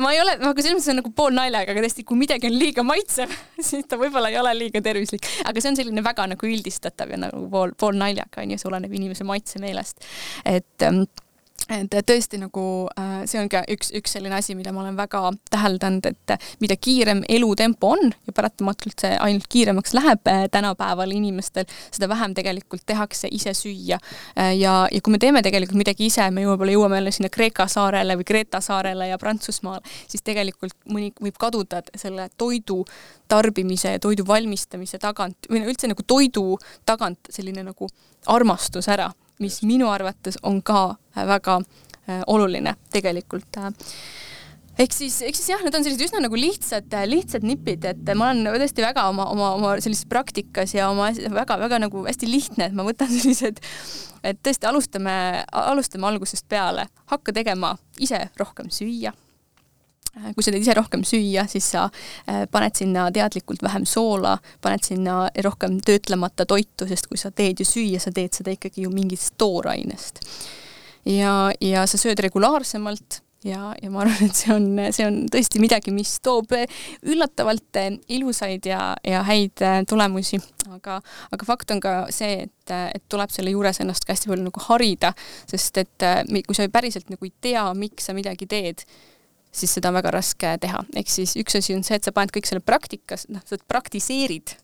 [0.00, 2.56] ma ei ole, aga selles mõttes on nagu pool naljaga, aga tõesti, kui midagi on
[2.58, 3.32] liiga maitsev,
[3.72, 7.20] siis ta võib-olla ei ole liiga tervislik, aga see on selline väga nagu üldistatav ja
[7.28, 10.06] nagu pool, pool naljaga onju, see oleneb inimese maitsemeelest.
[10.48, 11.04] et ähm,
[11.68, 12.64] et tõesti nagu
[12.98, 15.20] äh, see on ka üks, üks selline asi, mida ma olen väga
[15.52, 21.68] täheldanud, et mida kiirem elutempo on ja paratamatult see ainult kiiremaks läheb äh, tänapäeval inimestel,
[21.94, 24.00] seda vähem tegelikult tehakse ise süüa.
[24.38, 27.68] Äh, ja, ja kui me teeme tegelikult midagi ise, me võib-olla jõuame jälle sinna Kreeka
[27.70, 32.82] saarele või Kreeta saarele ja Prantsusmaale, siis tegelikult mõni võib kaduda selle toidu
[33.28, 36.56] tarbimise ja toidu valmistamise tagant või no üldse nagu toidu
[36.88, 37.88] tagant selline nagu
[38.26, 39.10] armastus ära
[39.42, 43.70] mis minu arvates on ka äh, väga äh, oluline tegelikult äh.
[44.78, 48.32] ehk siis, ehk siis jah, need on sellised üsna nagu lihtsad, lihtsad nipid, et ma
[48.32, 52.76] olen tõesti väga oma, oma, oma sellises praktikas ja oma väga-väga nagu hästi lihtne, et
[52.78, 53.62] ma võtan sellised,
[54.26, 55.14] et tõesti alustame,
[55.52, 59.14] alustame algusest peale, hakka tegema ise rohkem süüa
[60.34, 64.86] kui sa teed ise rohkem süüa, siis sa äh, paned sinna teadlikult vähem soola, paned
[64.86, 68.92] sinna rohkem töötlemata toitu, sest kui sa teed ju süüa, sa teed seda ikkagi ju
[68.94, 70.22] mingist toorainest.
[71.08, 75.60] ja, ja sa sööd regulaarsemalt ja, ja ma arvan, et see on, see on tõesti
[75.62, 76.52] midagi, mis toob
[77.06, 77.78] üllatavalt
[78.10, 80.40] ilusaid ja, ja häid tulemusi,
[80.74, 80.98] aga,
[81.32, 84.64] aga fakt on ka see, et, et tuleb selle juures ennast ka hästi palju nagu
[84.66, 85.14] harida,
[85.48, 86.08] sest et
[86.48, 88.82] kui sa päriselt nagu ei tea, miks sa midagi teed,
[89.52, 90.84] siis seda on väga raske teha.
[90.96, 94.54] ehk siis üks asi on see, et sa paned kõik selle praktikas, noh, sa praktiseerid,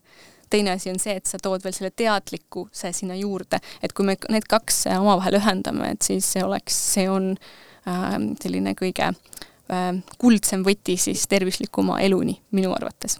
[0.49, 4.17] teine asi on see, et sa tood veel selle teadlikkuse sinna juurde, et kui me
[4.29, 9.91] need kaks omavahel ühendame, et siis see oleks, see on äh, selline kõige äh,
[10.21, 13.19] kuldsem võti siis tervislikuma eluni minu arvates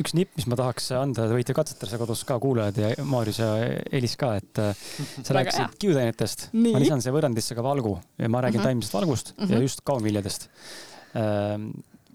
[0.00, 3.42] üks nipp, mis ma tahaks anda, te võite katsetada seda kodus ka, kuulajad ja Maarjus
[3.42, 3.50] ja
[3.92, 4.84] Elis ka, et äh,
[5.26, 6.48] sa rääkisid kiudainetest.
[6.56, 8.68] ma lisan siia võrrandisse ka valgu ja ma räägin uh mhm.
[8.68, 8.80] -huh.
[8.80, 9.50] taimsest valgust uh -huh.
[9.50, 9.62] ja mhm.
[9.68, 10.48] just kaunviljadest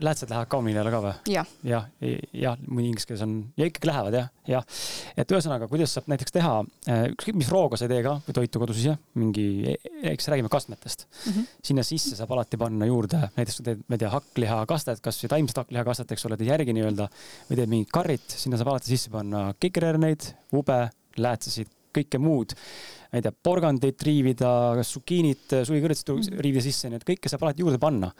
[0.03, 1.13] läätsed lähevad kaunviljale ka või?
[1.31, 1.85] jah, jah,
[2.35, 4.65] jah, mõni inglise keeles on ja ikkagi lähevad jah, jah.
[5.17, 6.53] et ühesõnaga, kuidas saab näiteks teha,
[6.89, 9.75] äh, ükskõik mis rooga sa ei tee ka või toitu kodus ise, mingi,
[10.13, 11.31] eks räägime kastmetest mm.
[11.31, 11.47] -hmm.
[11.71, 15.63] sinna sisse saab alati panna juurde, näiteks sa teed, ma ei tea, hakklihakastet, kasvõi taimset
[15.63, 17.09] hakklihakastet, eks ole, teed järgi nii-öelda
[17.49, 20.83] või teed mingit karrit, sinna saab alati sisse panna kikerherneid, ube,
[21.17, 22.53] läätsesid, kõike muud
[23.07, 26.39] ma ei tea, porgandit riivida, mm -hmm.
[26.43, 28.11] riivida sisse, nii et kõike saab alati juurde panna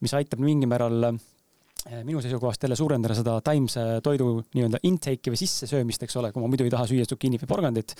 [0.00, 5.40] mis aitab mingil määral eh, minu seisukohast jälle suurendada seda taimse toidu nii-öelda intake'i või
[5.40, 7.96] sissesöömist, eks ole, kui ma muidu ei taha süüa zucchini või porgandit,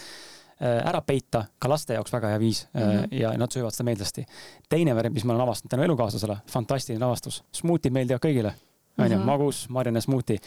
[0.61, 3.19] eh, ära peita, ka laste jaoks väga hea viis mm -hmm.
[3.21, 4.27] ja nad söövad seda meelsasti.
[4.69, 8.55] teine variant, mis ma olen avastanud tänu elukaaslasele, fantastiline avastus, smuutid meeldivad kõigile,
[8.99, 9.27] onju, mhm.
[9.27, 10.39] magus, marjane smuuti.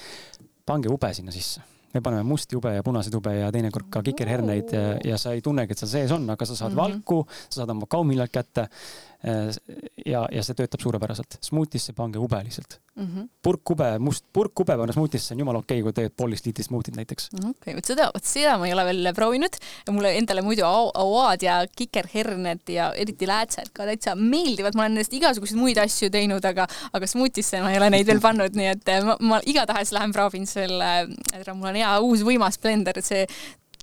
[0.65, 1.61] pange ube sinna sisse
[1.93, 5.43] me paneme musti ube ja punaseid ube ja teinekord ka kikerherneid ja, ja sa ei
[5.45, 6.81] tunnegi, et seal sees on, aga sa saad mm -hmm.
[6.81, 8.67] valku, sa saad oma kaumiljad kätte.
[9.23, 9.55] Äh,
[10.05, 11.37] ja, ja see töötab suurepäraselt.
[11.47, 13.05] Smuutisse pange ube lihtsalt mm.
[13.05, 13.29] -hmm.
[13.41, 17.29] purkkube, must purkkube panna smuutisse, on jumala okei okay,, kui teed poolteist liitrit smuutit näiteks.
[17.37, 19.55] okei okay,, vot seda, vot seda ma ei ole veel proovinud.
[19.91, 25.15] mulle endale muidu auaad ja kikerherned ja eriti läätsed ka täitsa meeldivad, ma olen nendest
[25.15, 28.95] igasuguseid muid asju teinud, aga, aga smuutisse ma ei ole neid veel pannud, nii et
[29.07, 30.93] ma, ma igatahes lähen proovin selle,
[31.53, 33.23] mul on hea uus võimas blender, see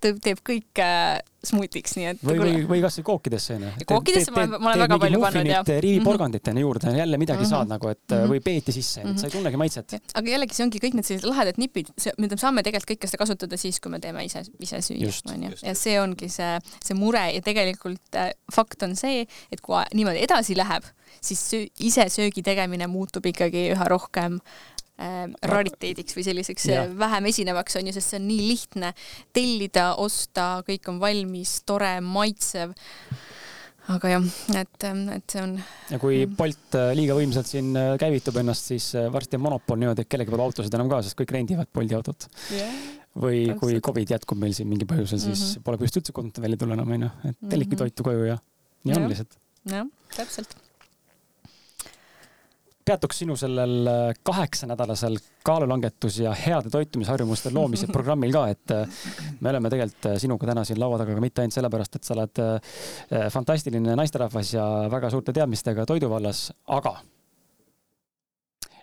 [0.01, 0.81] teeb kõik
[1.45, 3.71] smuutiks, nii et või, või, või kasvõi kookidesse onju.
[3.89, 5.71] kookidesse ma, ma olen väga palju pannud jah.
[5.85, 7.51] riiviporgandit onju juurde, jälle midagi mm -hmm.
[7.51, 8.33] saad nagu, et mm -hmm.
[8.33, 9.21] või peeti sisse mm, -hmm.
[9.21, 9.95] sa ei tunnegi maitset.
[10.15, 13.23] aga jällegi, see ongi kõik need sellised lahedad nipid, mida me saame tegelikult kõike seda
[13.25, 15.53] kasutada siis, kui me teeme ise, ise süüa, onju.
[15.63, 20.21] ja see ongi see, see mure ja tegelikult äh, fakt on see, et kui niimoodi
[20.21, 20.85] edasi läheb,
[21.21, 24.80] siis ise söögi tegemine muutub ikkagi üha rohkem äh,
[25.43, 26.85] rariteediks või selliseks ja.
[26.99, 28.95] vähem esinevaks on ju, sest see on nii lihtne
[29.33, 32.75] tellida, osta, kõik on valmis, tore, maitsev
[33.91, 34.27] aga jah,
[34.61, 34.87] et,
[35.17, 35.57] et see on.
[35.91, 39.81] ja kui Bolt äh, liiga võimsalt siin äh, käivitub ennast, siis äh, varsti on monopol
[39.81, 42.71] niimoodi, et kellelgi pole autosid enam ka, sest kõik rendivad Bolti autot yeah,.
[43.17, 43.61] või täpselt.
[43.65, 45.67] kui Covid jätkub meil siin mingil põhjusel, siis mm -hmm.
[45.67, 47.85] pole põhjust üldse kodunt välja tulla enam onju, et tellige mm -hmm.
[47.85, 48.41] toitu koju ja
[48.85, 49.39] nii on lihtsalt.
[49.71, 49.87] jah,
[50.17, 50.59] täpselt
[52.91, 59.05] peatuks sinu sellel äh, kaheksanädalasel kaalulangetus ja heade toitumisharjumuste loomise programmil ka, et äh,
[59.41, 62.17] me oleme tegelikult äh, sinuga täna siin laua taga ka mitte ainult sellepärast, et sa
[62.17, 62.43] oled
[63.35, 66.99] fantastiline naisterahvas ja väga suurte teadmistega toidu vallas, aga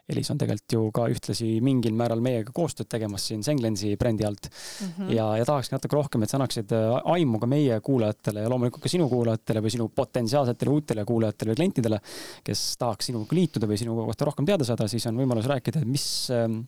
[0.07, 4.47] Elis on tegelikult ju ka ühtlasi mingil määral meiega koostööd tegemas siin Senglensi brändi alt
[4.47, 4.87] mm.
[4.87, 5.09] -hmm.
[5.11, 8.85] ja, ja tahakski natuke rohkem, et sa annaksid äh, aimu ka meie kuulajatele ja loomulikult
[8.85, 11.99] ka sinu kuulajatele või sinu potentsiaalsetele uutele kuulajatele või klientidele,
[12.47, 15.91] kes tahaks sinuga liituda või sinu kohta rohkem teada saada, siis on võimalus rääkida, et
[15.97, 16.61] mis ähm,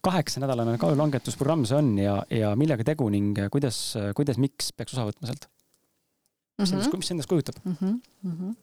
[0.00, 3.80] kaheksanädalane kaalulangetusprogramm see on ja, ja millega tegu ning kuidas,
[4.14, 5.50] kuidas, miks peaks osa võtma sealt?
[6.54, 6.84] mis mm -hmm.
[6.84, 7.76] endast, mis endast kujutab mm?
[7.80, 8.00] -hmm.
[8.22, 8.54] Mm -hmm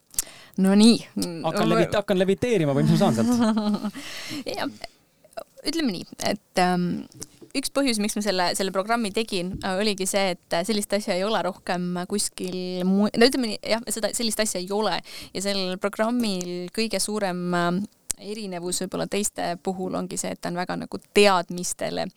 [0.57, 0.98] no nii.
[1.45, 3.32] hakkan levit-, hakkan leviteerima või mis ma saan sealt?
[5.72, 7.06] ütleme nii, et ähm,
[7.57, 11.41] üks põhjus, miks ma selle, selle programmi tegin, oligi see, et sellist asja ei ole
[11.45, 14.98] rohkem kuskil mu-, no ütleme nii, jah, seda, sellist asja ei ole
[15.34, 17.73] ja sellel programmil kõige suurem äh,
[18.22, 22.07] erinevus võib-olla teiste puhul ongi see, et ta on väga nagu teadmistele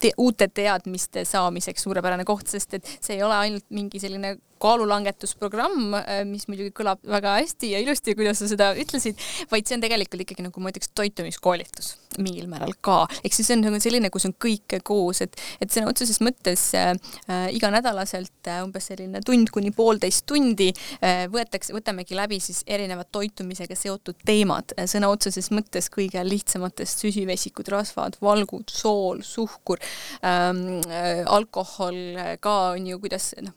[0.00, 5.94] te uute teadmiste saamiseks suurepärane koht, sest et see ei ole ainult mingi selline kaalulangetusprogramm,
[6.00, 9.20] äh, mis muidugi kõlab väga hästi ja ilusti, kuidas sa seda ütlesid,
[9.52, 13.04] vaid see on tegelikult ikkagi nagu ma ütleks, toitumiskoolitus mingil määral ka.
[13.24, 16.68] ehk siis see on nagu selline, kus on kõike koos, et, et sõna otseses mõttes
[16.78, 16.92] äh,
[17.30, 23.10] äh, iganädalaselt äh, umbes selline tund kuni poolteist tundi äh, võetakse, võtamegi läbi siis erinevad
[23.14, 29.82] toitumisega seotud teemad äh, sõna otseses mõttes kõige lihtsamatest süsivesikud, rasvad, valgud, sool, suhkur
[30.24, 32.00] ähm,, äh, alkohol
[32.40, 33.54] ka on ju, kuidas noh,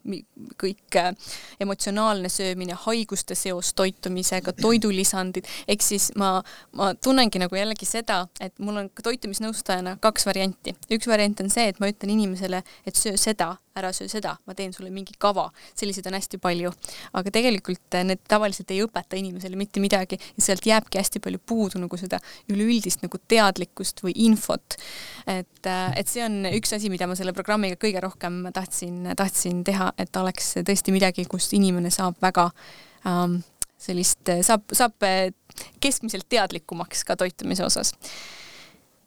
[0.59, 1.15] kõik kõik
[1.59, 6.39] emotsionaalne söömine, haiguste seos toitumisega, toidulisandid, ehk siis ma,
[6.73, 10.75] ma tunnengi nagu jällegi seda, et mul on toitumisnõustajana kaks varianti.
[10.91, 14.55] üks variant on see, et ma ütlen inimesele, et söö seda ära söö seda, ma
[14.57, 15.47] teen sulle mingi kava,
[15.77, 16.71] selliseid on hästi palju.
[17.13, 21.41] aga tegelikult eh, need tavaliselt ei õpeta inimesele mitte midagi ja sealt jääbki hästi palju
[21.45, 22.19] puudu nagu seda
[22.51, 24.77] üleüldist nagu teadlikkust või infot.
[25.25, 29.63] et, eh, et see on üks asi, mida ma selle programmiga kõige rohkem tahtsin, tahtsin
[29.63, 32.49] teha, et oleks tõesti midagi, kust inimene saab väga
[33.07, 33.41] ähm,
[33.79, 35.31] sellist, saab, saab eh,
[35.79, 37.95] keskmiselt teadlikumaks ka toitumise osas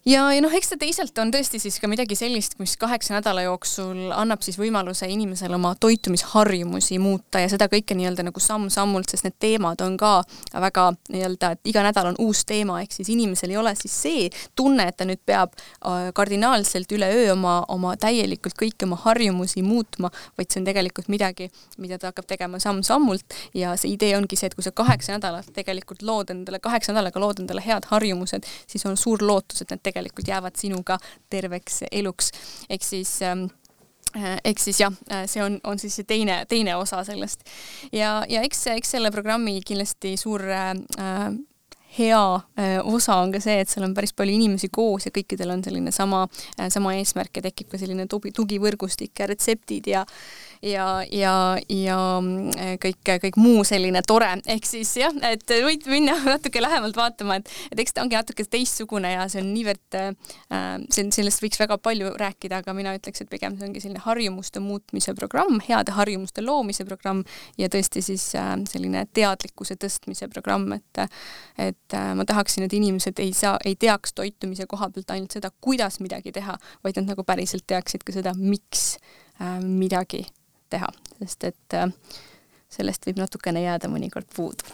[0.07, 3.45] ja, ja noh, eks ta teisalt on tõesti siis ka midagi sellist, mis kaheksa nädala
[3.45, 9.29] jooksul annab siis võimaluse inimesele oma toitumisharjumusi muuta ja seda kõike nii-öelda nagu samm-sammult, sest
[9.29, 10.15] need teemad on ka
[10.53, 14.27] väga nii-öelda, et iga nädal on uus teema, ehk siis inimesel ei ole siis see
[14.59, 20.11] tunne, et ta nüüd peab äh, kardinaalselt üleöö oma, oma täielikult kõiki oma harjumusi muutma,
[20.39, 23.39] vaid see on tegelikult midagi, mida ta hakkab tegema samm-sammult.
[23.55, 27.23] Ja see idee ongi see, et kui sa kaheksa nädalat tegelikult lood endale, kaheksa nädalaga
[27.23, 29.92] lood endale head harjumused, siis on suur lootus, et need tegelikult
[30.29, 30.99] jäävad sinuga
[31.31, 32.31] terveks eluks.
[32.71, 33.47] ehk siis ähm,
[34.17, 37.47] äh, eks siis jah, äh, see on, on siis see teine, teine osa sellest.
[37.93, 40.75] ja, ja eks, eks selle programmi kindlasti suur äh,
[41.99, 42.23] hea
[42.59, 45.65] äh, osa on ka see, et seal on päris palju inimesi koos ja kõikidel on
[45.65, 46.25] selline sama,
[46.73, 50.07] sama eesmärk ja tekib ka selline tugi, tugivõrgustik ja retseptid ja
[50.63, 51.35] ja, ja,
[51.69, 56.97] ja mm, kõik, kõik muu selline tore, ehk siis jah, et võid minna natuke lähemalt
[56.97, 60.13] vaatama, et, et eks ta ongi natuke teistsugune ja see on niivõrd äh,,
[60.93, 64.63] see, sellest võiks väga palju rääkida, aga mina ütleks, et pigem see ongi selline harjumuste
[64.63, 67.25] muutmise programm, heade harjumuste loomise programm
[67.61, 71.03] ja tõesti siis äh, selline teadlikkuse tõstmise programm, et
[71.61, 75.51] et äh, ma tahaksin, et inimesed ei saa, ei teaks toitumise koha pealt ainult seda,
[75.65, 78.95] kuidas midagi teha, vaid nad nagu päriselt teaksid ka seda, miks
[79.41, 80.23] äh, midagi
[80.73, 80.91] teha,
[81.21, 81.93] sest et äh,
[82.73, 84.65] sellest võib natukene jääda mõnikord puudu.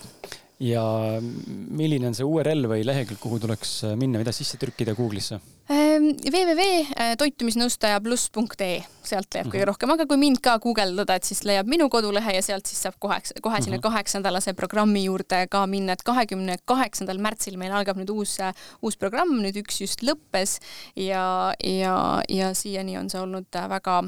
[0.59, 0.83] ja
[1.23, 5.39] milline on see URL või lehekülg, kuhu tuleks äh, minna, mida sisse trükkida Google'isse?
[5.71, 9.69] Ähm, www.toitumisnõustajapluss.ee, sealt leiab kõige mhm.
[9.69, 12.95] rohkem, aga kui mind ka guugeldada, et siis leiab minu kodulehe ja sealt siis saab
[12.99, 13.85] kohe, kohe sinna mhm.
[13.85, 18.41] kaheksandalase programmi juurde ka minna, et kahekümne kaheksandal märtsil meil algab nüüd uus,
[18.81, 20.57] uus programm, nüüd üks just lõppes
[20.97, 24.01] ja, ja, ja siiani on see olnud väga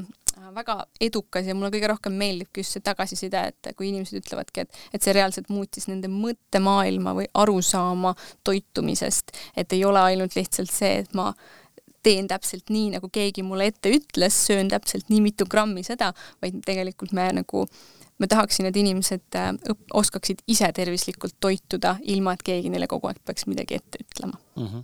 [0.55, 4.81] väga edukas ja mulle kõige rohkem meeldibki just see tagasiside, et kui inimesed ütlevadki, et,
[4.93, 8.15] et see reaalselt muutis nende mõttemaailma või arusaama
[8.47, 11.31] toitumisest, et ei ole ainult lihtsalt see, et ma
[12.03, 16.11] teen täpselt nii, nagu keegi mulle ette ütles, söön täpselt nii mitu grammi seda,
[16.41, 17.65] vaid tegelikult me nagu
[18.21, 23.09] ma tahaksin, et inimesed äh, õp-, oskaksid ise tervislikult toituda, ilma et keegi neile kogu
[23.09, 24.67] aeg peaks midagi ette ütlema mm.
[24.67, 24.83] -hmm.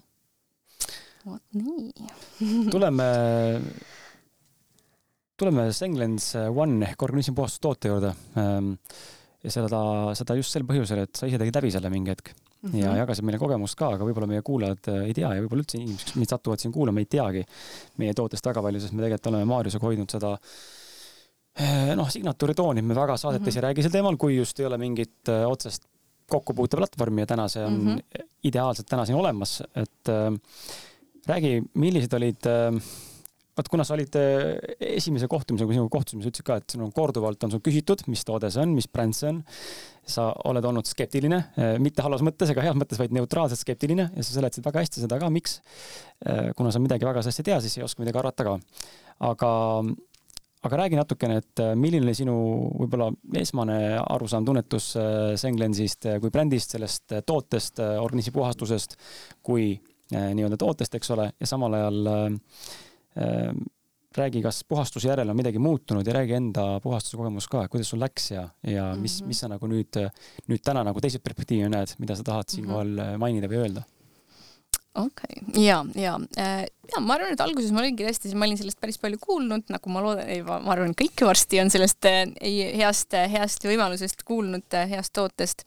[1.26, 3.10] vot nii tuleme
[5.38, 8.14] tuleme Senglens One ehk organismi puhastustoote juurde.
[8.38, 8.74] Ehm,
[9.44, 9.82] ja seda,
[10.18, 12.80] seda just sel põhjusel, et sa ise tegid läbi selle mingi hetk mm -hmm.
[12.82, 15.78] ja jagasid meile kogemust ka, aga võib-olla meie kuulajad äh, ei tea ja võib-olla üldse
[15.78, 17.44] inimesed, kes meid satuvad siin kuulama, ei teagi
[17.98, 20.34] meie tootest väga palju, sest me tegelikult oleme Maarjusega hoidnud seda
[21.62, 23.58] äh, noh, signatuuri tooni, me väga saadetes mm -hmm.
[23.58, 25.86] ei räägi sel teemal, kui just ei ole mingit äh, otsest
[26.28, 28.28] kokkupuuteplatvormi ja täna see on mm -hmm.
[28.44, 30.34] ideaalselt täna siin olemas, et äh,
[31.28, 32.82] räägi, millised olid äh,
[33.58, 34.56] vaat kuna sa olid äh,
[34.98, 38.04] esimese kohtumisega, kui sinuga kohtusime, sa ütlesid ka, et sul on korduvalt on sul küsitud,
[38.12, 39.40] mis toode see on, mis bränd see on.
[40.08, 44.24] sa oled olnud skeptiline, äh, mitte halvas mõttes ega heas mõttes, vaid neutraalselt skeptiline ja
[44.24, 45.58] sa seletasid väga hästi seda ka, miks.
[46.24, 48.54] Äh, kuna sa midagi väga sellest ei tea, siis ei oska midagi arvata ka.
[49.28, 49.52] aga,
[50.70, 52.38] aga räägi natukene, et milline oli sinu
[52.78, 53.10] võib-olla
[53.42, 54.94] esmane arusaam, tunnetus
[55.42, 58.96] Senglensist kui brändist, sellest tootest, organismi puhastusest
[59.44, 59.74] kui
[60.14, 62.28] nii-öelda tootest, eks ole, ja samal ajal äh,
[64.18, 68.02] räägi, kas puhastuse järel on midagi muutunud ja räägi enda puhastuse kogemus ka, kuidas sul
[68.02, 69.28] läks ja, ja mis mm, -hmm.
[69.28, 70.00] mis sa nagu nüüd,
[70.48, 73.18] nüüd täna nagu teise perspektiivi näed, mida sa tahad siinkohal mm -hmm.
[73.18, 73.84] mainida või öelda?
[74.96, 78.60] okei okay., ja, ja äh, ja ma arvan, et alguses ma olingi tõesti, ma olin
[78.60, 83.16] sellest päris palju kuulnud, nagu ma loodan, ei, ma arvan, kõik varsti on sellest heast,
[83.34, 85.66] heast võimalusest kuulnud, heast tootest.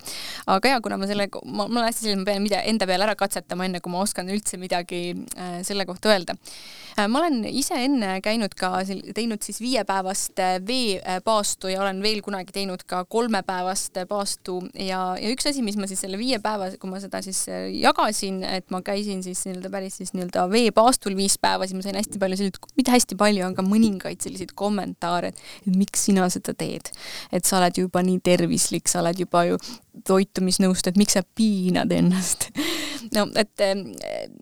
[0.51, 3.05] aga ja kuna ma selle, ma, mul on hästi selline, ma pean mida, enda peal
[3.05, 5.03] ära katsetama, enne kui ma oskan üldse midagi
[5.37, 7.07] äh, selle kohta öelda äh,.
[7.07, 8.73] ma olen ise enne käinud ka,
[9.17, 15.35] teinud siis viiepäevast äh, veepaastu ja olen veel kunagi teinud ka kolmepäevast paastu ja, ja
[15.35, 18.83] üks asi, mis ma siis selle viie päeva, kui ma seda siis jagasin, et ma
[18.85, 22.39] käisin siis nii-öelda päris siis nii-öelda veepaastul õhtul viis päeva, siis ma sain hästi palju
[22.39, 26.91] selliseid, mitte hästi palju, aga mõningaid selliseid kommentaare, et miks sina seda teed.
[27.33, 29.59] et sa oled juba nii tervislik, sa oled juba ju
[30.07, 32.51] toitumisnõustaja, et miks sa piinad ennast
[33.17, 33.63] no et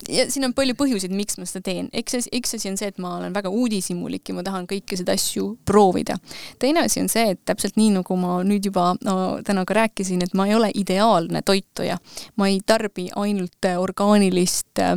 [0.08, 1.88] ja siin on palju põhjuseid, miks ma seda teen.
[1.92, 5.16] eks, üks asi on see, et ma olen väga uudishimulik ja ma tahan kõiki seda
[5.18, 6.18] asju proovida.
[6.58, 9.16] teine asi on see, et täpselt nii, nagu ma nüüd juba no,
[9.46, 11.98] täna ka rääkisin, et ma ei ole ideaalne toituja.
[12.36, 14.96] ma ei tarbi ainult orgaanilist äh,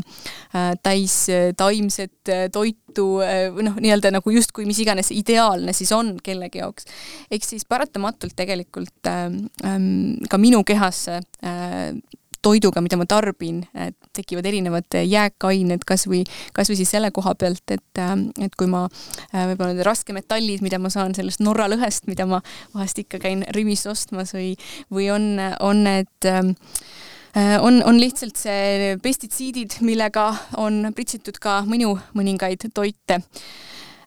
[0.84, 1.18] täis
[1.58, 6.62] taimset äh, toitu äh, või noh, nii-öelda nagu justkui mis iganes ideaalne siis on kellegi
[6.62, 6.88] jaoks.
[7.32, 11.94] ehk siis paratamatult tegelikult ähm, ähm ka minu kehasse äh,
[12.42, 13.62] toiduga, mida ma tarbin,
[14.16, 16.24] tekivad erinevad jääkained, kas või,
[16.56, 18.16] kas või siis selle koha pealt, et, äh,
[18.46, 22.42] et kui ma äh, võib-olla need raskemetallid, mida ma saan sellest Norra lõhest, mida ma
[22.74, 24.56] vahest ikka käin Rimis ostmas või,
[24.94, 26.56] või on, on need ähm,
[27.62, 30.28] on, on lihtsalt see pestitsiidid, millega
[30.60, 33.22] on pritsitud ka minu mõningaid toite.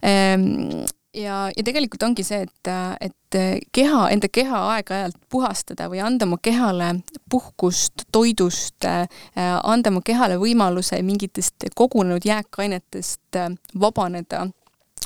[0.04, 0.84] Ähm,
[1.14, 2.70] ja, ja tegelikult ongi see, et,
[3.00, 3.38] et
[3.74, 6.90] keha, enda keha aeg-ajalt puhastada või anda oma kehale
[7.30, 13.40] puhkust toidust, anda oma kehale võimaluse mingitest kogunenud jääkainetest
[13.80, 14.46] vabaneda,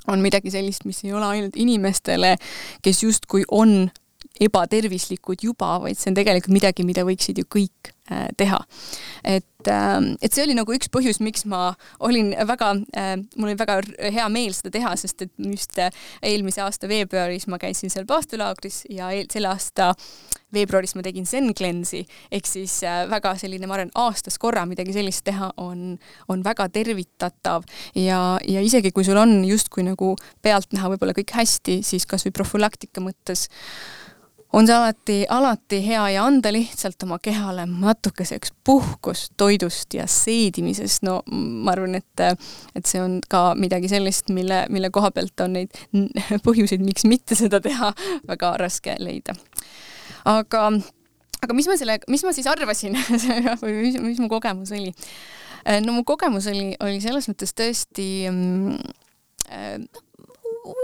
[0.08, 2.36] on midagi sellist, mis ei ole ainult inimestele,
[2.82, 3.90] kes justkui on
[4.40, 7.92] ebatervislikud juba, vaid see on tegelikult midagi, mida võiksid ju kõik
[8.36, 8.58] teha.
[9.24, 11.74] et, ähm, et see oli nagu üks põhjus, miks ma
[12.04, 13.80] olin väga, äh, mul oli väga
[14.14, 18.84] hea meel seda teha, sest et just äh, eelmise aasta veebruaris ma käisin seal paastulaagris
[18.94, 19.92] ja selle aasta
[20.54, 22.80] veebruaris ma tegin Zen Cleanse'i ehk siis
[23.10, 25.98] väga selline, ma arvan, aastas korra midagi sellist teha on,
[26.32, 27.66] on väga tervitatav
[27.98, 30.14] ja, ja isegi kui sul on justkui nagu
[30.44, 33.48] pealtnäha võib-olla kõik hästi, siis kasvõi profülaktika mõttes
[34.52, 41.04] on see alati, alati hea ja anda lihtsalt oma kehale natukeseks puhkust toidust ja seedimisest,
[41.04, 42.22] no ma arvan, et
[42.74, 45.76] et see on ka midagi sellist, mille, mille koha pealt on neid
[46.46, 47.92] põhjuseid, miks mitte seda teha,
[48.28, 49.36] väga raske leida.
[50.24, 50.64] aga,
[51.42, 52.96] aga mis ma selle, mis ma siis arvasin
[53.62, 54.94] või mis, mis mu kogemus oli?
[55.84, 58.78] no mu kogemus oli, oli selles mõttes tõesti mm,
[59.84, 60.07] noh,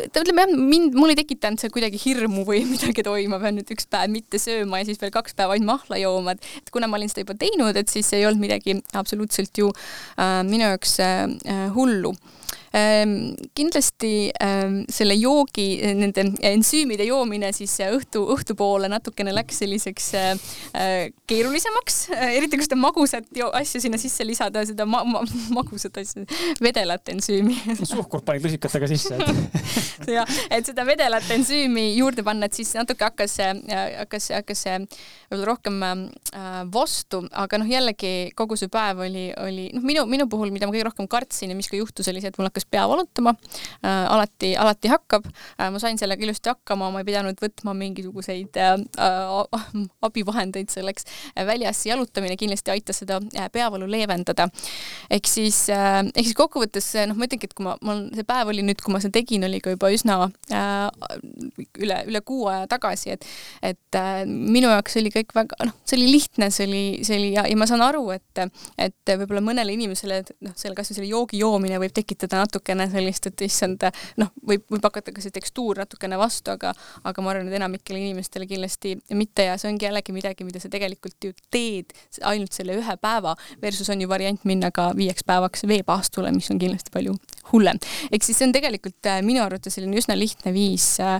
[0.08, 3.58] ütleme jah, mind, mul ei tekitanud see kuidagi hirmu või midagi, et oi, ma pean
[3.58, 6.88] nüüd üks päev mitte sööma ja siis veel kaks päeva ainult mahla jooma, et kuna
[6.90, 10.98] ma olin seda juba teinud, et siis ei olnud midagi absoluutselt ju äh, minu jaoks
[11.04, 11.28] äh,
[11.76, 12.14] hullu.
[12.14, 12.43] Ehm,
[13.54, 22.00] kindlasti ehm, selle joogi, nende ensüümide joomine siis õhtu, õhtupoole natukene läks selliseks äh, keerulisemaks,
[22.34, 25.22] eriti kui seda magusat asja sinna sisse lisada, seda ma ma
[25.54, 26.24] magusat asja,
[26.62, 27.56] vedelat ensüümi.
[27.84, 33.06] suhkurt panid lusikatega sisse et jah, et seda vedelat ensüümi juurde panna, et siis natuke
[33.06, 33.36] hakkas,
[34.00, 34.64] hakkas, hakkas
[35.30, 35.80] võib-olla rohkem
[36.74, 40.74] vastu, aga noh, jällegi kogu see päev oli, oli noh, minu, minu puhul, mida ma
[40.74, 43.34] kõige rohkem kartsin ja mis ka juhtus, oli see, et mul hakkas pea valutama
[43.84, 45.70] äh,, alati, alati hakkab äh,.
[45.70, 48.76] ma sain sellega ilusti hakkama, ma ei pidanud võtma mingisuguseid äh,
[50.04, 51.06] abivahendeid selleks.
[51.46, 54.48] väljas jalutamine kindlasti aitas seda äh, peavalu leevendada.
[55.10, 58.50] ehk siis äh,, ehk siis kokkuvõttes noh, ma ütlengi, et kui ma, mul see päev
[58.52, 60.18] oli nüüd, kui ma seda tegin, oli ka juba üsna
[60.50, 60.88] äh,
[61.78, 63.28] üle, üle kuu aja tagasi, et,
[63.62, 67.32] et äh, minu jaoks oli kõik väga, noh, see oli lihtne, see oli, see oli
[67.36, 68.44] ja, ja ma saan aru, et,
[68.80, 73.26] et võib-olla mõnele inimesele, noh, selle kasvõi selle joogi joomine võib tekitada natuke natukene sellist,
[73.26, 73.82] et issand,
[74.20, 76.72] noh, võib, võib hakata ka see tekstuur natukene vastu, aga,
[77.04, 80.70] aga ma arvan, et enamikele inimestele kindlasti mitte ja see ongi jällegi midagi, mida sa
[80.72, 85.66] tegelikult ju teed ainult selle ühe päeva versus on ju variant minna ka viieks päevaks
[85.68, 87.16] veepaastule, mis on kindlasti palju
[87.52, 87.80] hullem.
[88.10, 91.18] ehk siis see on tegelikult äh, minu arvates selline üsna lihtne viis äh,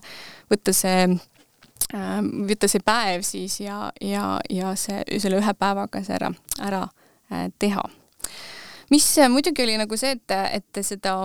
[0.52, 6.16] võtta see äh, võtta see päev siis ja, ja, ja see, selle ühe päevaga see
[6.16, 6.32] ära,
[6.62, 6.86] ära
[7.59, 7.85] teha
[8.94, 11.16] mis äh, muidugi oli nagu see, et, et seda,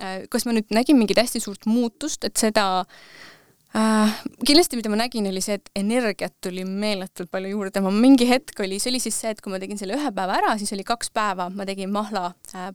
[0.00, 2.66] äh, kas ma nüüd nägin mingit hästi suurt muutust, et seda
[3.76, 4.14] äh,
[4.46, 8.64] kindlasti, mida ma nägin, oli see, et energiat tuli meeletult palju juurde, ma mingi hetk
[8.64, 10.86] oli, see oli siis see, et kui ma tegin selle ühe päeva ära, siis oli
[10.86, 12.72] kaks päeva, ma tegin mahla äh,,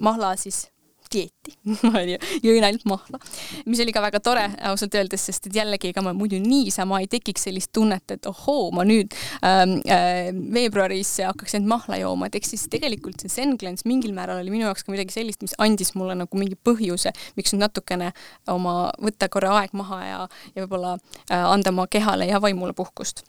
[0.00, 0.66] mahla siis
[1.12, 1.54] dieeti
[1.88, 3.20] onju, jõin ainult mahla,
[3.68, 7.08] mis oli ka väga tore ausalt öeldes, sest et jällegi, ega ma muidu niisama ei
[7.12, 9.14] tekiks sellist tunnet, et ohoo, ma nüüd
[9.46, 14.14] ähm, äh, veebruaris hakkaks ainult mahla jooma, et eks siis tegelikult see Zen Cleanse mingil
[14.16, 17.66] määral oli minu jaoks ka midagi sellist, mis andis mulle nagu mingi põhjuse, miks nüüd
[17.66, 18.12] natukene
[18.50, 20.24] oma, võtta korra aeg maha ja,
[20.54, 23.24] ja võib-olla äh, anda oma kehale ja vaimule puhkust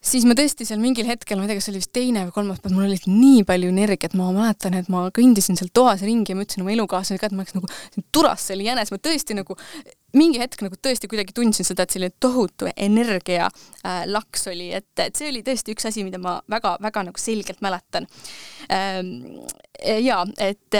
[0.00, 2.34] siis ma tõesti seal mingil hetkel, ma ei tea, kas see oli vist teine või
[2.34, 6.32] kolmas päev, mul oli nii palju energiat, ma mäletan, et ma kõndisin seal toas ringi
[6.32, 7.70] ja ma ütlesin oma elukaaslasele ka, et ma oleks nagu
[8.14, 9.56] turas see oli jänes, ma tõesti nagu
[10.16, 14.88] mingi hetk nagu tõesti kuidagi tundsin seda, et selline tohutu energia äh, laks oli, et,
[15.02, 18.08] et see oli tõesti üks asi, mida ma väga-väga nagu selgelt mäletan
[18.72, 19.44] ähm,.
[20.04, 20.76] Ja et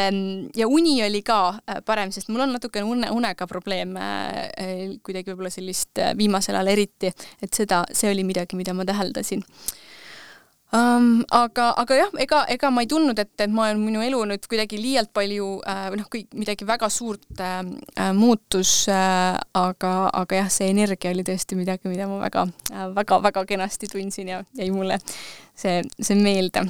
[0.56, 4.82] ja uni oli ka äh, parem, sest mul on natukene une, unega probleem äh, äh,
[5.04, 7.12] kuidagi võib-olla sellist äh, viimasel ajal eriti,
[7.42, 9.78] et seda, see oli midagi, mida ma täheldasin äh,
[10.72, 11.24] um,.
[11.34, 14.46] aga, aga jah, ega, ega ma ei tundnud, et, et ma olen minu elu nüüd
[14.50, 17.62] kuidagi liialt palju või äh, noh, kõik midagi väga suurt äh,
[18.16, 23.44] muutus äh,, aga, aga jah, see energia oli tõesti midagi, mida ma väga äh,, väga-väga
[23.50, 25.00] kenasti tundsin ja jäi mulle
[25.54, 26.68] see, see meelde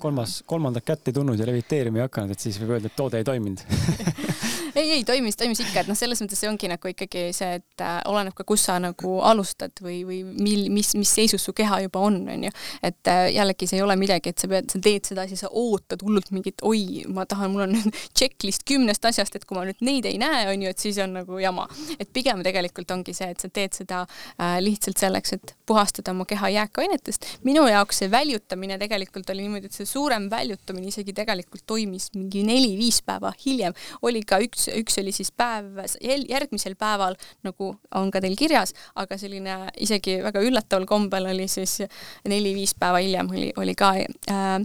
[0.00, 3.20] kolmas, kolmandat kätt ei tundnud ja leviteerima ei hakanud, et siis võib öelda, et toode
[3.20, 3.64] ei toiminud
[4.80, 7.84] ei, ei toimis, toimis ikka, et noh, selles mõttes see ongi nagu ikkagi see, et
[7.84, 11.82] äh, oleneb ka, kus sa nagu alustad või, või mil, mis, mis seisus su keha
[11.84, 12.52] juba on, onju.
[12.86, 15.50] et äh, jällegi see ei ole midagi, et sa pead, sa teed seda, siis sa
[15.50, 19.66] ootad hullult mingit, oi, ma tahan, mul on nüüd checklist kümnest asjast, et kui ma
[19.68, 21.68] nüüd neid ei näe, onju, et siis on nagu jama.
[21.98, 26.26] et pigem tegelikult ongi see, et sa teed seda äh, lihtsalt selleks, et puhastada oma
[26.28, 27.26] keha jääkainetest.
[27.46, 32.42] minu jaoks see väljutamine tegelikult oli niimoodi, et see suurem väljutamine isegi tegelikult toimis mingi
[32.46, 33.76] neli-viis päeva hiljem.
[34.02, 35.80] oli ka üks, üks oli siis päev
[36.28, 37.16] järgmisel päeval,
[37.46, 41.80] nagu on ka teil kirjas, aga selline isegi väga üllataval kombel oli siis
[42.28, 44.58] neli-viis päeva hiljem oli, oli ka äh,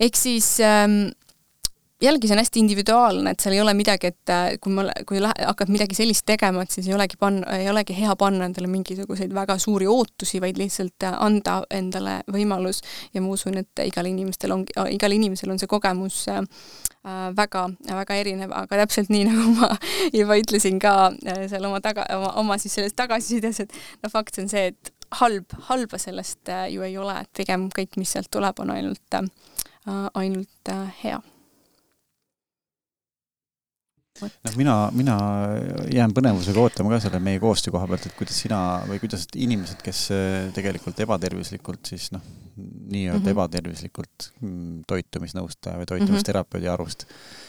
[0.00, 1.14] ehk siis ähm,
[2.04, 5.20] jällegi see on hästi individuaalne, et seal ei ole midagi, et äh, kui ma, kui
[5.22, 8.68] lähe, hakkad midagi sellist tegema, et siis ei olegi panna, ei olegi hea panna endale
[8.70, 12.82] mingisuguseid väga suuri ootusi, vaid lihtsalt äh, anda endale võimalus.
[13.14, 16.40] Ja ma usun, et igal inimestel on, igal inimesel on see kogemus äh,
[17.36, 19.70] väga, väga erinev, aga täpselt nii, nagu ma
[20.14, 20.94] juba ütlesin ka
[21.50, 22.06] seal oma taga,
[22.40, 26.96] oma siis selles tagasisides, et no fakt on see, et halb, halba sellest ju ei
[26.98, 29.20] ole, et pigem kõik, mis sealt tuleb, on ainult,
[30.16, 30.74] ainult
[31.04, 31.20] hea
[34.22, 35.16] noh, mina, mina
[35.90, 38.58] jään põnevusega ootama ka selle meie koostöö koha pealt, et kuidas sina
[38.88, 42.22] või kuidas inimesed, kes äh, tegelikult ebatervislikult siis noh,
[42.54, 43.32] nii-öelda mm -hmm.
[43.34, 44.28] ebatervislikult
[44.90, 47.43] toitumisnõustaja või toitumisterapeudi arust mm -hmm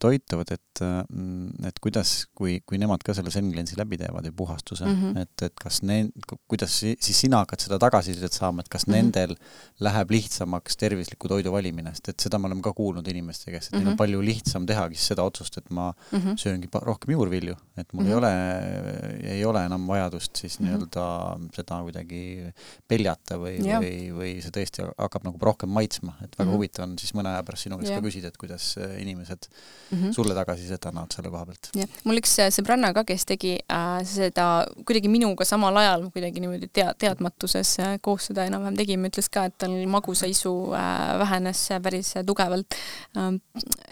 [0.00, 4.84] toituvad, et, mm, et kuidas, kui, kui nemad ka selle Zen-Cleanse'i läbi teevad ja puhastuse
[4.86, 5.22] mm, -hmm.
[5.22, 6.10] et, et kas ne-,
[6.48, 8.96] kuidas siis sina hakkad seda tagasisidet saama, et kas mm -hmm.
[8.96, 9.34] nendel
[9.80, 13.72] läheb lihtsamaks tervisliku toidu valimine, sest et seda me oleme ka kuulnud inimeste käest, et
[13.72, 13.80] mm -hmm.
[13.80, 13.98] neil on mhm.
[13.98, 16.36] palju lihtsam tehagi seda otsust, et ma mm -hmm.
[16.36, 18.12] sööngi rohkem juurvilju, et mul mm -hmm.
[18.12, 20.70] ei ole, ei ole enam vajadust siis mm -hmm.
[20.70, 22.52] nii-öelda seda kuidagi
[22.88, 26.54] peljata või, või, või see tõesti hakkab nagu rohkem maitsma, et väga mm -hmm.
[26.54, 29.47] huvitav on siis mõne aja pärast sinu käest ka küsida, et kuidas inimesed
[29.90, 30.12] mm -hmm.
[30.12, 31.70] sulle tagasisidet annavad selle koha pealt.
[31.76, 34.46] jah, mul üks äh, sõbranna ka, kes tegi äh, seda
[34.84, 39.44] kuidagi minuga samal ajal kuidagi niimoodi tea-, teadmatuses äh, koos seda enam-vähem tegime, ütles ka,
[39.48, 42.78] et tal magusaisu äh, vähenes päris tugevalt
[43.16, 43.40] ähm,.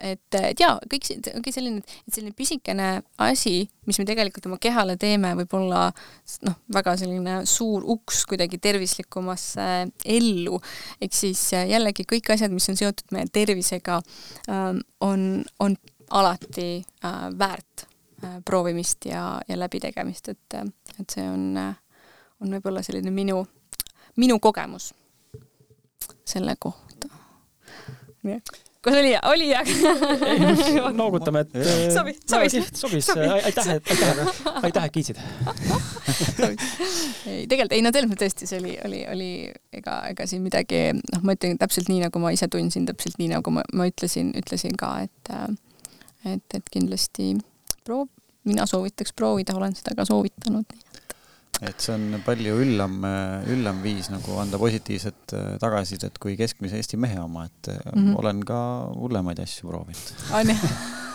[0.01, 4.59] et, et jaa, kõik see, ongi selline, et selline pisikene asi, mis me tegelikult oma
[4.63, 5.87] kehale teeme, võib olla
[6.47, 9.69] noh, väga selline suur uks kuidagi tervislikumasse
[10.05, 10.61] ellu.
[11.01, 14.01] ehk siis äh, jällegi kõik asjad, mis on seotud meie tervisega,
[14.51, 15.77] ähm, on, on
[16.11, 16.71] alati
[17.05, 17.87] äh, väärt
[18.23, 20.61] äh, proovimist ja, ja läbitegemist, et,
[21.01, 21.77] et see on
[22.41, 23.41] on võib-olla selline minu,
[24.21, 24.93] minu kogemus
[26.27, 27.09] selle kohta.
[28.85, 30.91] Kas oli, oli hea?
[31.01, 31.57] noogutame, et
[31.95, 35.21] sobis, sobis, sobis, aitäh, aitäh, aitäh, et kiitsid.
[37.27, 39.31] ei, tegelikult ei, no selles mõttes tõesti, see oli, oli, oli,
[39.77, 43.33] ega, ega siin midagi, noh, ma ütlen täpselt nii, nagu ma ise tundsin, täpselt nii,
[43.37, 45.49] nagu ma, ma ütlesin, ütlesin ka, et äh,
[46.35, 47.35] et, et kindlasti
[47.87, 48.11] proov-,
[48.47, 50.77] mina soovitaks proovida, olen seda ka soovitanud,
[51.65, 52.95] et see on palju üllam,
[53.53, 58.13] üllam viis nagu anda positiivset äh, tagasisidet kui keskmise Eesti mehe oma, et mm -hmm.
[58.21, 58.59] olen ka
[58.95, 60.07] hullemaid asju proovinud.
[60.33, 60.63] on jah?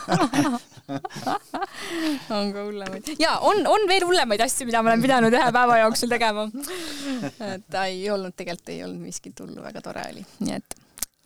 [2.37, 3.03] on ka hullemaid.
[3.19, 6.49] ja on, on veel hullemaid asju, mida ma olen pidanud ühe päeva jooksul tegema.
[7.53, 10.75] et ei olnud, tegelikult ei olnud miskit hullu, väga tore oli, nii et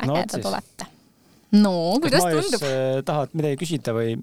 [0.04, 0.86] ägedad no, olete
[1.54, 2.66] no kuidas tundub?
[2.66, 4.16] Äh, tahad midagi küsida või?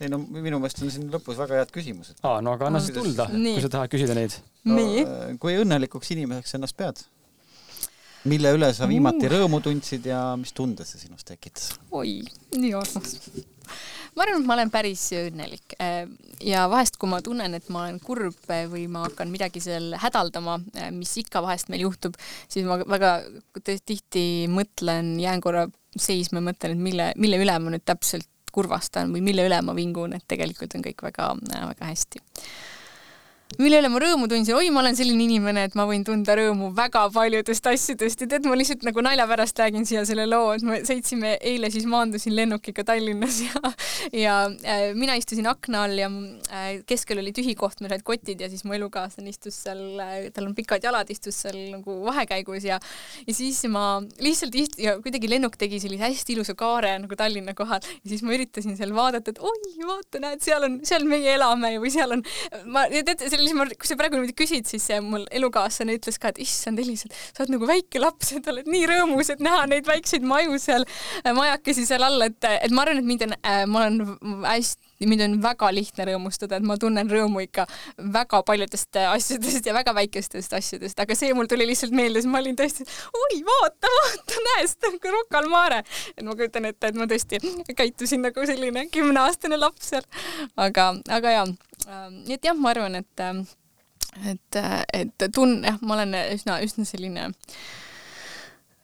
[0.00, 2.18] ei no minu meelest on siin lõpus väga head küsimused.
[2.22, 4.76] aa, no aga anna siis tulda, kui sa tahad küsida neid no,.
[4.76, 7.04] Äh, kui õnnelikuks inimeseks ennast pead?
[8.30, 11.72] mille üle sa viimati rõõmu tundsid ja mis tunde see sinus tekitas?
[11.96, 12.20] oi,
[12.56, 13.16] nii armas
[14.20, 15.76] ma arvan, et ma olen päris õnnelik.
[16.44, 18.36] Ja vahest, kui ma tunnen, et ma olen kurb
[18.72, 20.58] või ma hakkan midagi seal hädaldama,
[20.96, 22.18] mis ikka vahest meil juhtub,
[22.48, 23.14] siis ma väga
[23.64, 25.66] tihti mõtlen, jään korra
[25.96, 29.72] seisma ja mõtlen, et mille, mille üle ma nüüd täpselt kurvastan või mille üle ma
[29.76, 31.32] vingun, et tegelikult on kõik väga,
[31.70, 32.22] väga hästi
[33.58, 36.70] mille üle ma rõõmu tundsin, oi, ma olen selline inimene, et ma võin tunda rõõmu
[36.76, 38.22] väga paljudest asjadest.
[38.24, 41.70] Ja tead, ma lihtsalt nagu nalja pärast räägin siia selle loo, et me sõitsime eile,
[41.74, 43.72] siis maandusin lennukiga Tallinnas ja
[44.16, 48.40] ja äh, mina istusin akna all ja äh, keskel oli tühi koht, meil olid kotid
[48.40, 52.64] ja siis mu elukaaslane istus seal äh,, tal on pikad jalad, istus seal nagu vahekäigus
[52.64, 52.78] ja
[53.26, 57.54] ja siis ma lihtsalt ist- ja kuidagi lennuk tegi sellise hästi ilusa kaare nagu Tallinna
[57.58, 57.80] kohal.
[58.04, 61.74] Ja siis ma üritasin seal vaadata, et oi, vaata, näed, seal on, seal meie elame
[61.82, 62.24] või seal on,
[62.72, 66.42] ma, tead, siis ma, kui sa praegu niimoodi küsid, siis mul elukaaslane ütles ka, et
[66.44, 70.26] issand, Elisabeth, sa oled nagu väike laps, et oled nii rõõmus, et näha neid väikseid
[70.26, 70.86] maju seal,
[71.22, 74.90] äh, majakesi seal all, et, et ma arvan, et mind on, äh, ma olen hästi
[75.08, 77.64] mind on väga lihtne rõõmustada, et ma tunnen rõõmu ikka
[78.12, 82.30] väga paljudest äh, asjadest ja väga väikestest asjadest, aga see mul tuli lihtsalt meelde, siis
[82.30, 82.84] ma olin tõesti,
[83.16, 85.82] oi, vaata, vaata, näe, seda nagu Rocca al Mare.
[86.16, 87.40] et ma kujutan ette, et ma tõesti
[87.76, 90.06] käitusin nagu selline kümneaastane laps seal.
[90.60, 91.48] aga, aga jaa,
[91.86, 93.24] nii et jah, ma arvan, et
[94.26, 94.60] et,
[94.94, 97.28] et tun-, jah, ma olen üsna, üsna selline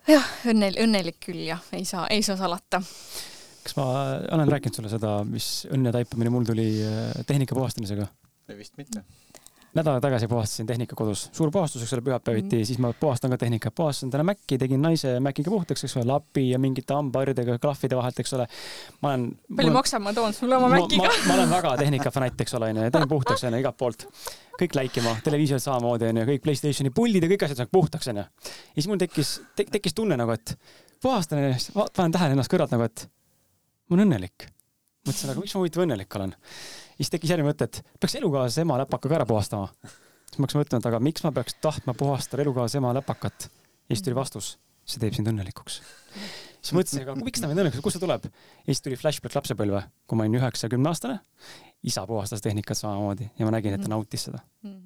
[0.06, 2.82] jah, õnnel-, õnnelik küll jah, ei saa, ei saa salata.
[3.66, 3.88] kas ma
[4.36, 8.08] olen rääkinud sulle seda, mis õnne taipamine mul tuli äh, tehnika puhastamisega?
[8.54, 9.02] vist mitte
[9.74, 13.38] nädal tagasi puhastasin tehnika kodus, suur puhastus, eks ole, pühapäeviti mm., siis ma puhastan ka
[13.40, 17.98] tehnikat, puhastasin täna Maci, tegin naise Maciga puhtaks, eks ole, lapi ja mingite hambahardidega, klahvide
[17.98, 18.46] vahelt, eks ole.
[19.02, 19.26] ma olen.
[19.56, 21.10] palju maksab, ma toon sulle oma Maciga.
[21.26, 24.06] ma olen väga tehnikafanatt, eks ole, onju, teen puhtaks onju igalt poolt.
[24.56, 28.24] kõik läikima, televiisorid samamoodi onju, kõik Playstationi puldid ja kõik asjad saavad puhtaks onju.
[28.24, 30.56] ja siis mul tekkis tek,, tekkis tunne nagu, et
[31.02, 33.08] puhastan ennast, panen tähele ennast kõrvalt nagu, et
[33.90, 34.48] ma olen õnnelik.
[35.04, 36.36] mõtlesin, aga miks ma huvitav õnnelik olen
[36.96, 39.68] siis tekkis järgmine mõte, et peaks elukaaslase ema läpaka ka ära puhastama.
[39.76, 43.48] siis ma hakkasin mõtlema, et aga miks ma peaks tahtma puhastada elukaaslase ema läpakat.
[43.50, 45.80] ja siis tuli vastus, see teeb sind õnnelikuks.
[46.60, 48.26] siis mõtlesin, aga miks ta mind õnnelikuks, kust see tuleb?
[48.26, 51.20] ja siis tuli flashback lapsepõlve, kui ma olin üheksa-kümne aastane.
[51.82, 54.70] isa puhastas tehnikat samamoodi ja ma nägin, et ta nautis seda mm.
[54.70, 54.85] -hmm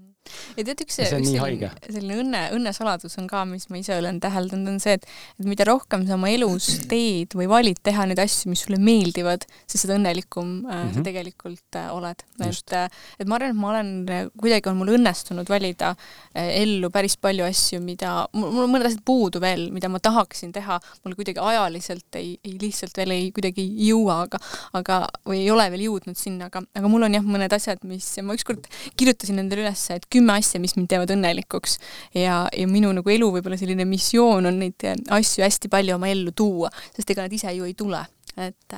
[0.56, 4.74] ja tead, üks, üks selline, selline õnne, õnnesaladus on ka, mis ma ise olen täheldanud,
[4.74, 5.06] on see, et,
[5.40, 9.46] et mida rohkem sa oma elus teed või valid teha neid asju, mis sulle meeldivad,
[9.66, 10.92] siis seda õnnelikum mm -hmm.
[10.92, 11.06] sa mhm.
[11.06, 12.24] tegelikult äh, oled.
[12.40, 12.88] et, äh,
[13.18, 15.94] et ma arvan, et ma olen, kuidagi on mul õnnestunud valida
[16.34, 20.52] äh, ellu päris palju asju, mida, mul on mõned asjad puudu veel, mida ma tahaksin
[20.52, 24.38] teha, mul kuidagi ajaliselt ei, ei lihtsalt veel ei kuidagi ei jõua, aga,
[24.72, 28.06] aga, või ei ole veel jõudnud sinna, aga, aga mul on jah, mõned asjad, mis
[28.22, 31.78] ma ükskord kirjutasin endale üles, et kümme asja, mis mind teevad õnnelikuks.
[32.14, 36.36] ja, ja minu nagu elu võib-olla selline missioon on neid asju hästi palju oma ellu
[36.36, 38.04] tuua, sest ega nad ise ju ei tule
[38.36, 38.74] et,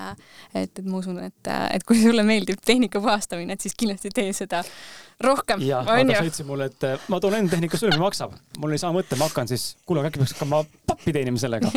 [0.55, 4.33] et, et ma usun, et, et kui sulle meeldib tehnika puhastamine, et siis kindlasti tee
[4.37, 4.63] seda
[5.23, 5.63] rohkem.
[5.67, 8.35] jah, aga sa ütlesid mulle, et ma toon enda tehnika mis maksab.
[8.59, 10.63] mul oli sama mõte, ma hakkan siis, kuule, äkki peaks hakkama
[10.93, 11.71] pappi teenima sellega.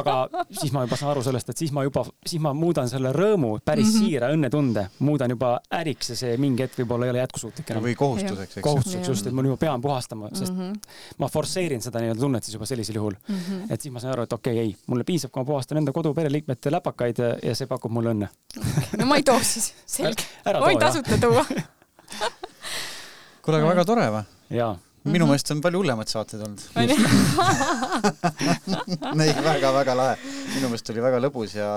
[0.00, 0.16] aga
[0.50, 3.52] siis ma juba saan aru sellest, et siis ma juba, siis ma muudan selle rõõmu,
[3.64, 4.06] päris mm -hmm.
[4.06, 7.84] siira õnnetunde, muudan juba äriks ja see mingi hetk võib-olla ei ole jätkusuutlik enam.
[7.84, 8.64] või kohustuseks, eks.
[8.64, 11.16] kohustuseks just, et ma juba pean puhastama, sest mm -hmm.
[11.18, 13.36] ma forsseerin seda nii-öelda tunnet siis juba sellisel juhul mm.
[13.36, 13.72] -hmm.
[13.72, 15.92] et siis ma saan aru, et okei okay,, ei, mulle piisab, kui ma puhastan enda
[15.92, 18.84] kodu pereliikmete läpakaid ja see pakub mulle õnne okay..
[18.98, 20.24] no ma ei too siis, selge.
[20.44, 21.44] võin tasuta tuua
[23.42, 24.24] kuule, aga väga tore või?
[24.50, 25.30] jaa minu mhm.
[25.30, 26.60] meelest on palju hullemaid saateid olnud.
[29.24, 30.16] ei, väga-väga lahe.
[30.54, 31.68] minu meelest oli väga lõbus ja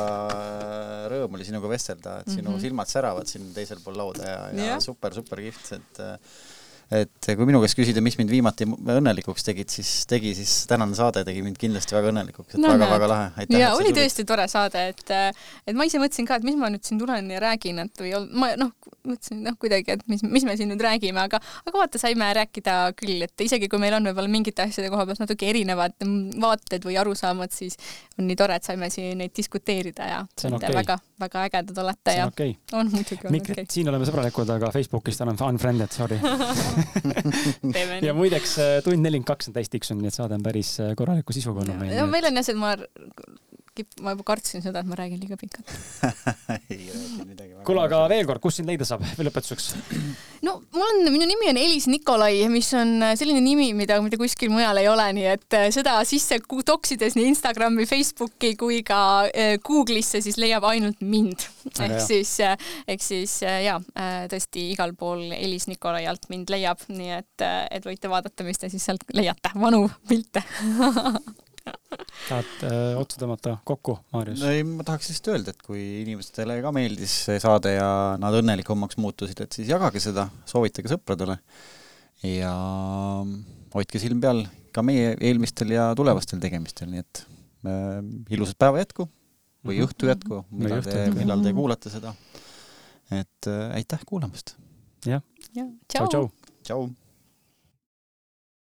[1.12, 2.64] rõõm oli sinuga vestelda, et sinu mm -hmm.
[2.66, 4.82] silmad säravad siin teisel pool lauda ja, ja yeah.
[4.84, 6.18] super, super kihvt, et äh,
[6.94, 11.24] et kui minu käest küsida, mis mind viimati õnnelikuks tegid, siis tegi, siis tänane saade
[11.28, 13.48] tegi mind kindlasti väga õnnelikuks, et väga-väga no, lahe.
[13.50, 14.00] ja oli tulid.
[14.02, 15.14] tõesti tore saade, et,
[15.68, 18.14] et ma ise mõtlesin ka, et mis ma nüüd siin tulen ja räägin, et või
[18.38, 22.02] ma noh, mõtlesin noh, kuidagi, et mis, mis me siin nüüd räägime, aga, aga vaata,
[22.02, 25.96] saime rääkida küll, et isegi kui meil on võib-olla mingite asjade koha pealt natuke erinevad
[26.44, 27.78] vaated või arusaamad, siis
[28.20, 30.74] on nii tore, et saime siin neid diskuteerida ja okay.
[30.76, 32.56] väga, väga ägedad olete ja okay.
[32.74, 33.68] on muidugi on okei okay..
[33.72, 36.20] siin oleme sõbralikud, aga Facebookist olen unfriended, sorry
[38.08, 40.94] ja muideks äh, tund nelikümmend kaks on täis tiksunud, nii et saade on päris äh,
[41.00, 41.96] korraliku sisuga olnud meil.
[42.00, 42.76] no meil on jah see, ma
[43.78, 45.70] kipp-, ma juba kartsin seda, et ma räägin liiga pikalt
[46.74, 47.54] ei räägi midagi.
[47.66, 49.72] kuule, aga veel kord, kus sind leida saab veel lõpetuseks?
[50.46, 54.20] no mul on, minu nimi on Elis Nikolai, mis on äh, selline nimi, mida mitte
[54.22, 59.00] kuskil mujal ei ole, nii et äh, seda sisse toksides nii Instagrami, Facebooki kui ka
[59.30, 61.48] äh, Google'isse, siis leiab ainult mind.
[61.74, 63.80] ehk siis, ehk siis jaa,
[64.32, 68.70] tõesti igal pool Elis Nikolai alt mind leiab, nii et, et võite vaadata, mis te
[68.74, 70.44] siis sealt leiate, vanu pilte
[71.64, 74.42] tahad öö, otsa tõmmata kokku, Maarjus?
[74.44, 77.88] no ei, ma tahaks lihtsalt öelda, et kui inimestele ka meeldis see saade ja
[78.22, 81.38] nad õnnelikumaks muutusid, et siis jagage seda, soovitage sõpradele
[82.28, 82.54] ja
[83.76, 87.24] hoidke silm peal ka meie eelmistel ja tulevastel tegemistel, nii et
[87.70, 88.00] äh,
[88.34, 89.08] ilusat päeva jätku
[89.64, 92.16] või õhtu jätku, millal te, millal te kuulate seda.
[93.12, 94.58] et äh, aitäh kuulamast!
[95.08, 95.24] jah,
[95.92, 96.28] tšau, tšau!
[96.64, 96.92] tšau!